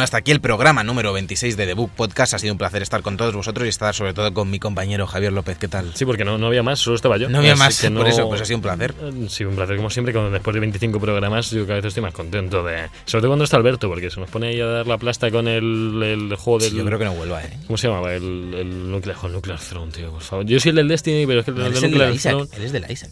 Bueno, 0.00 0.04
hasta 0.06 0.16
aquí 0.16 0.30
el 0.30 0.40
programa 0.40 0.82
número 0.82 1.12
26 1.12 1.58
de 1.58 1.66
The 1.66 1.74
Book 1.74 1.90
Podcast. 1.94 2.32
Ha 2.32 2.38
sido 2.38 2.54
un 2.54 2.58
placer 2.58 2.80
estar 2.80 3.02
con 3.02 3.18
todos 3.18 3.34
vosotros 3.34 3.66
y 3.66 3.68
estar 3.68 3.94
sobre 3.94 4.14
todo 4.14 4.32
con 4.32 4.48
mi 4.48 4.58
compañero 4.58 5.06
Javier 5.06 5.30
López. 5.30 5.58
¿Qué 5.58 5.68
tal? 5.68 5.92
Sí, 5.94 6.06
porque 6.06 6.24
no, 6.24 6.38
no 6.38 6.46
había 6.46 6.62
más, 6.62 6.78
solo 6.78 6.96
estaba 6.96 7.18
yo. 7.18 7.28
No 7.28 7.36
había 7.36 7.52
Así 7.52 7.58
más, 7.58 7.80
que 7.82 7.90
por 7.90 8.04
no- 8.04 8.06
eso, 8.06 8.26
pues 8.26 8.40
ha 8.40 8.46
sido 8.46 8.56
un 8.56 8.62
placer. 8.62 8.94
Eh, 8.98 9.26
Sí, 9.28 9.44
un 9.44 9.56
placer 9.56 9.76
como 9.76 9.90
siempre. 9.90 10.14
Cuando 10.14 10.30
después 10.30 10.54
de 10.54 10.60
25 10.60 10.98
programas, 11.00 11.50
yo 11.50 11.66
cada 11.66 11.76
vez 11.76 11.84
estoy 11.84 12.02
más 12.02 12.14
contento 12.14 12.64
de. 12.64 12.88
Sobre 13.04 13.20
todo 13.20 13.28
cuando 13.32 13.44
está 13.44 13.58
Alberto, 13.58 13.90
porque 13.90 14.08
se 14.08 14.18
nos 14.20 14.30
pone 14.30 14.46
ahí 14.48 14.60
a 14.62 14.64
dar 14.66 14.86
la 14.86 14.96
plasta 14.96 15.30
con 15.30 15.46
el, 15.46 16.00
el 16.02 16.34
juego 16.36 16.60
del. 16.60 16.70
Sí, 16.70 16.76
yo 16.78 16.84
creo 16.86 16.98
que 16.98 17.04
no 17.04 17.12
vuelva, 17.12 17.42
¿eh? 17.44 17.58
¿Cómo 17.66 17.76
se 17.76 17.88
llamaba? 17.88 18.14
El, 18.14 18.54
el 18.54 18.90
Nuclear, 18.90 19.18
el 19.22 19.32
Nuclear 19.32 19.60
Throne, 19.60 19.92
tío, 19.92 20.10
por 20.12 20.22
favor. 20.22 20.46
Yo 20.46 20.58
soy 20.60 20.70
el 20.70 20.76
del 20.76 20.88
Destiny, 20.88 21.26
pero 21.26 21.40
es 21.40 21.44
que 21.44 21.50
el, 21.50 21.58
del 21.58 21.66
es 21.66 21.74
el 21.74 21.80
de 21.82 21.88
Nuclear. 21.90 22.16
Throne. 22.16 22.48
Él 22.56 22.62
es 22.62 22.72
de 22.72 22.80
la 22.80 22.90
Isaac. 22.90 23.10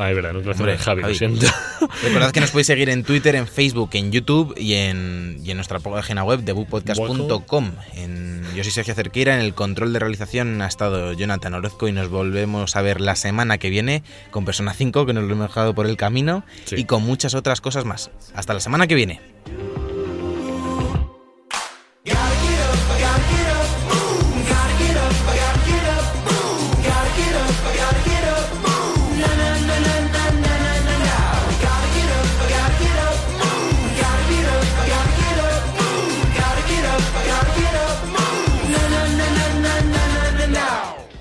Ah, 0.00 0.10
es 0.10 0.16
verdad, 0.16 0.30
Throne 0.30 0.50
Hombre, 0.52 0.74
es 0.74 0.80
Javi, 0.80 1.02
Javi. 1.02 1.12
lo 1.12 1.18
siento. 1.18 1.46
Recordad 2.04 2.30
que 2.30 2.40
nos 2.40 2.50
podéis 2.52 2.68
seguir 2.68 2.88
en 2.88 3.02
Twitter, 3.02 3.34
en 3.34 3.46
Facebook, 3.48 3.90
en 3.94 4.12
YouTube 4.12 4.54
y 4.56 4.74
en, 4.74 5.40
y 5.44 5.50
en 5.50 5.56
nuestra 5.56 5.80
página 5.80 6.22
web 6.22 6.40
debugpodcast.com. 6.40 7.72
En, 7.94 8.42
yo 8.54 8.62
soy 8.62 8.72
Sergio 8.72 8.94
Cerqueira, 8.94 9.34
en 9.34 9.40
el 9.40 9.54
control 9.54 9.92
de 9.92 9.98
realización 9.98 10.62
ha 10.62 10.66
estado 10.68 11.12
Jonathan 11.14 11.54
Orozco 11.54 11.88
y 11.88 11.92
nos 11.92 12.08
volvemos 12.10 12.76
a 12.76 12.82
ver 12.82 13.00
la 13.00 13.16
semana 13.16 13.58
que 13.58 13.70
viene 13.70 14.02
con 14.30 14.44
Persona 14.44 14.72
5, 14.72 15.04
que 15.06 15.12
nos 15.12 15.24
lo 15.24 15.32
hemos 15.32 15.48
dejado 15.48 15.74
por 15.74 15.86
el 15.86 15.96
camino, 15.96 16.44
Sí. 16.64 16.76
y 16.76 16.84
con 16.84 17.02
muchas 17.02 17.34
otras 17.34 17.60
cosas 17.60 17.84
más. 17.84 18.10
Hasta 18.34 18.54
la 18.54 18.60
semana 18.60 18.86
que 18.86 18.94
viene. 18.94 19.20